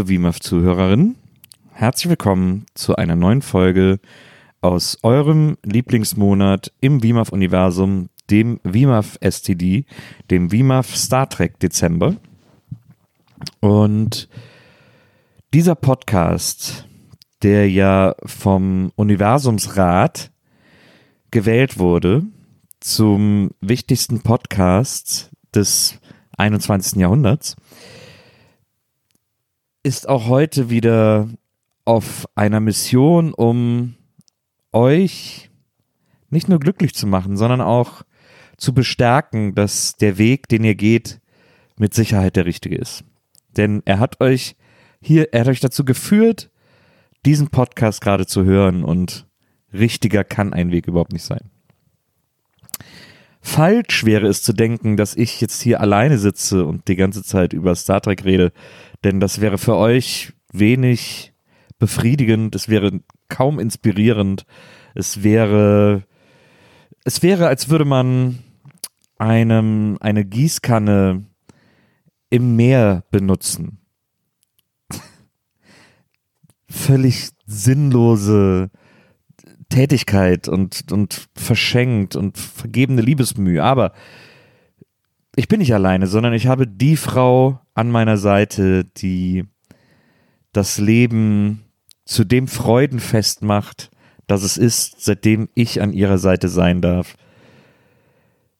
[0.00, 1.16] liebe WIMAF-Zuhörerinnen.
[1.72, 4.00] Herzlich willkommen zu einer neuen Folge
[4.62, 9.84] aus eurem Lieblingsmonat im WIMAF-Universum, dem WIMAF-STD,
[10.30, 12.16] dem WIMAF Star Trek Dezember.
[13.60, 14.30] Und
[15.52, 16.86] dieser Podcast,
[17.42, 20.30] der ja vom Universumsrat
[21.30, 22.22] gewählt wurde
[22.80, 26.00] zum wichtigsten Podcast des
[26.38, 26.98] 21.
[27.00, 27.56] Jahrhunderts,
[29.82, 31.28] ist auch heute wieder
[31.84, 33.94] auf einer Mission, um
[34.72, 35.50] euch
[36.28, 38.02] nicht nur glücklich zu machen, sondern auch
[38.56, 41.20] zu bestärken, dass der Weg, den ihr geht,
[41.78, 43.04] mit Sicherheit der richtige ist.
[43.56, 44.54] Denn er hat euch
[45.00, 46.50] hier, er hat euch dazu geführt,
[47.24, 49.26] diesen Podcast gerade zu hören und
[49.72, 51.50] richtiger kann ein Weg überhaupt nicht sein.
[53.42, 57.54] Falsch wäre es zu denken, dass ich jetzt hier alleine sitze und die ganze Zeit
[57.54, 58.52] über Star Trek rede,
[59.04, 61.32] denn das wäre für euch wenig
[61.78, 64.44] befriedigend, es wäre kaum inspirierend,
[64.94, 66.04] es wäre,
[67.04, 68.40] es wäre, als würde man
[69.18, 71.24] einem eine Gießkanne
[72.30, 73.78] im Meer benutzen.
[76.68, 78.70] Völlig sinnlose
[79.68, 83.62] Tätigkeit und, und verschenkt und vergebene Liebesmühe.
[83.62, 83.92] Aber
[85.36, 89.44] ich bin nicht alleine, sondern ich habe die Frau an meiner Seite, die
[90.52, 91.64] das Leben
[92.04, 93.90] zu dem Freudenfest macht,
[94.26, 97.16] das es ist, seitdem ich an ihrer Seite sein darf.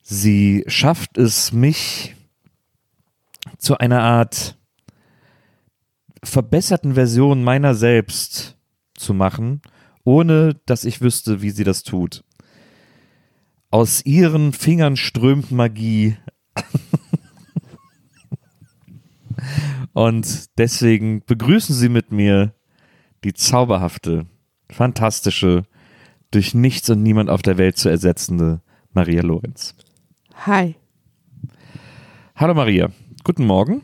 [0.02, 2.14] Sie schafft es, mich
[3.58, 4.56] zu einer Art
[6.22, 8.56] verbesserten Version meiner selbst
[8.94, 9.62] zu machen,
[10.04, 12.24] ohne dass ich wüsste, wie sie das tut.
[13.70, 16.16] Aus ihren Fingern strömt Magie.
[19.92, 22.54] Und deswegen begrüßen Sie mit mir
[23.24, 24.26] die zauberhafte,
[24.70, 25.64] fantastische,
[26.30, 28.60] durch nichts und niemand auf der Welt zu ersetzende
[28.92, 29.74] Maria Lorenz.
[30.46, 30.76] Hi.
[32.36, 32.90] Hallo Maria,
[33.24, 33.82] guten Morgen.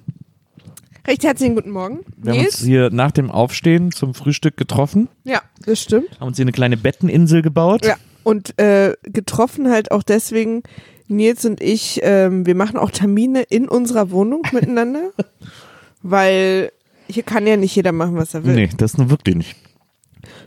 [1.07, 2.01] Recht herzlichen guten Morgen.
[2.17, 2.65] Wir haben uns Nils?
[2.65, 6.19] hier nach dem Aufstehen zum Frühstück getroffen, Ja, das stimmt.
[6.21, 7.85] haben uns hier eine kleine Betteninsel gebaut.
[7.85, 7.97] Ja.
[8.23, 10.63] Und äh, getroffen halt auch deswegen,
[11.09, 15.11] Nils und ich, ähm, wir machen auch Termine in unserer Wohnung miteinander,
[16.03, 16.73] weil
[17.09, 18.55] hier kann ja nicht jeder machen, was er will.
[18.55, 19.57] Nee, das nur wirklich nicht.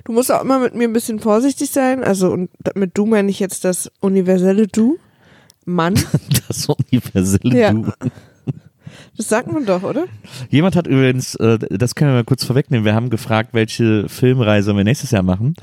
[0.03, 2.03] Du musst auch immer mit mir ein bisschen vorsichtig sein.
[2.03, 4.97] Also, und mit du meine ich jetzt das universelle Du.
[5.65, 5.93] Mann.
[6.47, 7.71] Das universelle Ja.
[7.71, 7.91] Du.
[9.15, 10.05] Das sagt man doch, oder?
[10.49, 14.75] Jemand hat übrigens, äh, das können wir mal kurz vorwegnehmen, wir haben gefragt, welche Filmreise
[14.75, 15.55] wir nächstes Jahr machen.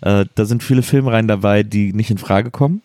[0.00, 2.82] Äh, da sind viele Filmreihen dabei, die nicht in Frage kommen.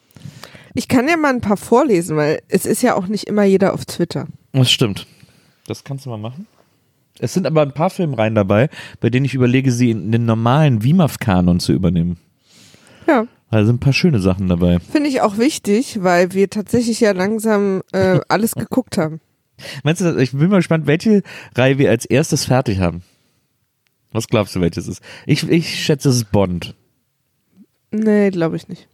[0.77, 3.73] Ich kann ja mal ein paar vorlesen, weil es ist ja auch nicht immer jeder
[3.73, 4.27] auf Twitter.
[4.51, 5.07] Das stimmt.
[5.65, 6.45] Das kannst du mal machen.
[7.17, 10.83] Es sind aber ein paar Filmreihen dabei, bei denen ich überlege, sie in den normalen
[10.83, 12.17] WIMAF-Kanon zu übernehmen.
[13.07, 13.25] Ja.
[13.49, 14.77] Also sind ein paar schöne Sachen dabei.
[14.77, 19.19] Finde ich auch wichtig, weil wir tatsächlich ja langsam äh, alles geguckt haben.
[19.83, 21.23] Meinst du, ich bin mal gespannt, welche
[21.55, 23.01] Reihe wir als erstes fertig haben.
[24.11, 25.01] Was glaubst du, welches ist?
[25.25, 26.75] Ich, ich schätze, es ist Bond.
[27.89, 28.87] Nee, glaube ich nicht.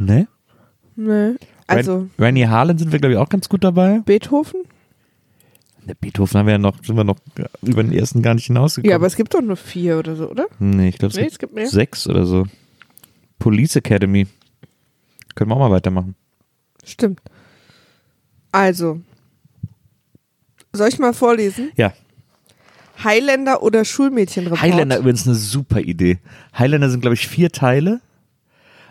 [0.00, 0.26] Ne?
[0.96, 1.34] Nee.
[1.66, 4.00] Also, Rennie Harlan sind wir, glaube ich, auch ganz gut dabei.
[4.04, 4.60] Beethoven?
[5.86, 7.16] Ne, Beethoven haben wir ja noch, sind wir noch
[7.62, 8.90] über den ersten gar nicht hinausgekommen.
[8.90, 10.46] Ja, aber es gibt doch nur vier oder so, oder?
[10.58, 11.66] Nee, ich glaube, es, Nee, gibt es gibt mehr.
[11.68, 12.46] sechs oder so.
[13.38, 14.26] Police Academy.
[15.34, 16.14] Können wir auch mal weitermachen.
[16.84, 17.20] Stimmt.
[18.52, 19.00] Also,
[20.72, 21.72] soll ich mal vorlesen?
[21.76, 21.92] Ja.
[23.02, 24.62] Highlander oder Schulmädchenreport?
[24.62, 26.18] Highlander übrigens eine super Idee.
[26.56, 28.00] Highlander sind, glaube ich, vier Teile.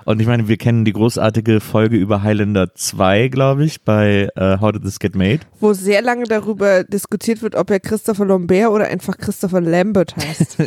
[0.05, 4.59] Und ich meine, wir kennen die großartige Folge über Highlander 2, glaube ich, bei äh,
[4.59, 5.41] How Did This Get Made?
[5.59, 10.57] Wo sehr lange darüber diskutiert wird, ob er Christopher Lambert oder einfach Christopher Lambert heißt.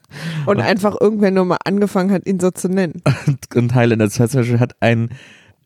[0.46, 3.02] Und einfach irgendwer nur mal angefangen hat, ihn so zu nennen.
[3.26, 5.10] Und, und Highlander 2 zum Beispiel hat einen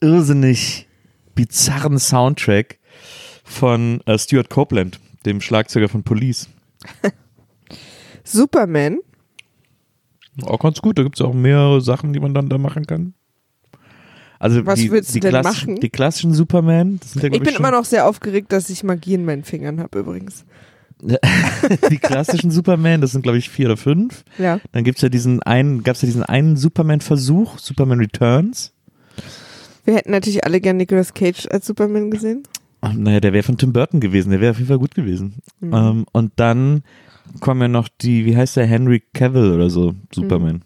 [0.00, 0.88] irrsinnig
[1.34, 2.78] bizarren Soundtrack
[3.44, 6.48] von äh, Stuart Copeland, dem Schlagzeuger von Police.
[8.24, 8.98] Superman,
[10.42, 13.14] Auch ganz gut, da gibt es auch mehrere Sachen, die man dann da machen kann.
[14.40, 15.80] Also Was die, willst du die, denn klassischen, machen?
[15.82, 18.70] die klassischen Superman, das sind ja, ich glaub bin schon, immer noch sehr aufgeregt, dass
[18.70, 20.46] ich Magie in meinen Fingern habe übrigens.
[21.90, 24.24] die klassischen Superman, das sind glaube ich vier oder fünf.
[24.38, 24.58] Ja.
[24.72, 28.72] Dann gibt's ja diesen einen, gab's ja diesen einen Superman-Versuch, Superman Returns.
[29.84, 32.44] Wir hätten natürlich alle gern Nicolas Cage als Superman gesehen.
[32.82, 35.42] naja, der wäre von Tim Burton gewesen, der wäre auf jeden Fall gut gewesen.
[35.60, 35.74] Mhm.
[35.74, 36.82] Ähm, und dann
[37.40, 40.62] kommen ja noch die, wie heißt der, Henry Cavill oder so, Superman.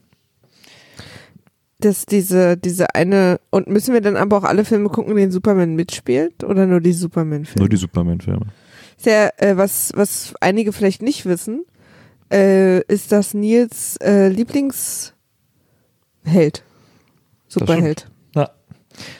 [1.84, 5.32] Dass diese, diese eine, und müssen wir dann aber auch alle Filme gucken, in denen
[5.32, 7.60] Superman mitspielt oder nur die Superman-Filme?
[7.60, 8.46] Nur die Superman-Filme.
[8.96, 11.64] Ist ja, äh, was, was einige vielleicht nicht wissen,
[12.32, 15.12] äh, ist, dass Nils äh, Lieblingsheld,
[17.48, 18.10] Superheld.
[18.34, 18.50] Ja.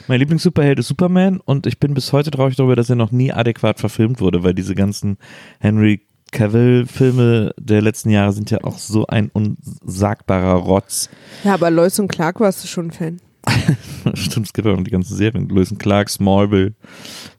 [0.08, 3.32] Mein Lieblings-Superheld ist Superman und ich bin bis heute traurig darüber, dass er noch nie
[3.32, 5.18] adäquat verfilmt wurde, weil diese ganzen
[5.60, 11.08] Henry Cavill-Filme der letzten Jahre sind ja auch so ein unsagbarer Rotz.
[11.44, 13.20] Ja, aber Lois und Clark warst du schon ein Fan.
[14.14, 15.48] Stimmt, es gibt auch noch die ganzen Serien.
[15.48, 16.74] Lois und Clark, Smallville.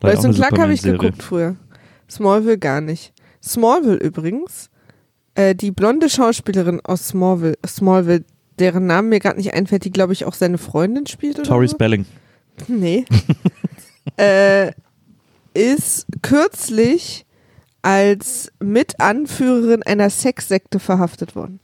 [0.02, 1.58] Ja Lois und Clark habe ich geguckt früher.
[2.10, 3.14] Smallville gar nicht.
[3.44, 4.70] Smallville übrigens,
[5.36, 8.24] äh, die blonde Schauspielerin aus Smallville, Smallville
[8.60, 11.68] deren Namen mir gerade nicht einfällt, die glaube ich auch seine Freundin spielt oder Tori
[11.68, 11.76] so?
[11.76, 12.06] Spelling.
[12.70, 13.06] Nee.
[14.18, 14.72] äh,
[15.54, 17.26] ist kürzlich
[17.86, 21.60] als Mitanführerin einer Sexsekte verhaftet worden.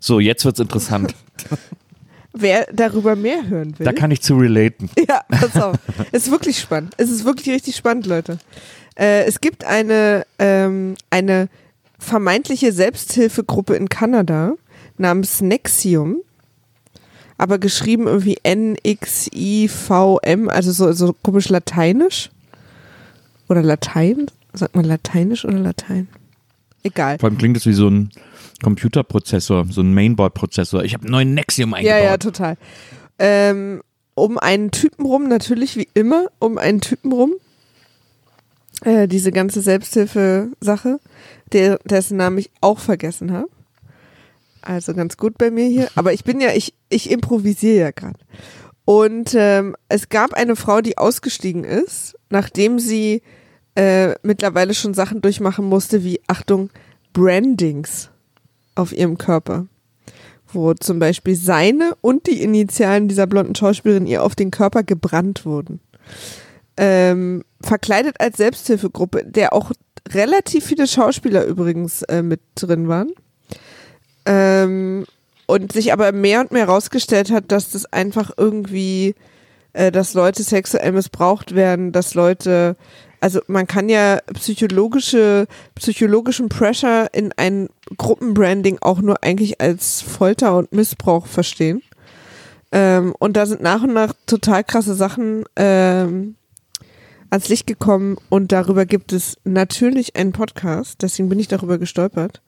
[0.00, 1.14] So, jetzt wird's interessant.
[2.32, 3.84] Wer darüber mehr hören will.
[3.84, 4.88] da kann ich zu relaten.
[5.08, 5.76] Ja, pass auf.
[6.10, 6.94] es ist wirklich spannend.
[6.96, 8.38] Es ist wirklich richtig spannend, Leute.
[8.98, 11.50] Äh, es gibt eine, ähm, eine
[11.98, 14.54] vermeintliche Selbsthilfegruppe in Kanada
[14.96, 16.22] namens Nexium,
[17.36, 18.88] aber geschrieben irgendwie N-X-I-V-M,
[20.48, 22.30] also so, so komisch lateinisch.
[23.48, 24.26] Oder Latein?
[24.56, 26.08] Sagt man lateinisch oder Latein?
[26.82, 27.18] Egal.
[27.18, 28.10] Vor allem klingt es wie so ein
[28.62, 30.84] Computerprozessor, so ein Mainboard-Prozessor.
[30.84, 32.02] Ich habe einen neuen Nexium Ja, eingebaut.
[32.04, 32.56] ja, total.
[33.18, 33.82] Ähm,
[34.14, 37.34] um einen Typen rum, natürlich wie immer, um einen Typen rum.
[38.82, 41.00] Äh, diese ganze Selbsthilfe-Sache,
[41.52, 43.48] der, dessen Namen ich auch vergessen habe.
[44.62, 45.88] Also ganz gut bei mir hier.
[45.94, 48.18] Aber ich bin ja, ich, ich improvisiere ja gerade.
[48.84, 53.22] Und ähm, es gab eine Frau, die ausgestiegen ist, nachdem sie
[53.76, 56.70] äh, mittlerweile schon Sachen durchmachen musste, wie, Achtung,
[57.12, 58.10] Brandings
[58.74, 59.66] auf ihrem Körper
[60.52, 65.44] wo zum Beispiel seine und die Initialen dieser blonden Schauspielerin ihr auf den Körper gebrannt
[65.44, 65.80] wurden.
[66.76, 69.72] Ähm, verkleidet als Selbsthilfegruppe, der auch
[70.08, 73.12] relativ viele Schauspieler übrigens äh, mit drin waren.
[74.26, 75.06] Ähm,
[75.46, 79.14] und sich aber mehr und mehr herausgestellt hat, dass das einfach irgendwie,
[79.72, 82.76] äh, dass Leute sexuell missbraucht werden, dass Leute,
[83.20, 90.56] also man kann ja psychologische, psychologischen Pressure in ein Gruppenbranding auch nur eigentlich als Folter
[90.56, 91.82] und Missbrauch verstehen.
[92.72, 96.34] Ähm, und da sind nach und nach total krasse Sachen ähm,
[97.30, 102.42] ans Licht gekommen und darüber gibt es natürlich einen Podcast, deswegen bin ich darüber gestolpert.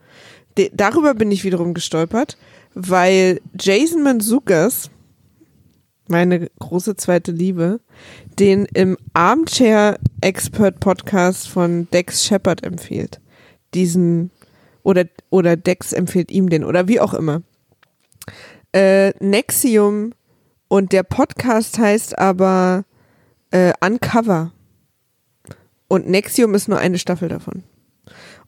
[0.56, 2.36] De darüber bin ich wiederum gestolpert,
[2.74, 4.90] weil Jason Manzukas,
[6.08, 7.80] meine große zweite Liebe,
[8.38, 13.20] den im Armchair Expert Podcast von Dex Shepard empfiehlt.
[13.74, 14.30] Diesen
[14.82, 17.42] oder oder Dex empfiehlt ihm den oder wie auch immer.
[18.72, 20.12] Äh, Nexium
[20.68, 22.84] und der Podcast heißt aber
[23.50, 24.52] äh, Uncover.
[25.88, 27.64] Und Nexium ist nur eine Staffel davon.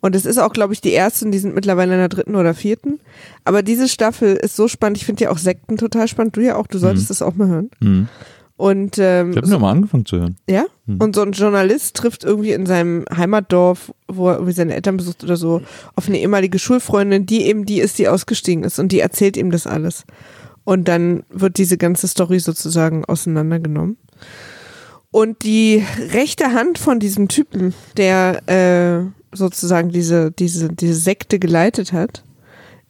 [0.01, 2.35] Und es ist auch, glaube ich, die erste und die sind mittlerweile in der dritten
[2.37, 3.01] oder vierten.
[3.45, 4.97] Aber diese Staffel ist so spannend.
[4.97, 6.37] Ich finde ja auch Sekten total spannend.
[6.37, 7.71] Du ja auch, du solltest das auch mal hören.
[7.83, 8.09] Hm.
[8.57, 10.37] Und ähm, Ich habe nur mal angefangen zu hören.
[10.49, 10.65] ja?
[10.99, 15.23] Und so ein Journalist trifft irgendwie in seinem Heimatdorf, wo er irgendwie seine Eltern besucht
[15.25, 15.63] oder so,
[15.95, 19.51] auf eine ehemalige Schulfreundin, die eben die ist, die ausgestiegen ist und die erzählt ihm
[19.51, 20.05] das alles.
[20.65, 23.97] Und dann wird diese ganze Story sozusagen auseinandergenommen.
[25.11, 31.93] Und die rechte Hand von diesem Typen, der äh, sozusagen diese, diese, diese Sekte geleitet
[31.93, 32.25] hat,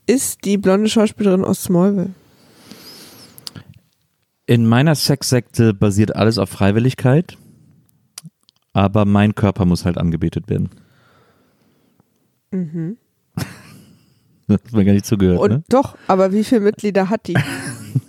[0.07, 2.11] ist die blonde Schauspielerin aus Smallville.
[4.47, 7.39] In meiner Sexsekte basiert alles auf Freiwilligkeit,
[8.73, 10.71] aber mein Körper muss halt angebetet werden.
[12.51, 12.97] Mhm.
[13.37, 13.45] Das
[14.65, 15.63] hat mir gar nicht zugehört, Und ne?
[15.69, 17.37] doch, aber wie viele Mitglieder hat die?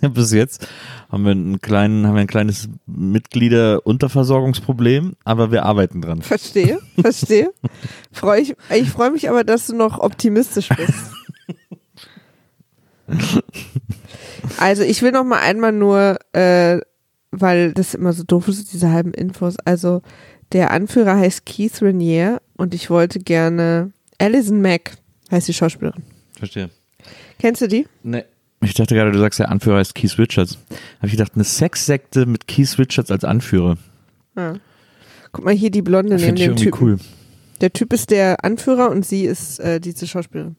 [0.14, 0.66] Bis jetzt
[1.12, 6.22] haben wir, einen kleinen, haben wir ein kleines Mitglieder-Unterversorgungsproblem, aber wir arbeiten dran.
[6.22, 7.52] Verstehe, verstehe.
[8.12, 10.94] Freu ich ich freue mich aber, dass du noch optimistisch bist.
[14.58, 16.80] Also ich will noch mal einmal nur, äh,
[17.30, 19.56] weil das immer so doof ist, diese halben Infos.
[19.64, 20.00] Also
[20.52, 24.92] der Anführer heißt Keith Renier und ich wollte gerne Alison Mack
[25.30, 26.04] heißt die Schauspielerin.
[26.38, 26.70] Verstehe.
[27.38, 27.86] Kennst du die?
[28.02, 28.24] Nee.
[28.62, 30.58] Ich dachte gerade, du sagst, der Anführer heißt Keith Richards.
[30.98, 33.76] Habe ich gedacht, eine Sexsekte mit Keith Richards als Anführer.
[34.36, 34.54] Ja.
[35.32, 36.80] Guck mal hier die Blonde neben dem Typen.
[36.80, 36.98] cool.
[37.60, 40.56] Der Typ ist der Anführer und sie ist äh, diese Schauspielerin.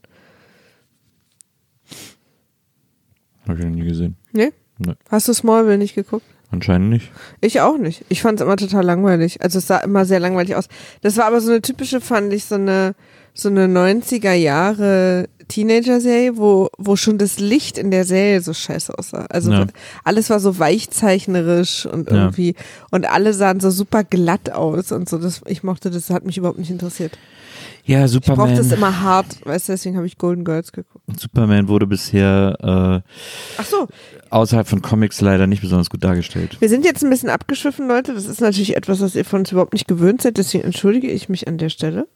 [3.48, 4.16] Habe ich noch nie gesehen.
[4.32, 4.54] Ne?
[4.80, 4.94] Nee.
[5.10, 6.26] Hast du Smallville nicht geguckt?
[6.50, 7.12] Anscheinend nicht.
[7.42, 8.06] Ich auch nicht.
[8.10, 9.42] Ich fand es immer total langweilig.
[9.42, 10.68] Also es sah immer sehr langweilig aus.
[11.02, 12.96] Das war aber so eine typische, fand ich, so eine,
[13.34, 18.98] so eine 90er Jahre Teenager-Serie, wo, wo schon das Licht in der Serie so scheiße
[18.98, 19.26] aussah.
[19.30, 19.66] Also Ja.
[20.04, 22.18] alles war so weichzeichnerisch und Ja.
[22.26, 22.56] irgendwie,
[22.92, 25.18] und alle sahen so super glatt aus und so.
[25.18, 27.18] Das, ich mochte das, hat mich überhaupt nicht interessiert.
[27.86, 28.56] Ja, Ich brauchte Superman.
[28.56, 31.04] das immer hart, weißt du, deswegen habe ich Golden Girls geguckt.
[31.20, 33.88] Superman wurde bisher Ach so, äh,
[34.30, 36.56] außerhalb von Comics leider nicht besonders gut dargestellt.
[36.60, 38.14] wir sind jetzt ein bisschen abgeschwiffen, Leute.
[38.14, 41.28] Das ist natürlich etwas, was ihr von uns überhaupt nicht gewöhnt seid, deswegen entschuldige ich
[41.30, 42.08] mich an der Stelle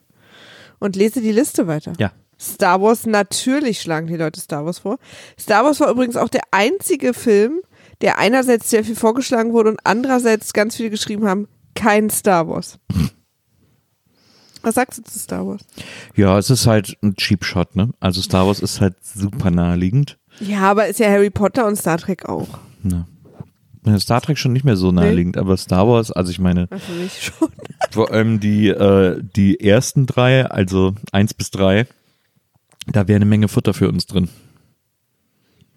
[0.80, 1.92] und lese die Liste weiter.
[1.98, 2.12] Ja.
[2.40, 4.98] Star Wars, natürlich schlagen die Leute Star Wars vor.
[5.38, 7.60] Star Wars war übrigens auch der einzige Film,
[8.00, 12.78] der einerseits sehr viel vorgeschlagen wurde und andererseits ganz viele geschrieben haben, kein Star Wars.
[14.62, 15.62] Was sagst du zu Star Wars?
[16.14, 17.90] Ja, es ist halt ein Cheap Shot, ne?
[18.00, 20.18] Also Star Wars ist halt super naheliegend.
[20.40, 22.48] Ja, aber ist ja Harry Potter und Star Trek auch.
[22.84, 23.06] Ja,
[23.98, 26.68] Star Trek schon nicht mehr so naheliegend, aber Star Wars, also ich meine,
[27.20, 27.48] schon.
[27.90, 31.86] vor allem die, äh, die ersten drei, also eins bis drei,
[32.92, 34.28] da wäre eine Menge Futter für uns drin.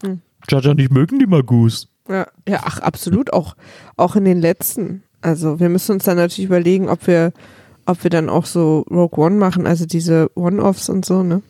[0.03, 0.21] Hm.
[0.49, 1.87] Jaja, nicht mögen die Magus.
[2.09, 3.55] Ja, ja, ach, absolut, auch,
[3.97, 5.03] auch in den letzten.
[5.21, 7.31] Also wir müssen uns dann natürlich überlegen, ob wir,
[7.85, 11.41] ob wir dann auch so Rogue One machen, also diese One-Offs und so, ne?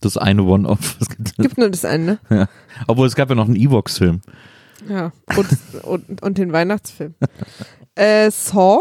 [0.00, 0.96] Das eine One-Off.
[1.00, 2.18] Es gibt- nur das eine, ne?
[2.30, 2.48] Ja.
[2.86, 4.20] Obwohl es gab ja noch einen Evox-Film.
[4.88, 5.10] Ja.
[5.36, 5.48] Und,
[5.82, 7.14] und, und den Weihnachtsfilm.
[7.96, 8.78] äh, Saw,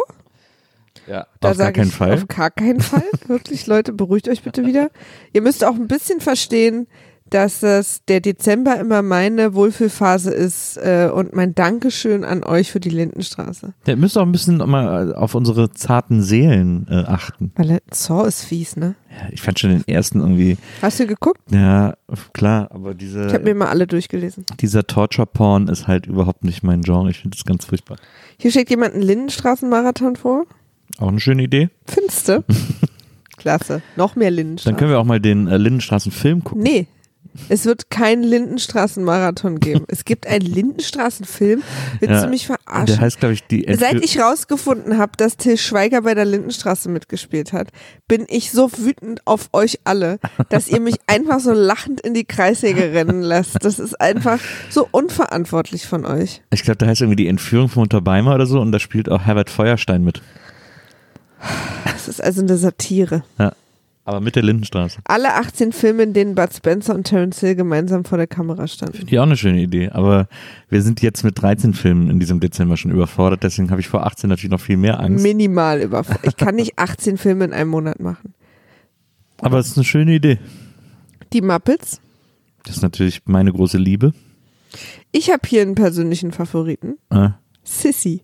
[1.07, 2.13] Ja, da auf gar keinen ich Fall.
[2.13, 3.03] auf gar keinen Fall.
[3.27, 4.89] Wirklich, Leute, beruhigt euch bitte wieder.
[5.33, 6.87] Ihr müsst auch ein bisschen verstehen,
[7.29, 12.79] dass das der Dezember immer meine Wohlfühlphase ist äh, und mein Dankeschön an euch für
[12.79, 13.73] die Lindenstraße.
[13.85, 17.51] Der müsste auch ein bisschen mal auf unsere zarten Seelen äh, achten.
[17.55, 18.95] Weil Saw ist fies, ne?
[19.11, 21.41] Ja, ich fand schon den ersten irgendwie, Hast du geguckt?
[21.51, 21.95] ja,
[22.33, 24.45] klar, aber diese, Ich habe mir mal alle durchgelesen.
[24.61, 27.09] dieser Torture-Porn ist halt überhaupt nicht mein Genre.
[27.09, 27.97] Ich finde das ganz furchtbar.
[28.39, 30.45] Hier schlägt jemand einen Lindenstraßenmarathon vor.
[30.99, 31.69] Auch eine schöne Idee.
[31.85, 32.43] Findste?
[33.37, 33.81] Klasse.
[33.95, 34.73] Noch mehr Lindenstraßen.
[34.73, 36.63] Dann können wir auch mal den äh, Lindenstraßen-Film gucken.
[36.63, 36.87] Nee.
[37.49, 39.85] Es wird keinen Lindenstraßenmarathon geben.
[39.89, 41.61] Es gibt einen Lindenstraßenfilm.
[41.99, 42.99] Willst Ja, du mich Der verarschen?
[42.99, 46.89] heißt, glaube ich, die Seit Entführ- ich rausgefunden habe, dass Till Schweiger bei der Lindenstraße
[46.89, 47.67] mitgespielt hat,
[48.07, 50.17] bin ich so wütend auf euch alle,
[50.49, 53.63] dass ihr mich einfach so lachend in die Kreissäge rennen lasst.
[53.63, 54.39] Das ist einfach
[54.71, 56.41] so unverantwortlich von euch.
[56.51, 59.21] Ich glaube, da heißt irgendwie die Entführung von Unterbeimer oder so und da spielt auch
[59.21, 60.23] Herbert Feuerstein mit.
[61.85, 63.23] Das ist also eine Satire.
[63.37, 63.53] Ja.
[64.07, 64.99] Aber mit der Lindenstraße.
[65.03, 69.05] Alle 18 Filme, in denen Bud Spencer und Terence Hill gemeinsam vor der Kamera standen.
[69.05, 69.89] Die auch eine schöne Idee.
[69.89, 70.29] Aber
[70.69, 73.43] wir sind jetzt mit 13 Filmen in diesem Dezember schon überfordert.
[73.43, 75.21] Deswegen habe ich vor 18 natürlich noch viel mehr Angst.
[75.21, 76.25] Minimal überfordert.
[76.25, 78.33] Ich kann nicht 18 Filme in einem Monat machen.
[79.41, 80.39] Aber es ist eine schöne Idee.
[81.33, 81.99] Die Muppets.
[82.63, 84.13] Das ist natürlich meine große Liebe.
[85.11, 86.97] Ich habe hier einen persönlichen Favoriten.
[87.09, 87.31] Äh,
[87.63, 88.23] Sissy.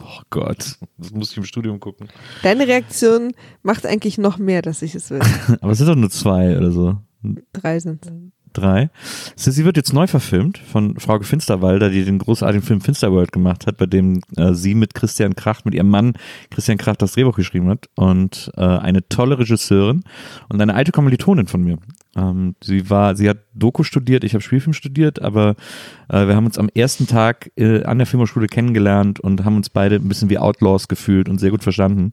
[0.00, 2.08] Oh Gott, das muss ich im Studium gucken.
[2.42, 5.20] Deine Reaktion macht eigentlich noch mehr, dass ich es will.
[5.60, 6.96] Aber es sind doch nur zwei oder so.
[7.52, 8.06] Drei sind
[8.56, 8.88] Drei.
[9.36, 13.76] Sie wird jetzt neu verfilmt von Frau Finsterwalder, die den großartigen Film Finsterworld gemacht hat,
[13.76, 16.14] bei dem äh, sie mit Christian Kracht, mit ihrem Mann
[16.50, 20.04] Christian Kracht das Drehbuch geschrieben hat und äh, eine tolle Regisseurin
[20.48, 21.76] und eine alte Kommilitonin von mir.
[22.16, 25.54] Ähm, sie war, sie hat Doku studiert, ich habe Spielfilm studiert, aber
[26.08, 29.68] äh, wir haben uns am ersten Tag äh, an der Filmhochschule kennengelernt und haben uns
[29.68, 32.12] beide ein bisschen wie Outlaws gefühlt und sehr gut verstanden.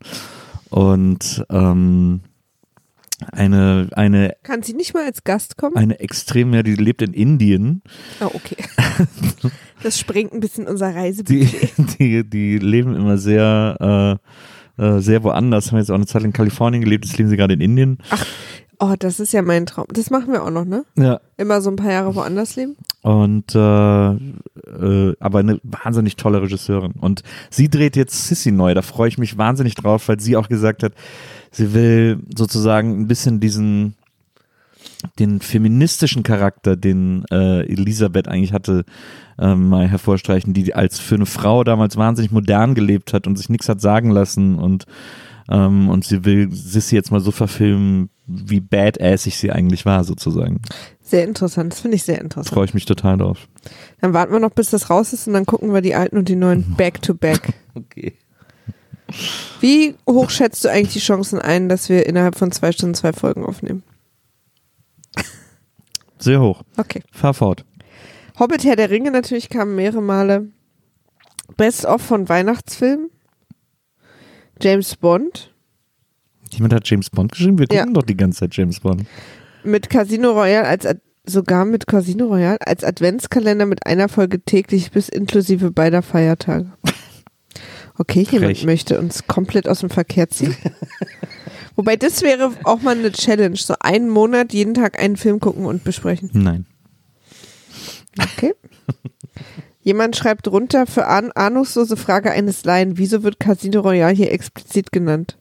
[0.70, 2.20] Und ähm,
[3.32, 5.75] eine, eine Kann sie nicht mal als Gast kommen?
[5.77, 7.82] eine extrem, ja, die lebt in Indien.
[8.22, 8.58] Oh, okay.
[9.84, 12.00] Das sprengt ein bisschen unser Die, Reisebudget.
[12.00, 14.20] die, die leben immer sehr,
[14.77, 15.72] äh, äh, sehr woanders.
[15.72, 17.98] Haben jetzt auch eine Zeit in Kalifornien gelebt, jetzt leben sie gerade in Indien.
[18.79, 19.86] Oh, das ist ja mein Traum.
[19.93, 20.84] Das machen wir auch noch, ne?
[20.98, 21.22] Ja.
[21.38, 22.75] Immer so ein paar Jahre woanders leben.
[23.01, 26.93] Und äh, äh, aber eine wahnsinnig tolle Regisseurin.
[26.93, 28.74] Und sie dreht jetzt Sissy neu.
[28.74, 30.93] Da freue ich mich wahnsinnig drauf, weil sie auch gesagt hat,
[31.53, 33.95] sie will sozusagen ein bisschen diesen
[35.19, 38.86] den feministischen Charakter, den äh, Elisabeth eigentlich hatte,
[39.38, 43.50] ähm, mal hervorstreichen, die als für eine Frau damals wahnsinnig modern gelebt hat und sich
[43.50, 44.86] nichts hat sagen lassen und
[45.50, 50.62] ähm, und sie will Sissy jetzt mal so verfilmen, wie badassig sie eigentlich war, sozusagen.
[51.01, 51.74] Sehr interessant.
[51.74, 52.53] Das finde ich sehr interessant.
[52.53, 53.50] Freue ich mich total drauf.
[54.00, 56.29] Dann warten wir noch, bis das raus ist und dann gucken wir die alten und
[56.29, 57.53] die neuen back to back.
[57.75, 58.13] Okay.
[59.60, 63.13] Wie hoch schätzt du eigentlich die Chancen ein, dass wir innerhalb von zwei Stunden zwei
[63.13, 63.84] Folgen aufnehmen?
[66.20, 66.63] Sehr hoch.
[66.77, 67.01] Okay.
[67.12, 67.65] Fahr fort.
[68.39, 70.48] Hobbit Herr der Ringe natürlich kam mehrere Male.
[71.58, 73.10] Best of von Weihnachtsfilmen.
[74.62, 75.53] James Bond.
[76.51, 77.60] Jemand hat James Bond geschrieben?
[77.60, 77.93] Wir gucken Ja.
[77.93, 79.05] doch die ganze Zeit James Bond.
[79.63, 84.91] Mit Casino Royale als Ad sogar mit Casino Royale als Adventskalender mit einer Folge täglich
[84.91, 86.72] bis inklusive beider Feiertage.
[87.98, 88.66] Okay, jemand Frech.
[88.66, 90.56] möchte uns komplett aus dem Verkehr ziehen.
[91.76, 95.66] Wobei das wäre auch mal eine Challenge, so einen Monat jeden Tag einen Film gucken
[95.66, 96.30] und besprechen.
[96.34, 96.66] Nein.
[98.20, 98.54] Okay.
[99.82, 104.92] Jemand schreibt runter für ahn ahnungslose Frage eines Laien, wieso wird Casino Royale hier explizit
[104.92, 105.38] genannt?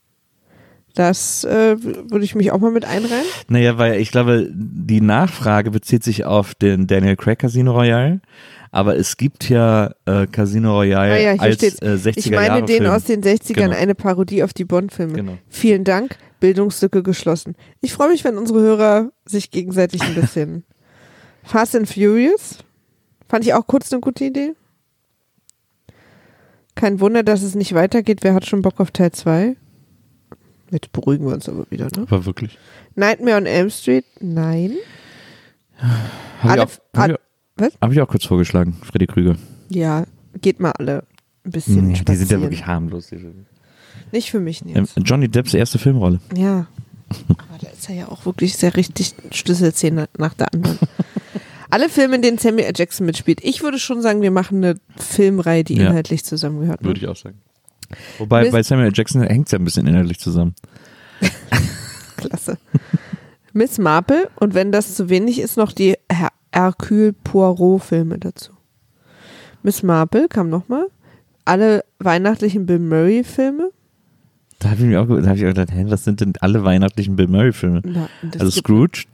[0.94, 3.24] Das äh, würde ich mich auch mal mit einreihen.
[3.48, 8.20] Naja, weil ich glaube, die Nachfrage bezieht sich auf den Daniel Craig Casino Royale.
[8.74, 11.82] Aber es gibt ja äh, Casino Royale Ah ja, hier als steht's.
[11.82, 12.90] äh, 60er Ich meine Jahre den Film.
[12.90, 13.76] aus den 60ern, Genau.
[13.76, 15.12] eine Parodie auf die Bond-Filme.
[15.12, 15.38] Genau.
[15.48, 17.54] Vielen Dank, Bildungslücke geschlossen.
[17.82, 20.64] Ich freue mich, wenn unsere Hörer sich gegenseitig ein bisschen
[21.44, 22.58] Fast and Furious.
[23.28, 24.54] Fand ich auch kurz eine gute Idee.
[26.74, 28.20] Kein Wunder, dass es nicht weitergeht.
[28.22, 29.56] Wer hat schon Bock auf Teil 2?
[30.70, 32.02] Jetzt beruhigen wir uns aber wieder, ne?
[32.06, 32.58] Aber wirklich.
[32.94, 34.06] Nightmare on Elm Street?
[34.20, 34.72] Nein.
[36.42, 37.20] Alle- ich, auch- hab alle- ich,
[37.62, 37.72] was?
[37.80, 39.36] hab ich auch kurz vorgeschlagen, Freddy Krüger.
[39.68, 40.04] Ja,
[40.40, 41.04] geht mal alle
[41.44, 42.42] ein bisschen Ja, die sind ja spazieren.
[42.42, 43.06] wirklich harmlos.
[43.08, 43.44] die Filme.
[44.12, 44.92] Nicht für mich, Ähm, Nils.
[44.98, 46.20] Johnny Depps erste Filmrolle.
[46.36, 46.66] Ja.
[47.28, 50.78] Aber da ist er ja auch wirklich sehr richtig Schlüsselszene nach der anderen.
[51.70, 52.72] Alle Filme, in denen Samuel L.
[52.76, 53.40] Jackson mitspielt.
[53.42, 55.88] Ich würde schon sagen, wir machen eine Filmreihe, die Ja.
[55.88, 56.82] inhaltlich zusammengehört.
[56.82, 56.88] Ne?
[56.88, 57.38] Würde ich auch sagen.
[58.18, 58.92] Wobei Miss- bei Samuel L.
[58.94, 60.54] Jackson hängt es ja ein bisschen inhaltlich zusammen.
[62.16, 62.58] Klasse.
[63.54, 65.96] Miss Marple und wenn das zu wenig ist, noch die
[66.52, 68.52] Hercule Poirot-Filme dazu.
[69.62, 70.86] Miss Marple kam nochmal.
[71.44, 73.70] Alle weihnachtlichen Bill Murray-Filme.
[74.58, 76.62] Da habe ich mir auch, da hab ich auch gedacht, hä, was sind denn alle
[76.64, 77.82] weihnachtlichen Bill Murray-Filme?
[77.84, 79.04] Also gibt- Scrooge.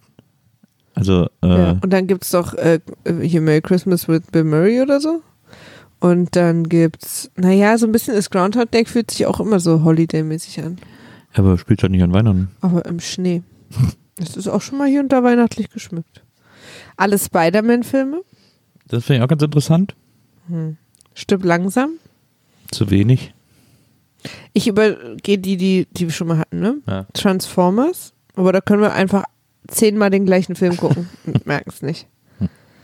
[0.94, 1.70] Also, äh, Ja.
[1.80, 2.80] Und dann gibt's doch äh,
[3.22, 5.22] hier Merry Christmas with Bill Murray oder so.
[6.00, 9.82] Und dann gibt's, naja, so ein bisschen das Groundhog Day fühlt sich auch immer so
[9.84, 10.76] Holiday-mäßig an.
[11.34, 12.48] aber spielt halt nicht an Weihnachten.
[12.60, 13.42] Aber im Schnee.
[14.20, 16.24] Das ist auch schon mal hier und da weihnachtlich geschmückt.
[16.98, 18.22] Alle Spider-Man-Filme.
[18.86, 19.94] Das finde ich auch ganz interessant.
[21.14, 21.92] Stirb langsam.
[22.70, 23.32] Zu wenig.
[24.52, 26.78] Ich übergehe die, die, die wir schon mal hatten, ne?
[26.86, 27.06] Ja.
[27.14, 28.12] Transformers.
[28.34, 29.24] Aber da können wir einfach
[29.68, 32.08] zehnmal den gleichen Film gucken und merken es nicht.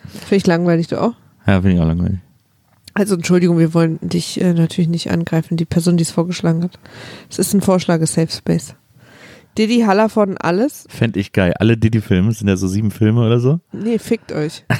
[0.07, 1.15] Finde ich langweilig, du auch?
[1.47, 2.21] Ja, finde ich auch langweilig.
[2.93, 6.79] Also Entschuldigung, wir wollen dich äh, natürlich nicht angreifen, die Person, die es vorgeschlagen hat.
[7.29, 8.77] Es ist ein Vorschlag, ist Safe Space.
[9.57, 10.85] Diddy Hallervorden alles?
[10.89, 11.55] Fände ich geil.
[11.59, 13.61] Alle Diddy-Filme, sind ja so sieben Filme oder so.
[13.73, 14.65] Nee, fickt euch.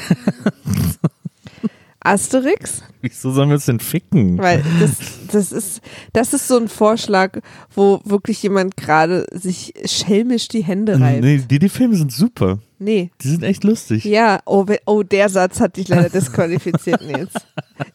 [2.05, 2.83] Asterix?
[3.01, 4.37] Wieso sollen wir uns denn ficken?
[4.37, 4.99] Weil das,
[5.33, 5.81] das ist,
[6.13, 7.41] das ist so ein Vorschlag,
[7.75, 11.23] wo wirklich jemand gerade sich schelmisch die Hände reibt.
[11.23, 12.59] Nee, Diddy-Filme sind super.
[12.79, 13.11] Nee.
[13.23, 14.05] Die sind echt lustig.
[14.05, 17.33] Ja, oh, oh, der Satz hat dich leider disqualifiziert, Nils.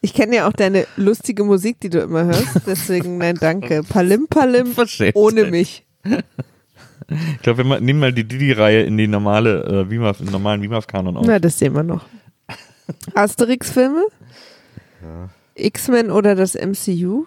[0.00, 2.62] Ich kenne ja auch deine lustige Musik, die du immer hörst.
[2.66, 3.82] Deswegen, nein, danke.
[3.88, 4.74] Palim Palim
[5.14, 5.84] ohne mich.
[7.36, 10.32] Ich glaube, wir mal- nehmen mal die Diddy-Reihe in die normale, äh, WIMAF, in den
[10.32, 11.26] normalen WIMAF-Kanon auf.
[11.26, 12.04] Na, das sehen wir noch.
[13.14, 14.04] Asterix-Filme?
[15.54, 17.26] X-Men oder das MCU?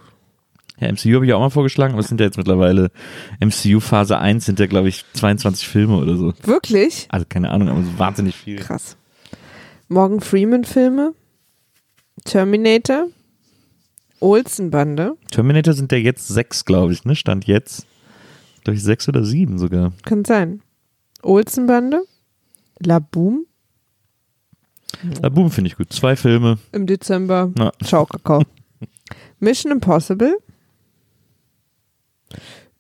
[0.80, 2.92] Ja, MCU habe ich auch mal vorgeschlagen, aber es sind ja jetzt mittlerweile
[3.40, 6.34] MCU Phase 1 sind ja, glaube ich, 22 Filme oder so.
[6.44, 7.08] Wirklich?
[7.10, 8.58] Also keine Ahnung, aber so wahnsinnig viel.
[8.58, 8.98] Krass.
[9.88, 11.14] Morgan Freeman-Filme?
[12.26, 13.08] Terminator?
[14.20, 15.16] Olsen-Bande?
[15.32, 17.16] Terminator sind ja jetzt sechs, glaube ich, ne?
[17.16, 17.86] Stand jetzt.
[18.64, 19.94] Glaube ich, sechs oder sieben sogar.
[20.04, 20.62] Kann sein.
[21.22, 22.04] Olsen-Bande?
[22.80, 23.46] La Boom?
[25.22, 25.92] Na, Boom finde ich gut.
[25.92, 26.60] Zwei Filme.
[26.72, 27.52] Im Dezember.
[27.56, 27.72] Na.
[27.84, 28.44] Ciao, Kakao.
[29.40, 30.38] Mission Impossible?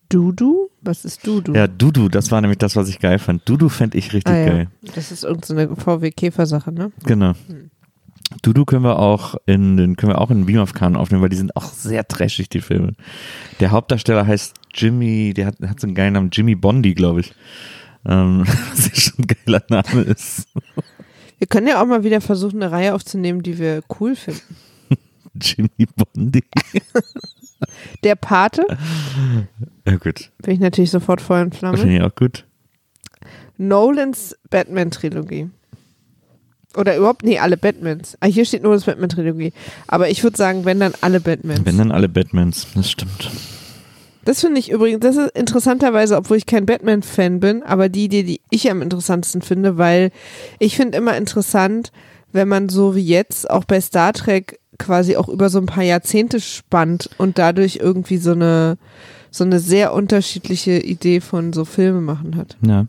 [0.09, 0.69] Dudu?
[0.81, 1.53] Was ist Dudu?
[1.53, 3.47] Ja, Dudu, das war nämlich das, was ich geil fand.
[3.49, 4.45] Dudu fände ich richtig ah, ja.
[4.45, 4.67] geil.
[4.95, 6.91] Das ist irgendeine VW-Käfer-Sache, ne?
[7.05, 7.33] Genau.
[8.41, 11.29] Dudu können wir auch in den können wir auch in Beam of Khan aufnehmen, weil
[11.29, 12.93] die sind auch sehr trashig, die Filme.
[13.59, 17.33] Der Hauptdarsteller heißt Jimmy, der hat, hat so einen geilen Namen, Jimmy Bondi, glaube ich.
[18.05, 20.47] Ähm, was ja schon ein geiler Name ist.
[21.37, 24.55] Wir können ja auch mal wieder versuchen, eine Reihe aufzunehmen, die wir cool finden.
[25.41, 26.43] Jimmy Bondi.
[28.03, 28.65] Der Pate,
[29.87, 31.77] Ja gut, bin ich natürlich sofort Feuer und das Flamme.
[31.77, 32.45] finde ich auch gut.
[33.57, 35.49] Nolans Batman-Trilogie.
[36.75, 38.17] Oder überhaupt, nee, alle Batmans.
[38.19, 39.53] Ah, hier steht nur das Batman-Trilogie.
[39.87, 41.61] Aber ich würde sagen, wenn dann alle Batmans.
[41.63, 43.29] Wenn dann alle Batmans, das stimmt.
[44.25, 48.23] Das finde ich übrigens, das ist interessanterweise, obwohl ich kein Batman-Fan bin, aber die Idee,
[48.23, 50.11] die ich am interessantesten finde, weil
[50.59, 51.91] ich finde immer interessant,
[52.31, 55.83] wenn man so wie jetzt auch bei Star Trek quasi auch über so ein paar
[55.83, 58.77] Jahrzehnte spannt und dadurch irgendwie so eine,
[59.29, 62.57] so eine sehr unterschiedliche Idee von so Filme machen hat.
[62.65, 62.87] Ja.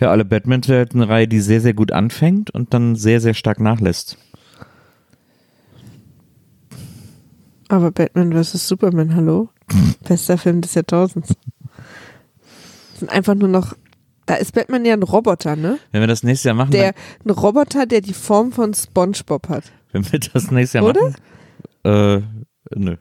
[0.00, 3.20] Ja, alle Batmans wäre halt eine Reihe, die sehr, sehr gut anfängt und dann sehr,
[3.20, 4.18] sehr stark nachlässt.
[7.68, 8.66] Aber Batman vs.
[8.66, 9.50] Superman, hallo?
[10.06, 11.34] Bester Film des Jahrtausends.
[12.98, 13.74] Sind einfach nur noch
[14.26, 15.78] Da ist Batman ja ein Roboter, ne?
[15.92, 19.64] Wenn wir das nächstes Jahr machen, Der, ein Roboter, der die Form von SpongeBob hat.
[19.92, 21.00] dann, wenn wir das nächstes Jahr Oder?
[21.02, 21.16] machen.
[21.84, 22.22] Äh,
[22.76, 22.96] nö.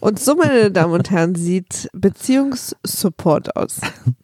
[0.00, 3.80] Und so, meine Damen und Herren, sieht Beziehungssupport aus.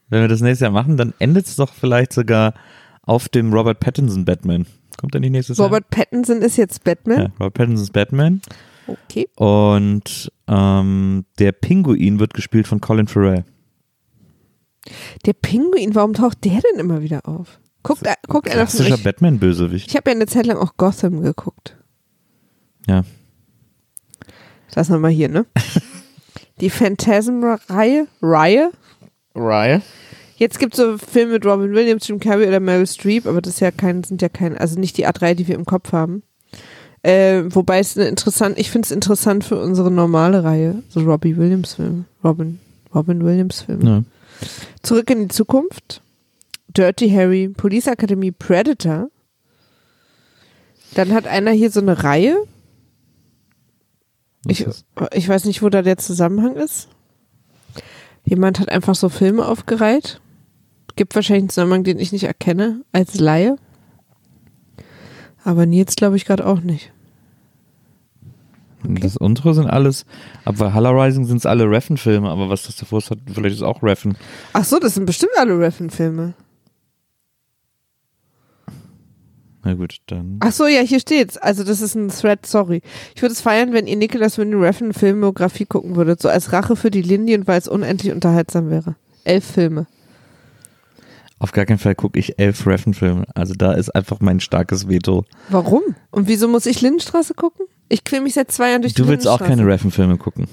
[0.09, 2.55] Wenn wir das nächstes Jahr machen, dann endet es doch vielleicht sogar
[3.03, 4.67] auf dem Robert Pattinson Batman.
[4.97, 6.95] Kommt er nicht nächstes Robert Pattinson ist jetzt Jahr?
[6.97, 7.19] Batman.
[7.19, 8.41] Ja, Robert Pattinsons Batman.
[8.87, 9.29] Okay.
[9.37, 13.45] Und ähm, der Pinguin wird gespielt von Colin Farrell.
[15.25, 17.59] Der Pinguin, warum taucht der denn immer wieder auf?
[17.83, 18.99] Guckt, äh, guckt von Klassischer.
[18.99, 19.89] Batman-Bösewicht.
[19.89, 21.77] Ich habe ja eine Zeit lang auch Gotham geguckt.
[22.87, 23.05] Ja.
[24.75, 25.47] Das nochmal hier, ne?
[26.61, 28.07] Die Phantasm-Reihe.
[28.21, 28.71] Reihe?
[29.35, 29.83] Ryan?
[30.37, 33.55] Jetzt gibt es so Filme mit Robin Williams, Jim Carrey oder Meryl Streep, aber das
[33.55, 35.93] ist ja kein, sind ja kein, also nicht die Art Reihe, die wir im Kopf
[35.93, 36.23] haben.
[37.05, 41.37] Äh, wobei es eine interessant, ich finde es interessant für unsere normale Reihe, so Robbie
[41.37, 42.07] Williams Filme.
[42.25, 42.59] Robin,
[42.95, 43.85] Robin Williams Filme.
[43.85, 44.03] Ja.
[44.83, 46.01] Zurück in die Zukunft.
[46.69, 49.11] Dirty Harry, Police Academy, Predator.
[50.95, 52.39] Dann hat einer hier so eine Reihe.
[54.47, 54.67] Ich,
[55.13, 56.89] ich weiß nicht, wo da der Zusammenhang ist.
[58.25, 60.23] Jemand hat einfach so Filme aufgereiht.
[60.97, 63.57] Gibt wahrscheinlich einen Zusammenhang, den ich nicht erkenne, als Laie.
[65.45, 66.94] Aber Nils glaube ich gerade auch nicht.
[68.87, 70.05] Und Das untere sind alles,
[70.45, 73.63] ab Valhalla Rising sind es alle Reffen-Filme, aber was das davor ist, hat, vielleicht ist
[73.63, 74.17] auch Reffen.
[74.53, 76.35] Ach so, das sind bestimmt alle Reffen-Filme.
[79.65, 80.37] Na gut, dann.
[80.41, 81.39] Ach so, ja, hier steht's.
[81.39, 82.83] Also das ist ein Thread, sorry.
[83.15, 86.77] Ich würde es feiern, wenn ihr Nicholas Winding Refn Filmografie gucken würdet, so als Rache
[86.77, 88.97] für die Lindy und weil es unendlich unterhaltsam wäre.
[89.25, 89.87] Elf Filme.
[91.39, 93.25] Auf gar keinen Fall gucke ich elf Reffen-Filme.
[93.35, 95.25] Also da ist einfach mein starkes Veto.
[95.49, 95.83] Warum?
[96.11, 97.64] Und wieso muss ich Lindenstraße gucken?
[97.89, 100.49] Ich quäl mich seit zwei Jahren durch Du die willst auch keine Reffen-Filme gucken.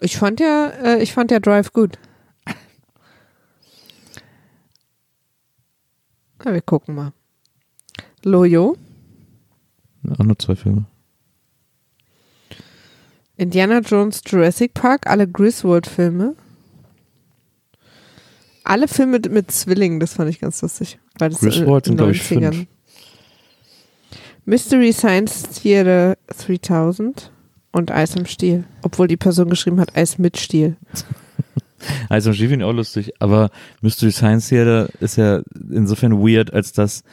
[0.00, 1.98] Ich fand ja, äh, ich fand ja Drive gut.
[6.44, 7.12] Na, wir gucken mal.
[8.24, 8.76] Loyo,
[10.18, 10.84] Auch nur zwei Filme.
[13.36, 16.34] Indiana Jones Jurassic Park, alle Griswold-Filme.
[18.64, 20.98] Alle Filme mit, Zwillingen, das fand ich ganz lustig.
[21.18, 22.52] Weil das Griswold in sind, den glaub ich, 90ern.
[22.54, 22.66] fünf.
[24.48, 27.30] Mystery Science Theater 3000
[27.70, 28.64] und Eis im Stiel.
[28.80, 30.76] Obwohl die Person geschrieben hat, Eis mit Stiel.
[32.08, 33.50] Also Schiff finde ich auch lustig, aber
[33.82, 37.04] Mystery Science Theater ist ja insofern weird, als dass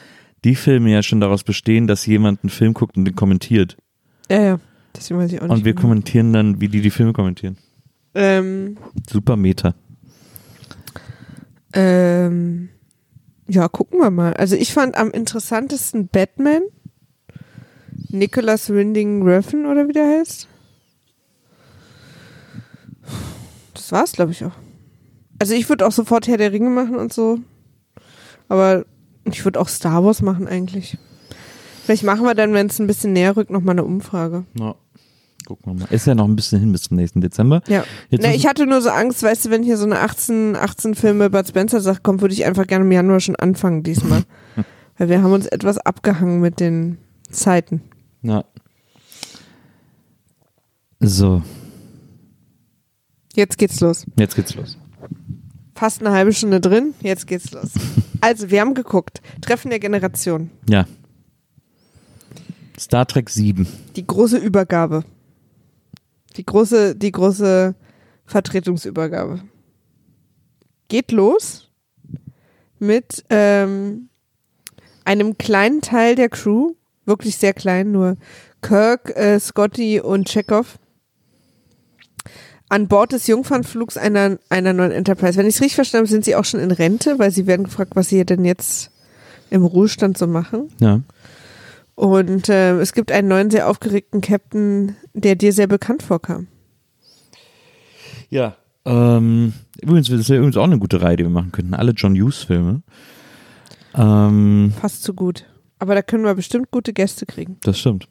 [0.44, 3.76] die Filme ja schon daraus bestehen, dass jemand einen Film guckt und den kommentiert.
[4.28, 4.60] Ja, ja.
[4.96, 5.52] Deswegen weiß ich auch nicht.
[5.52, 5.82] Und wir genau.
[5.82, 7.56] kommentieren dann, wie die die Filme kommentieren.
[8.16, 8.76] Ähm,
[9.08, 9.76] Super Meta.
[11.72, 12.70] ähm,
[13.46, 14.32] ja, gucken wir mal.
[14.32, 16.62] Also ich fand am interessantesten Batman.
[18.18, 20.48] Nicholas Winding Refn oder wie der heißt.
[23.74, 24.52] Das war's, glaube ich auch.
[25.38, 27.38] Also ich würde auch sofort Herr der Ringe machen und so.
[28.48, 28.84] Aber
[29.24, 30.96] ich würde auch Star Wars machen eigentlich.
[31.84, 34.44] Vielleicht machen wir dann, wenn es ein bisschen näher rückt, nochmal eine Umfrage.
[34.58, 34.74] Ja.
[35.46, 35.92] Gucken wir mal.
[35.94, 37.62] Ist ja noch ein bisschen hin bis zum nächsten Dezember.
[37.68, 37.84] Ja.
[38.10, 40.94] Jetzt ist- ich hatte nur so Angst, weißt du, wenn hier so eine 18, 18
[40.96, 44.24] Filme Bud Spencer Sache kommt, würde ich einfach gerne im Januar schon anfangen diesmal.
[44.98, 46.98] Weil wir haben uns etwas abgehangen mit den
[47.30, 47.82] Zeiten.
[48.26, 48.44] Ja.
[51.00, 51.42] So,
[53.34, 54.06] Jetzt geht's los.
[54.18, 54.78] jetzt geht's los.
[55.74, 57.70] Fast eine halbe Stunde drin, jetzt geht's los.
[58.22, 59.20] Also, wir haben geguckt.
[59.42, 60.50] Treffen der Generation.
[60.70, 60.86] Ja.
[62.78, 63.68] Star Trek 7.
[63.94, 65.04] Die große Übergabe.
[66.36, 67.74] Die große, die große
[68.24, 69.42] Vertretungsübergabe.
[70.88, 71.70] Geht los
[72.78, 74.08] mit ähm,
[75.04, 76.72] einem kleinen Teil der Crew,
[77.06, 78.16] wirklich sehr klein, nur
[78.62, 80.78] Kirk, äh, Scotty und Chekhov
[82.68, 85.38] an Bord des Jungfernflugs einer, einer neuen Enterprise.
[85.38, 87.64] Wenn ich es richtig verstanden habe, sind sie auch schon in Rente, weil sie werden
[87.64, 88.90] gefragt, was sie denn jetzt
[89.50, 90.68] im Ruhestand so machen.
[90.80, 91.02] Ja.
[91.94, 96.48] Und äh, es gibt einen neuen, sehr aufgeregten Captain, der dir sehr bekannt vorkam.
[98.28, 98.56] Ja.
[98.84, 101.74] Ähm, übrigens, das wäre übrigens auch eine gute Reihe, die wir machen könnten.
[101.74, 102.82] Alle John Hughes-Filme.
[103.94, 105.46] Ähm, Fast zu gut.
[105.78, 107.58] Aber da können wir bestimmt gute Gäste kriegen.
[107.62, 108.08] das stimmt.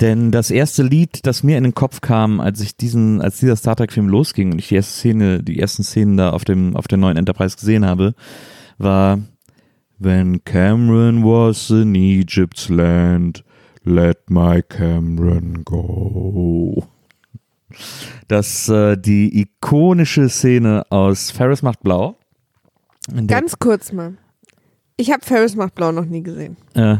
[0.00, 3.56] Denn das erste Lied, das mir in den Kopf kam, als ich diesen, als dieser
[3.56, 6.88] Star Trek-Film losging und ich die erste Szene, die ersten Szenen da auf dem, auf
[6.88, 8.14] der neuen Enterprise gesehen habe,
[8.78, 9.20] war
[9.98, 13.44] When Cameron was in Egypt's land,
[13.84, 16.88] let my Cameron go.
[18.26, 22.16] Das äh, die ikonische Szene aus Ferris macht blau.
[23.26, 24.16] Ganz kurz mal.
[25.00, 26.56] Ich habe Ferris macht blau noch nie gesehen.
[26.74, 26.96] äh,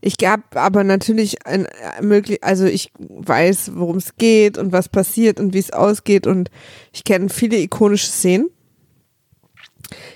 [0.00, 4.88] Ich gab aber natürlich ein äh, möglich, also ich weiß, worum es geht und was
[4.88, 6.50] passiert und wie es ausgeht und
[6.94, 8.48] ich kenne viele ikonische Szenen.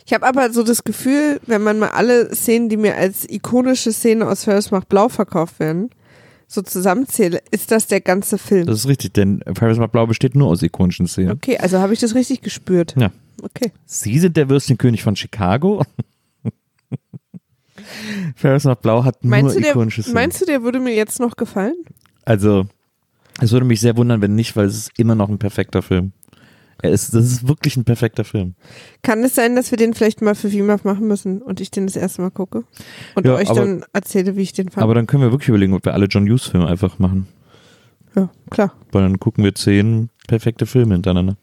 [0.06, 3.92] Ich habe aber so das Gefühl, wenn man mal alle Szenen, die mir als ikonische
[3.92, 5.90] Szene aus Ferris macht blau verkauft werden,
[6.46, 8.66] so zusammenzähle, ist das der ganze Film.
[8.66, 11.32] Das ist richtig, denn Ferris macht blau besteht nur aus ikonischen Szenen.
[11.32, 12.94] Okay, also habe ich das richtig gespürt.
[12.98, 13.10] Ja.
[13.42, 13.72] Okay.
[13.84, 15.82] Sie sind der Würstchenkönig von Chicago.
[18.36, 20.14] Ferris macht blau hat nur Meinst du, der, ikonische Szenen.
[20.14, 21.74] meinst du, der würde mir jetzt noch gefallen?
[22.24, 22.66] Also,
[23.40, 26.12] es würde mich sehr wundern, wenn nicht, weil es ist immer noch ein perfekter Film.
[26.82, 28.54] Er ist, das ist wirklich ein perfekter Film.
[29.02, 31.86] Kann es sein, dass wir den vielleicht mal für VMAF machen müssen und ich den
[31.86, 32.64] das erste Mal gucke?
[33.14, 34.82] Und Ja, euch aber- dann erzähle, wie ich den fand?
[34.82, 37.26] Aber dann können wir wirklich überlegen, ob wir alle John Hughes Filme einfach machen.
[38.14, 38.72] ja, klar.
[38.92, 41.36] Weil dann gucken wir zehn perfekte Filme hintereinander.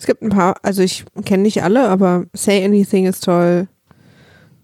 [0.00, 3.68] Es gibt ein paar, also ich kenne nicht alle, aber Say Anything ist toll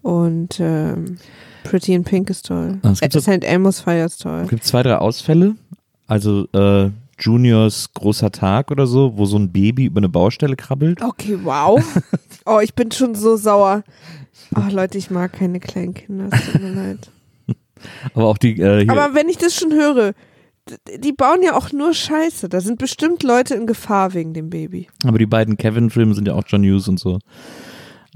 [0.01, 1.19] und ähm,
[1.63, 2.79] Pretty in Pink ist toll.
[2.81, 3.43] Ah, es gibt St.
[3.43, 4.41] Elmo's Fire ist toll.
[4.45, 5.55] Es gibt zwei, drei Ausfälle.
[6.07, 11.03] Also äh, Juniors großer Tag oder so, wo so ein Baby über eine Baustelle krabbelt.
[11.03, 11.79] Okay, wow.
[12.49, 13.83] Oh, ich bin schon so sauer.
[14.55, 17.11] Oh, Leute, ich mag keine kleinen Kinder, es tut mir leid.
[18.15, 20.13] Aber auch die äh, Aber wenn ich das schon höre,
[21.03, 22.49] die bauen ja auch nur Scheiße.
[22.49, 24.87] Da sind bestimmt Leute in Gefahr wegen dem Baby.
[25.05, 27.19] aber die beiden Kevin-Filme sind ja auch John Hughes und so.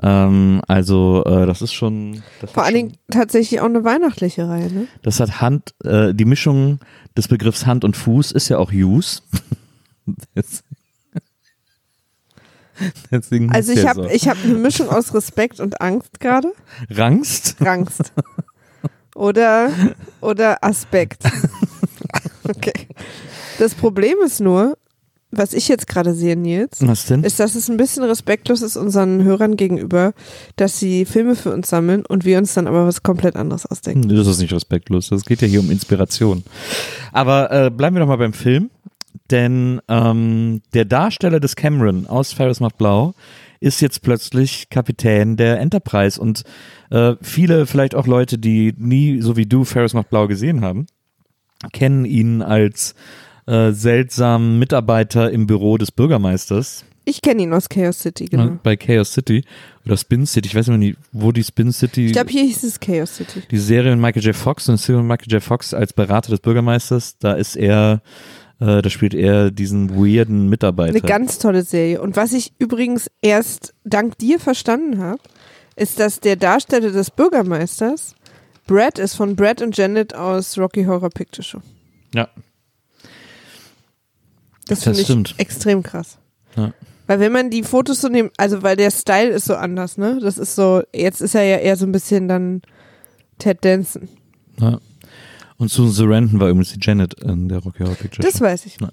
[0.01, 2.23] Ähm, also äh, das ist schon.
[2.39, 4.87] Das Vor allen Dingen tatsächlich auch eine weihnachtliche Reihe, ne?
[5.03, 6.79] Das hat Hand, äh, die Mischung
[7.17, 8.71] des Begriffs Hand und Fuß ist ja auch.
[10.33, 10.63] Das-
[13.11, 14.09] Deswegen Also ich habe so.
[14.09, 16.51] ich eine Mischung aus Respekt und Angst gerade.
[16.89, 17.61] Rangst?
[17.61, 18.11] Angst.
[19.13, 19.69] Oder,
[20.21, 21.23] oder Aspekt.
[22.55, 22.87] Okay.
[23.59, 24.77] Das Problem ist nur,
[25.31, 27.23] was ich jetzt gerade sehe, Nils, Was denn?
[27.23, 30.13] ist, dass es ein bisschen respektlos ist unseren Hörern gegenüber,
[30.57, 34.09] dass sie Filme für uns sammeln und wir uns dann aber was komplett anderes ausdenken.
[34.09, 35.07] Das ist nicht respektlos.
[35.09, 36.43] Das geht ja hier um Inspiration.
[37.13, 38.69] Aber äh, bleiben wir doch mal beim Film.
[39.29, 43.13] Denn ähm, der Darsteller des Cameron aus Ferris macht Blau
[43.61, 46.19] ist jetzt plötzlich Kapitän der Enterprise.
[46.19, 46.43] Und
[46.89, 50.87] äh, viele, vielleicht auch Leute, die nie, so wie du, Ferris macht Blau gesehen haben,
[51.73, 52.95] kennen ihn als
[53.47, 58.59] äh, seltsamen Mitarbeiter im Büro des Bürgermeisters Ich kenne ihn aus Chaos City, genau.
[58.61, 59.43] bei Chaos City
[59.85, 60.47] oder Spin City.
[60.47, 62.07] Ich weiß immer nicht, wo die Spin City.
[62.07, 63.41] Ich glaube, hier hieß es Chaos City.
[63.49, 64.35] die Serie mit Michael J.
[64.35, 65.43] Fox und Serie mit Michael J.
[65.43, 68.01] Fox als Berater des Bürgermeisters, da ist er,
[68.59, 70.91] äh, da spielt er diesen weirden Mitarbeiter.
[70.91, 72.01] Eine ganz tolle Serie.
[72.01, 75.21] Und was ich übrigens erst dank dir verstanden habe,
[75.75, 78.15] ist, dass der Darsteller des Bürgermeisters
[78.67, 81.61] Brad ist von Brad und Janet aus Rocky Horror Picture Show.
[82.13, 82.29] ja,
[84.67, 86.17] Das, Das finde ich extrem krass.
[86.55, 86.73] Ja.
[87.07, 90.19] Weil wenn man die Fotos so nimmt, also weil der Style ist so anders, ne?
[90.21, 92.61] Das ist so, jetzt ist er ja eher so ein bisschen dann
[93.37, 94.07] Ted Danson.
[94.59, 94.79] ja.
[95.57, 98.45] Und Susan Sarandon war übrigens die Janet in der Rocky Horror Picture Das Show.
[98.45, 98.77] weiß ich.
[98.81, 98.89] Ja.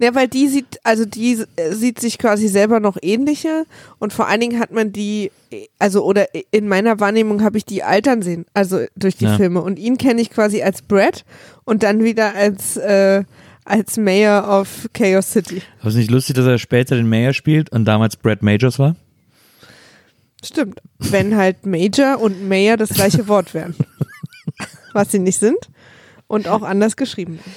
[0.00, 3.64] Ja, weil die sieht, also die äh, sieht sich quasi selber noch ähnlicher
[3.98, 7.64] und vor allen Dingen hat man die, äh, also oder in meiner Wahrnehmung habe ich
[7.64, 9.36] die altern sehen, also durch die Ja.
[9.36, 11.24] Filme und ihn kenne ich quasi als Brad
[11.64, 13.24] und dann wieder als äh,
[13.64, 15.62] als Mayor of Chaos City.
[15.80, 18.94] Aber ist nicht lustig, dass er später den Mayor spielt und damals Brad Majors war?
[20.44, 23.74] Stimmt, wenn halt Major und Mayor das gleiche Wort wären,
[24.92, 25.58] was sie nicht sind
[26.28, 27.34] und auch anders geschrieben.
[27.38, 27.52] werden.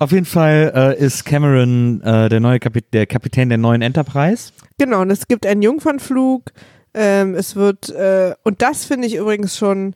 [0.00, 4.50] Auf jeden Fall äh, ist Cameron äh, der neue Kapit der Kapitän der neuen Enterprise.
[4.78, 6.52] Genau, und es gibt einen Jungfernflug.
[6.94, 9.94] Ähm, es wird, äh, und das finde ich übrigens schon,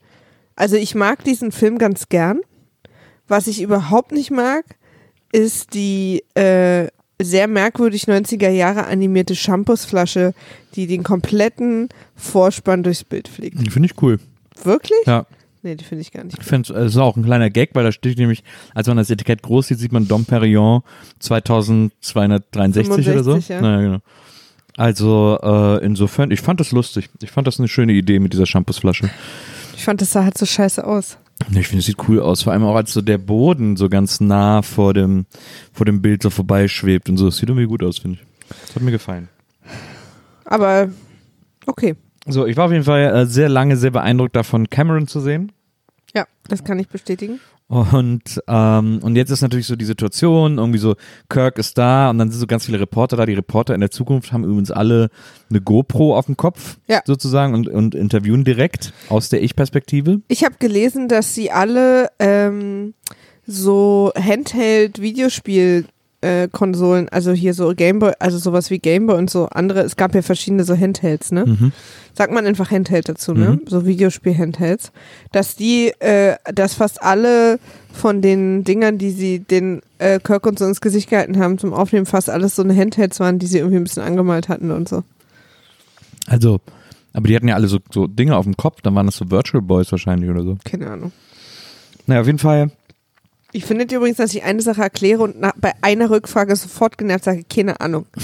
[0.56, 2.40] also ich mag diesen Film ganz gern.
[3.28, 4.76] Was ich überhaupt nicht mag,
[5.32, 6.88] ist die äh,
[7.18, 10.34] sehr merkwürdig 90er Jahre animierte Shampoosflasche,
[10.74, 13.58] die den kompletten Vorspann durchs Bild fliegt.
[13.58, 14.18] Die finde ich cool.
[14.62, 15.00] Wirklich?
[15.06, 15.24] Ja,
[15.64, 16.38] Nee, die finde ich gar nicht.
[16.38, 19.08] ich finde es ist auch ein kleiner Gag, weil da steht nämlich, als man das
[19.08, 20.82] Etikett groß sieht, sieht man Dom Perignon
[21.20, 23.32] 2263 oder so.
[23.32, 23.60] 65, ja.
[23.62, 23.98] Naja, genau.
[24.76, 27.08] Also äh, insofern, ich fand das lustig.
[27.22, 29.08] Ich fand das eine schöne Idee mit dieser Shampoosflasche.
[29.74, 31.16] Ich fand, das sah halt so scheiße aus.
[31.48, 32.42] Ich finde, es sieht cool aus.
[32.42, 35.24] Vor allem auch, als so der Boden so ganz nah vor dem,
[35.72, 37.24] vor dem Bild so vorbeischwebt und so.
[37.26, 38.26] Das sieht irgendwie gut aus, finde ich.
[38.66, 39.30] Das hat mir gefallen.
[40.44, 40.90] Aber
[41.66, 41.96] okay.
[42.26, 45.52] So, ich war auf jeden Fall äh, sehr lange sehr beeindruckt davon, Cameron zu sehen.
[46.14, 47.40] Ja, das kann ich bestätigen.
[47.66, 50.96] Und, ähm, und jetzt ist natürlich so die Situation, irgendwie so,
[51.30, 53.24] Kirk ist da und dann sind so ganz viele Reporter da.
[53.26, 55.08] Die Reporter in der Zukunft haben übrigens alle
[55.50, 57.00] eine GoPro auf dem Kopf, Ja.
[57.06, 60.20] sozusagen, und, und interviewen direkt aus der Ich-Perspektive.
[60.28, 62.92] Ich habe gelesen, dass sie alle ähm,
[63.46, 65.86] so Handheld-Videospiel
[66.24, 70.14] äh, Konsolen, also hier so Gameboy, also sowas wie Gameboy und so andere, es gab
[70.14, 71.44] ja verschiedene so Handhelds, ne?
[71.46, 71.72] Mhm.
[72.14, 73.50] Sagt man einfach Handheld dazu, ne?
[73.50, 73.60] Mhm.
[73.66, 74.90] So Videospiel-Handhelds.
[75.32, 77.58] Dass die, äh, dass fast alle
[77.92, 81.74] von den Dingern, die sie den äh, Kirk und so ins Gesicht gehalten haben zum
[81.74, 84.88] Aufnehmen, fast alles so eine Handhelds waren, die sie irgendwie ein bisschen angemalt hatten und
[84.88, 85.02] so.
[86.26, 86.60] Also,
[87.12, 89.30] aber die hatten ja alle so, so Dinge auf dem Kopf, dann waren das so
[89.30, 90.56] Virtual Boys wahrscheinlich oder so.
[90.64, 91.12] Keine Ahnung.
[92.06, 92.70] Naja, auf jeden Fall.
[93.54, 97.24] Ich finde übrigens, dass ich eine Sache erkläre und nach, bei einer Rückfrage sofort genervt
[97.24, 98.06] sage, keine Ahnung.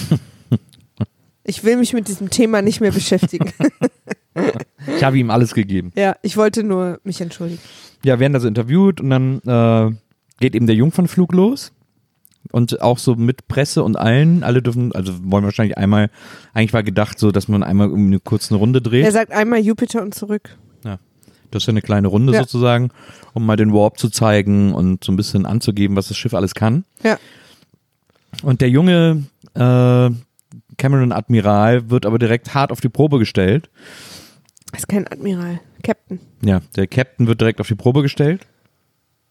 [1.42, 3.50] Ich will mich mit diesem Thema nicht mehr beschäftigen.
[4.86, 5.90] Ich habe ihm alles gegeben.
[5.96, 7.60] ja, ich wollte nur mich entschuldigen.
[8.04, 9.96] Ja, werden also interviewt und dann äh,
[10.38, 11.72] geht eben der Jungfernflug los.
[12.52, 16.10] Und auch so mit Presse und allen, alle dürfen, also wollen wahrscheinlich einmal,
[16.54, 19.04] eigentlich war gedacht so, dass man einmal eine kurze Runde dreht.
[19.04, 20.56] Er sagt einmal Jupiter und zurück.
[21.50, 22.40] Das ist ja eine kleine Runde Ja.
[22.40, 22.90] sozusagen,
[23.34, 26.54] um mal den Warp zu zeigen und so ein bisschen anzugeben, was das Schiff alles
[26.54, 26.84] kann.
[27.02, 27.18] Ja.
[28.42, 30.10] Und der junge äh,
[30.76, 33.68] Cameron Admiral wird aber direkt hart auf die Probe gestellt.
[34.76, 35.60] Ist kein Admiral.
[35.82, 36.20] Captain.
[36.42, 38.46] Ja, der Captain wird direkt auf die Probe gestellt.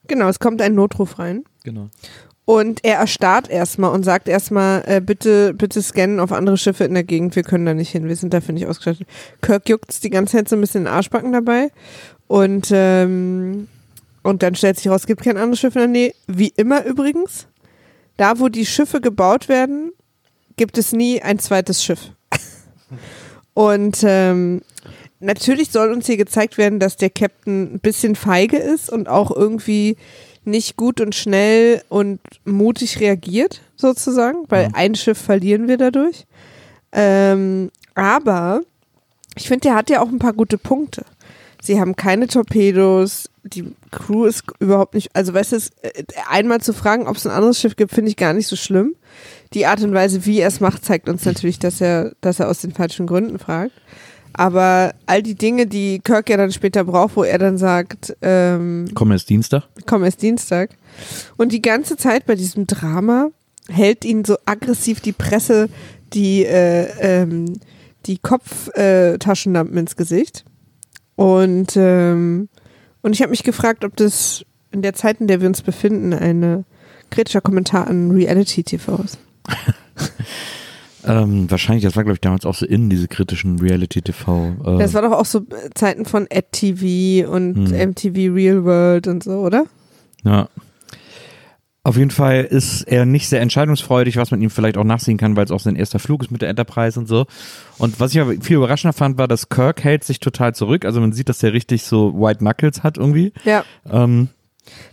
[0.07, 1.43] Genau, es kommt ein Notruf rein.
[1.63, 1.89] Genau.
[2.49, 6.95] Und er erstarrt erstmal und sagt erstmal, äh, bitte, bitte scannen auf andere Schiffe in
[6.95, 9.07] der Gegend, wir können da nicht hin, wir sind dafür nicht ausgestattet.
[9.43, 11.69] Kirk juckt's die ganze Zeit so ein bisschen in den Arschbacken dabei.
[12.25, 13.67] Und, ähm,
[14.23, 16.13] und dann stellt sich raus, es gibt kein anderes Schiff in der Nähe.
[16.25, 17.45] Wie immer übrigens,
[18.17, 19.91] da wo die Schiffe gebaut werden,
[20.57, 22.13] gibt es nie ein zweites Schiff.
[23.53, 24.63] und ähm,
[25.19, 29.29] natürlich soll uns hier gezeigt werden, dass der Captain ein bisschen feige ist und auch
[29.29, 29.97] irgendwie
[30.45, 34.69] nicht gut und schnell und mutig reagiert, sozusagen, weil Ja.
[34.73, 36.25] ein Schiff verlieren wir dadurch.
[36.91, 38.61] Ähm, aber
[39.35, 41.03] ich finde, der hat ja auch ein paar gute Punkte.
[41.61, 46.73] Sie haben keine Torpedos, die Crew ist überhaupt nicht, also weißt du, äh, einmal zu
[46.73, 48.95] fragen, ob es ein anderes Schiff gibt, finde ich gar nicht so schlimm.
[49.53, 52.47] Die Art und Weise, wie er es macht, zeigt uns natürlich, dass er, dass er
[52.49, 53.73] aus den falschen Gründen fragt.
[54.33, 58.89] Aber all die Dinge, die Kirk ja dann später braucht, wo er dann sagt, ähm,
[58.93, 59.63] Kommen jetzt Dienstag.
[59.85, 60.71] komm erst Dienstag.
[61.37, 63.29] Und die ganze Zeit bei diesem Drama
[63.67, 65.69] hält ihn so aggressiv die Presse
[66.13, 67.59] die, äh, ähm,
[68.05, 70.45] die Kopftaschenlampen ins Gesicht.
[71.15, 72.49] Und, ähm,
[73.01, 76.13] und ich habe mich gefragt, ob das in der Zeit, in der wir uns befinden,
[76.13, 76.65] ein
[77.09, 79.17] kritischer Kommentar an Reality TV ist.
[81.05, 84.55] Ähm, wahrscheinlich, das war glaube ich damals auch so in diese kritischen Reality-TV.
[84.65, 85.41] Äh, Das war doch auch so
[85.73, 87.89] Zeiten von AdTV und Hm.
[87.91, 89.65] MTV Real World und so, oder?
[90.23, 90.49] Ja.
[91.83, 95.37] Auf jeden Fall ist er nicht sehr entscheidungsfreudig, was man ihm vielleicht auch nachsehen kann,
[95.37, 97.25] weil es auch sein erster Flug ist mit der Enterprise und so.
[97.77, 100.83] Und was ich aber viel überraschender fand, war, dass Kirk hält sich total zurück.
[100.83, 103.31] Also man sieht, dass er richtig so White Knuckles hat irgendwie.
[103.45, 103.63] Ja.
[103.89, 104.27] Ähm,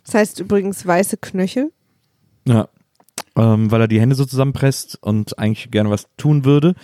[0.04, 1.72] Das heißt übrigens weiße Knöchel.
[2.46, 2.68] ja.
[3.36, 6.74] Ähm, weil er die Hände so zusammenpresst und eigentlich gerne was tun würde.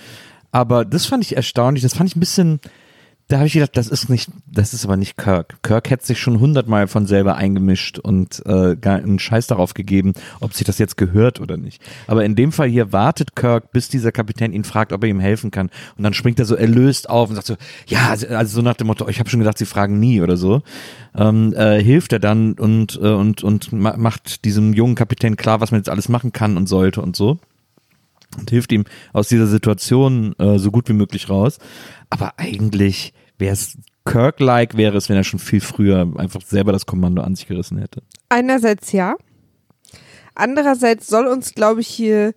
[0.51, 1.83] Aber das fand ich erstaunlich.
[1.83, 2.61] Das fand ich ein bisschen,
[3.33, 5.63] da habe ich gedacht, das ist nicht, das ist aber nicht Kirk.
[5.63, 10.53] Kirk hätte sich schon hundertmal von selber eingemischt und äh, einen Scheiß darauf gegeben, ob
[10.53, 11.81] sich das jetzt gehört oder nicht.
[12.07, 15.19] Aber in dem Fall hier wartet Kirk, bis dieser Kapitän ihn fragt, ob er ihm
[15.19, 15.71] helfen kann.
[15.97, 18.89] Und dann springt er so erlöst auf und sagt so, ja, also so nach dem
[18.89, 20.61] Motto, ich habe schon gedacht, sie fragen nie oder so.
[21.17, 25.63] Ähm, äh, hilft er dann und, äh, und, und ma macht diesem jungen Kapitän klar,
[25.63, 27.39] was man jetzt alles machen kann und sollte und so
[28.39, 31.59] und hilft ihm aus dieser Situation äh, so gut wie möglich raus.
[32.09, 36.87] Aber eigentlich wäre es Kirk-like, wäre es, wenn er schon viel früher einfach selber das
[36.87, 38.03] Kommando an sich gerissen hätte.
[38.29, 39.17] Einerseits ja.
[40.35, 42.35] Andererseits soll uns, glaube ich, hier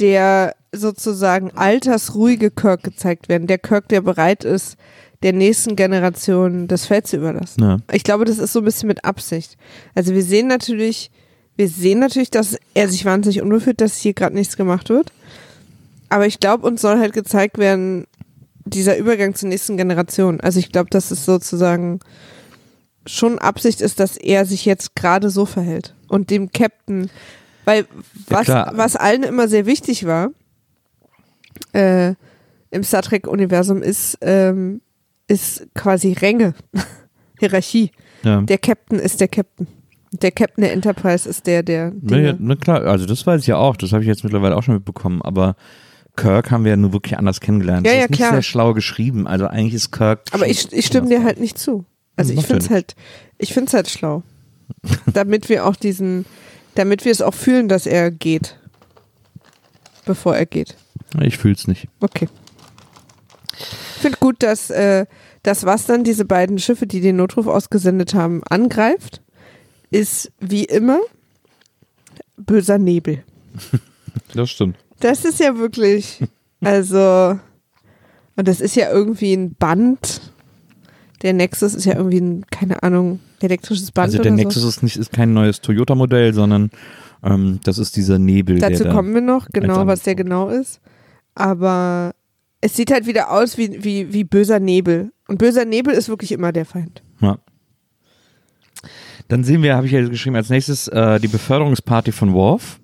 [0.00, 3.46] der sozusagen altersruhige Kirk gezeigt werden.
[3.46, 4.76] Der Kirk, der bereit ist,
[5.22, 7.62] der nächsten Generation das Feld zu überlassen.
[7.62, 7.78] Ja.
[7.92, 9.56] Ich glaube, das ist so ein bisschen mit Absicht.
[9.94, 11.10] Also wir sehen natürlich,
[11.56, 15.12] wir sehen natürlich, dass er sich wahnsinnig unwohl fühlt, dass hier gerade nichts gemacht wird.
[16.08, 18.06] Aber ich glaube, uns soll halt gezeigt werden,
[18.68, 20.40] dieser Übergang zur nächsten Generation.
[20.40, 22.00] Also ich glaube, dass es sozusagen
[23.06, 25.94] schon Absicht ist, dass er sich jetzt gerade so verhält.
[26.08, 27.10] Und dem Captain,
[27.64, 27.86] weil
[28.28, 28.72] was, klar.
[28.74, 30.30] was allen immer sehr wichtig war,
[31.72, 32.14] äh,
[32.70, 34.80] im Star Trek-Universum ist, ähm,
[35.26, 36.54] ist quasi Ränge,
[37.38, 37.90] Hierarchie.
[38.22, 38.40] Ja.
[38.42, 39.66] Der Captain ist der Captain.
[40.12, 42.36] Der Captain der Enterprise ist der, der Na, ja, Dinge.
[42.40, 44.74] na klar, also das weiß ich ja auch, das habe ich jetzt mittlerweile auch schon
[44.74, 45.54] mitbekommen, aber
[46.18, 47.86] Kirk haben wir ja nur wirklich anders kennengelernt.
[47.86, 48.32] Ja, ja, ist nicht klar.
[48.32, 50.22] sehr schlau geschrieben, also eigentlich ist Kirk.
[50.32, 51.84] Aber ich, ich stimme dir halt nicht zu.
[52.16, 52.96] Also ich finde es halt,
[53.38, 54.22] ich finde es halt schlau.
[55.14, 56.26] damit wir auch diesen,
[56.74, 58.58] damit wir es auch fühlen, dass er geht.
[60.04, 60.76] Bevor er geht.
[61.20, 61.88] Ich fühl's nicht.
[62.00, 62.28] Okay.
[63.56, 65.06] Ich finde gut, dass äh,
[65.42, 69.22] das, was dann diese beiden Schiffe, die den Notruf ausgesendet haben, angreift,
[69.90, 70.98] ist wie immer
[72.36, 73.22] böser Nebel.
[74.34, 74.76] Das stimmt.
[75.00, 76.22] Das ist ja wirklich,
[76.60, 77.38] also,
[78.36, 80.20] und das ist ja irgendwie ein Band.
[81.22, 84.68] Der Nexus ist ja irgendwie ein, keine Ahnung, elektrisches Band Also der Nexus so.
[84.68, 86.70] ist nicht ist kein neues Toyota-Modell, sondern
[87.22, 90.80] ähm, das ist dieser Nebel, Dazu da, kommen wir noch, genau, was der genau ist.
[91.34, 92.12] Aber
[92.60, 95.12] es sieht halt wieder aus wie, wie, wie böser Nebel.
[95.28, 97.02] Und böser Nebel ist wirklich immer der Feind.
[97.20, 97.38] Ja.
[99.28, 102.80] Dann sehen wir, habe ich ja geschrieben, als nächstes äh, die Beförderungsparty von Worf.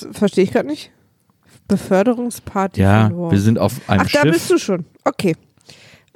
[0.00, 0.90] Das verstehe ich gerade nicht.
[1.66, 4.32] Beförderungsparty Ja, wir sind auf einem Ach, da Schiff.
[4.32, 4.86] bist du schon.
[5.04, 5.36] Okay.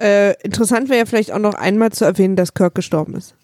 [0.00, 3.34] Äh, interessant wäre ja vielleicht auch noch einmal zu erwähnen, dass Kirk gestorben ist.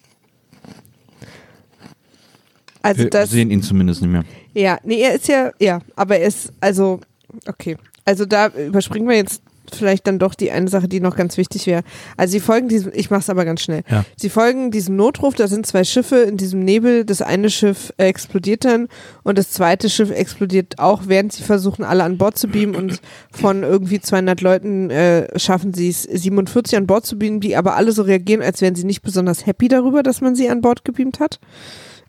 [2.82, 4.24] Also wir das, sehen ihn zumindest nicht mehr.
[4.54, 7.00] ja, nee, er ist ja, ja, aber er ist, also,
[7.46, 7.76] okay.
[8.04, 9.42] Also da überspringen wir jetzt
[9.74, 11.82] vielleicht dann doch die eine Sache, die noch ganz wichtig wäre.
[12.16, 13.82] Also sie folgen diesem, ich mach's aber ganz schnell.
[13.90, 14.04] Ja.
[14.16, 17.04] Sie folgen diesem Notruf, da sind zwei Schiffe in diesem Nebel.
[17.04, 18.88] Das eine Schiff äh, explodiert dann
[19.22, 23.00] und das zweite Schiff explodiert auch, während sie versuchen, alle an Bord zu beamen und
[23.32, 27.76] von irgendwie 200 Leuten äh, schaffen sie es, 47 an Bord zu beamen, die aber
[27.76, 30.84] alle so reagieren, als wären sie nicht besonders happy darüber, dass man sie an Bord
[30.84, 31.38] gebeamt hat.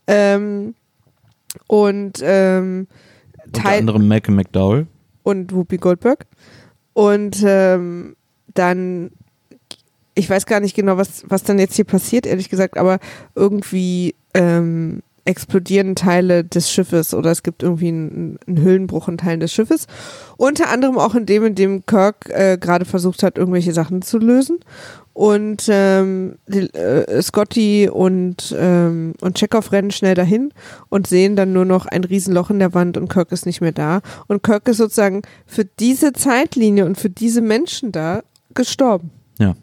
[0.07, 0.75] Ähm,
[1.67, 2.87] und ähm,
[3.45, 4.87] Unter anderem Malcolm McDowell.
[5.23, 6.25] und Whoopi Goldberg.
[6.99, 8.17] Und ähm,
[8.53, 9.11] dann,
[10.15, 12.99] ich weiß gar nicht genau, was, was dann jetzt hier passiert, ehrlich gesagt, aber
[13.35, 19.39] irgendwie ähm, explodieren Teile des Schiffes oder es gibt irgendwie einen, einen Hüllenbruch in Teilen
[19.39, 19.85] des Schiffes.
[20.37, 24.17] Unter anderem auch in dem, in dem Kirk äh, gerade versucht hat, irgendwelche Sachen zu
[24.17, 24.57] lösen.
[25.13, 30.51] Und ähm, die, äh, Scotty und, ähm, und Chekhov rennen schnell dahin
[30.89, 33.71] und sehen dann nur noch ein Riesenloch in der Wand und Kirk ist nicht mehr
[33.71, 34.01] da.
[34.27, 38.23] Und Kirk ist sozusagen für diese Zeitlinie und für diese Menschen da
[38.55, 39.11] gestorben.
[39.37, 39.55] Ja.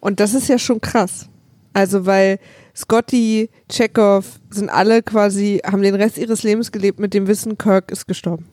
[0.00, 1.30] Und das ist ja schon krass.
[1.72, 2.38] Also, weil
[2.80, 7.90] Scotty, Chekhov sind alle quasi, haben den Rest ihres Lebens gelebt mit dem Wissen, Kirk
[7.90, 8.46] ist gestorben.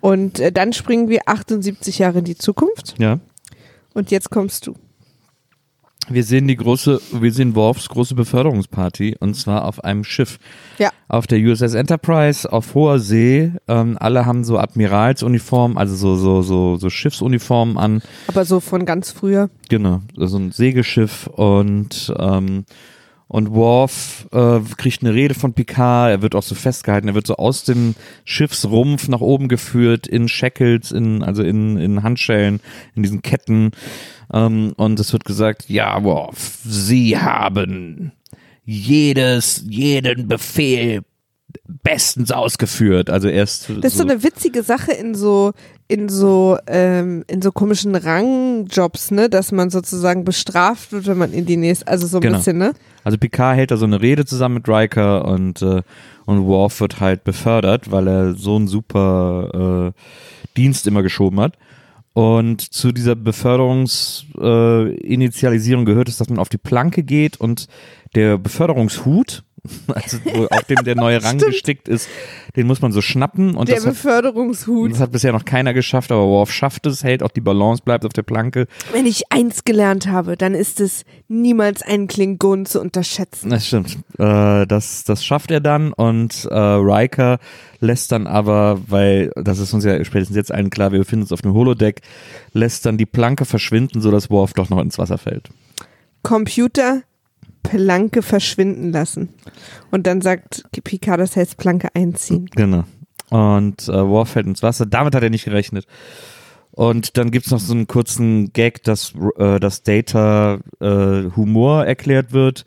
[0.00, 2.94] Und äh, dann springen wir 78 Jahre in die Zukunft.
[2.98, 3.18] Ja.
[3.94, 4.74] Und jetzt kommst du.
[6.08, 10.38] Wir sehen die große, wir sehen Worfs große Beförderungsparty und zwar auf einem Schiff.
[10.78, 10.90] Ja.
[11.08, 13.52] Auf der USS Enterprise auf hoher See.
[13.68, 18.02] Ähm, alle haben so Admiralsuniformen, also so, so, so, so Schiffsuniformen an.
[18.26, 19.50] Aber so von ganz früher.
[19.68, 22.64] Genau, so ein Segelschiff und ähm,
[23.30, 27.28] und Worf äh, kriegt eine Rede von Picard, er wird auch so festgehalten, er wird
[27.28, 32.58] so aus dem Schiffsrumpf nach oben geführt in Shackles, in, also in, in Handschellen,
[32.96, 33.70] in diesen Ketten.
[34.32, 38.10] Ähm, und es wird gesagt, ja, Worf, Sie haben
[38.64, 41.02] jedes, jeden Befehl
[41.82, 43.10] bestens ausgeführt.
[43.10, 45.52] Also erst Das ist so eine witzige Sache in so
[45.88, 51.32] in so ähm, in so komischen Rangjobs, ne, dass man sozusagen bestraft wird, wenn man
[51.32, 52.38] in die nächste, also so ein Genau.
[52.38, 52.72] bisschen, ne?
[53.02, 55.82] Also Picard hält da so eine Rede zusammen mit Riker und, äh,
[56.26, 60.00] und Worf wird halt befördert, weil er so einen super äh,
[60.56, 61.54] Dienst immer geschoben hat.
[62.12, 67.66] Und zu dieser Beförderungsinitialisierung äh, gehört es, dass man auf die Planke geht und
[68.14, 69.44] der Beförderungshut,
[69.88, 70.16] also
[70.50, 72.08] auf dem der neue Rang gestickt ist,
[72.56, 74.92] den muss man so schnappen und Der das hat, Beförderungshut.
[74.92, 78.04] das hat bisher noch keiner geschafft, aber Worf schafft es, hält auch die Balance, bleibt
[78.06, 78.66] auf der Planke.
[78.92, 83.50] Wenn ich eins gelernt habe, dann ist es niemals einen Klingon zu unterschätzen.
[83.50, 83.98] Das stimmt.
[84.18, 87.38] Äh, das, das schafft er dann und äh, Riker
[87.80, 91.32] lässt dann aber, weil das ist uns ja spätestens jetzt allen klar, wir befinden uns
[91.32, 92.00] auf dem Holodeck,
[92.52, 95.50] lässt dann die Planke verschwinden, sodass Worf doch noch ins Wasser fällt.
[96.22, 97.02] Computer
[97.62, 99.30] Planke verschwinden lassen.
[99.90, 102.48] Und dann sagt Picard, das heißt Planke einziehen.
[102.54, 102.84] Genau.
[103.30, 104.86] Und äh, Worf fällt ins Wasser.
[104.86, 105.86] Damit hat er nicht gerechnet.
[106.72, 112.32] Und dann gibt's noch so einen kurzen Gag, dass, äh, dass Data äh, Humor erklärt
[112.32, 112.64] wird,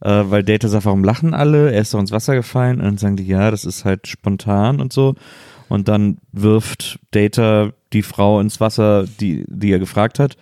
[0.00, 1.72] äh, weil Data sagt, warum lachen alle?
[1.72, 2.78] Er ist doch ins Wasser gefallen.
[2.78, 5.14] Und dann sagen die, ja, das ist halt spontan und so.
[5.68, 10.36] Und dann wirft Data die Frau ins Wasser, die, die er gefragt hat.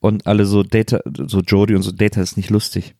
[0.00, 2.94] Und alle so, Data, so Jodie und so, Data ist nicht lustig.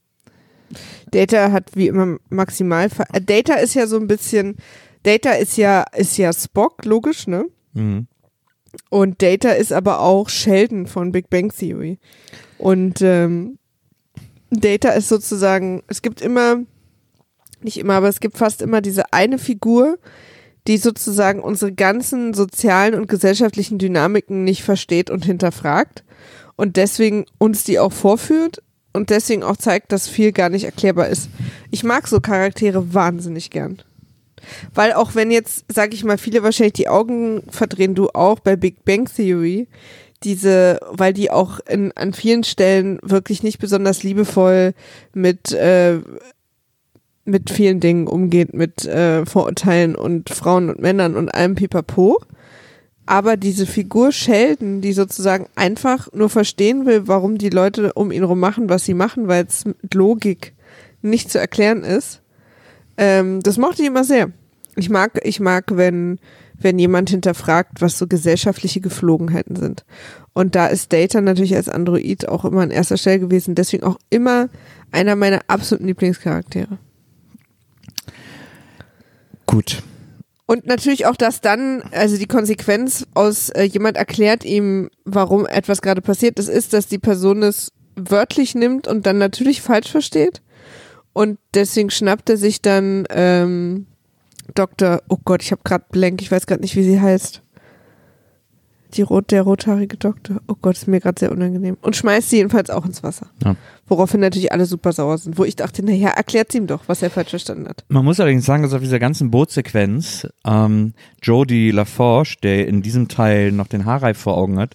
[1.11, 2.89] Data hat wie immer maximal.
[2.91, 4.57] ver- äh, Data ist ja so ein bisschen.
[5.03, 7.45] Data ist ja, ist ja Spock, logisch, ne?
[7.75, 8.07] Mhm.
[8.91, 11.99] Und Data ist aber auch Sheldon von Big Bang Theory.
[12.59, 13.59] Und ähm,
[14.51, 16.63] Data ist sozusagen, es gibt immer,
[17.61, 19.99] nicht immer, aber es gibt fast immer diese eine Figur,
[20.67, 26.05] die sozusagen unsere ganzen sozialen und gesellschaftlichen Dynamiken nicht versteht und hinterfragt
[26.57, 28.63] und deswegen uns die auch vorführt
[28.95, 31.29] und deswegen auch zeigt, dass viel gar nicht erklärbar ist.
[31.71, 33.83] Ich mag so Charaktere wahnsinnig gern.
[34.73, 38.57] Weil auch wenn jetzt, sag ich mal, viele wahrscheinlich die Augen verdrehen, du auch bei
[38.57, 39.69] Big Bang Theory,
[40.23, 44.75] diese, weil die auch in, an vielen Stellen wirklich nicht besonders liebevoll
[45.13, 45.99] mit, äh,
[47.25, 52.21] mit vielen Dingen umgeht, mit äh, Vorurteilen und Frauen und Männern und allem Pipapo.
[53.07, 58.25] Aber diese Figur Sheldon, die sozusagen einfach nur verstehen will, warum die Leute um ihn
[58.25, 60.55] rum machen, was sie machen, weil es mit Logik
[61.03, 62.23] nicht zu erklären ist,
[62.97, 64.31] ähm, das mochte ich immer sehr.
[64.77, 66.19] Ich mag, ich mag, wenn,
[66.59, 69.85] wenn jemand hinterfragt, was so gesellschaftliche Geflogenheiten sind.
[70.33, 73.99] Und da ist Data natürlich als Android auch immer an erster Stelle gewesen, deswegen auch
[74.11, 74.49] immer
[74.91, 76.79] einer meiner absoluten Lieblingscharaktere.
[79.47, 79.83] Gut.
[80.47, 85.81] Und natürlich auch, dass dann, also die Konsequenz aus, äh, jemand erklärt ihm, warum etwas
[85.81, 90.43] gerade passiert ist, ist, dass die Person es wörtlich nimmt und dann natürlich falsch versteht.
[91.15, 93.87] Und deswegen schnappt er sich dann ähm,
[94.55, 95.01] Dr.
[95.09, 97.41] Oh Gott, ich habe gerade blank, ich weiß gerade nicht, wie sie heißt.
[98.97, 100.37] Die rot, der rothaarige Doktor.
[100.47, 101.77] Oh Gott, ist mir gerade sehr unangenehm.
[101.83, 103.27] Und schmeißt sie jedenfalls auch ins Wasser.
[103.45, 103.57] Ja.
[103.87, 105.37] Woraufhin natürlich alle super sauer sind.
[105.37, 107.85] Wo ich dachte, naja, erklärt ihm doch, was er falsch verstanden hat.
[107.89, 113.09] Man muss allerdings sagen, dass auf dieser ganzen Bootsequenz ähm, Jodie LaForge, der in diesem
[113.09, 114.75] Teil noch den Haarreif vor Augen hat,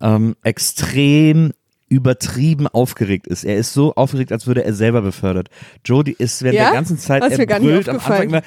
[0.00, 1.52] ähm, extrem
[1.88, 3.42] übertrieben aufgeregt ist.
[3.44, 5.48] Er ist so aufgeregt, als würde er selber befördert.
[5.84, 6.64] Jodie ist während Ja?
[6.66, 8.42] der ganzen Zeit, er mir gar nicht brüllt am Anfang immer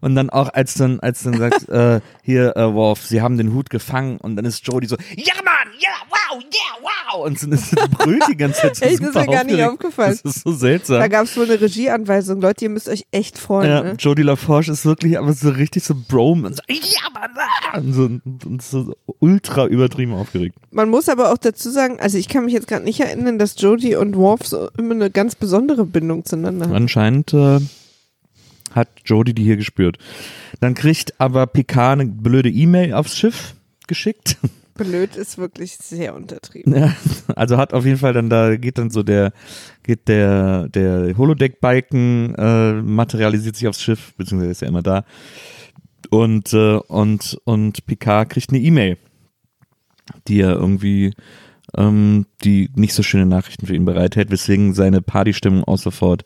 [0.00, 3.52] und dann auch als dann als dann sagt äh, hier äh, Worf, sie haben den
[3.54, 7.48] Hut gefangen und dann ist Jodie so ja Mann, ja wow, ja wow und so,
[7.50, 10.18] sie brüllt die ganze Zeit so Echt, das ist mir gar nicht aufgefallen.
[10.22, 10.98] Das ist so seltsam.
[11.00, 12.40] Da gab es wohl eine Regieanweisung.
[12.40, 13.68] Leute, ihr müsst euch echt freuen.
[13.68, 13.94] Ja, ne?
[13.98, 17.92] Jodie LaForge ist wirklich aber so richtig so Brom und so, ja, Mann, ah, und
[17.92, 18.02] so,
[18.48, 20.56] und so ultra übertrieben aufgeregt.
[20.70, 23.60] Man muss aber auch dazu sagen, also ich kann mich jetzt gerade nicht erinnern, dass
[23.60, 26.74] Jodie und Worf so immer eine ganz besondere Bindung zueinander haben.
[26.74, 27.60] Anscheinend äh,
[28.70, 29.98] hat Jodie die hier gespürt.
[30.60, 33.54] Dann kriegt aber Picard eine blöde E-Mail aufs Schiff
[33.86, 34.36] geschickt.
[34.74, 36.74] Blöd ist wirklich sehr untertrieben.
[36.74, 36.96] Ja,
[37.36, 39.32] also hat auf jeden Fall dann da geht dann so der
[39.82, 45.04] geht der der Holodeck-Balken äh, materialisiert sich aufs Schiff beziehungsweise ist ja immer da
[46.08, 48.96] und äh, und und Picard kriegt eine E-Mail,
[50.28, 51.12] die er irgendwie
[51.76, 56.24] ähm, die nicht so schöne Nachrichten für ihn bereithält, weswegen seine Partystimmung auch sofort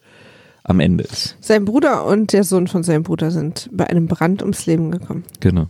[0.64, 1.36] am Ende ist.
[1.40, 5.24] Sein Bruder und der Sohn von seinem Bruder sind bei einem Brand ums Leben gekommen.
[5.40, 5.68] Genau.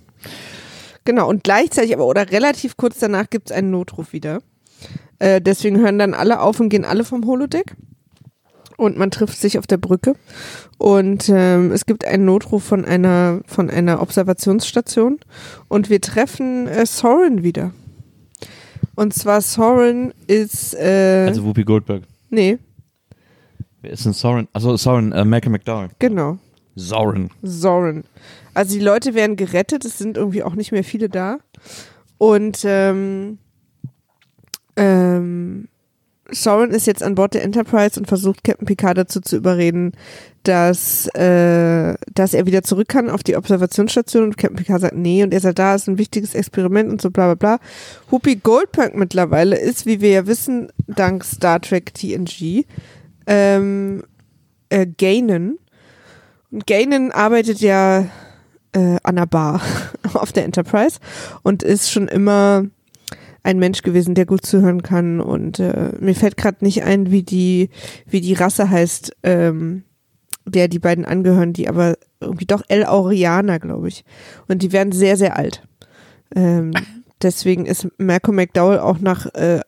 [1.04, 4.38] Genau, und gleichzeitig aber oder relativ kurz danach gibt es einen Notruf wieder.
[5.18, 7.76] Äh, deswegen hören dann alle auf und gehen alle vom Holodeck.
[8.76, 10.14] Und man trifft sich auf der Brücke.
[10.78, 15.20] Und ähm, es gibt einen Notruf von einer, von einer Observationsstation.
[15.68, 17.72] Und wir treffen äh, Soren wieder.
[18.96, 22.02] Und zwar Soren ist, äh, Also Whoopi Goldberg.
[22.30, 22.58] nee,
[23.84, 24.48] Wer ist denn Soren?
[24.54, 25.90] Also Soren, äh, Malcolm McDowell.
[25.98, 26.38] genau.
[26.74, 27.28] Soren.
[27.42, 28.04] Soren.
[28.54, 31.36] Also die Leute werden gerettet, es sind irgendwie auch nicht mehr viele da.
[32.16, 33.36] Und ähm,
[34.76, 35.68] ähm,
[36.30, 39.92] Soren ist jetzt an Bord der Enterprise und versucht Captain Picard dazu zu überreden,
[40.44, 45.22] dass, äh, dass er wieder zurück kann auf die Observationsstation und Captain Picard sagt, nee,
[45.22, 47.66] und er sagt, da ist ein wichtiges Experiment und so bla bla bla.
[48.08, 52.64] Whoopi Goldberg mittlerweile ist, wie wir ja wissen, dank Star Trek TNG,
[53.26, 54.02] ähm,
[54.68, 55.58] äh, Gainen.
[56.50, 58.06] Und Gainen arbeitet ja
[58.72, 59.60] äh, an der Bar
[60.14, 60.98] auf der Enterprise
[61.42, 62.64] und ist schon immer
[63.42, 65.20] ein Mensch gewesen, der gut zuhören kann.
[65.20, 67.70] Und äh, mir fällt gerade nicht ein, wie die,
[68.06, 69.84] wie die Rasse heißt, ähm,
[70.46, 74.04] der die beiden angehören, die aber irgendwie doch El Aurianer, glaube ich.
[74.48, 75.62] Und die werden sehr, sehr alt.
[76.34, 76.72] Ähm,
[77.22, 79.60] deswegen ist Malcolm McDowell auch nach äh,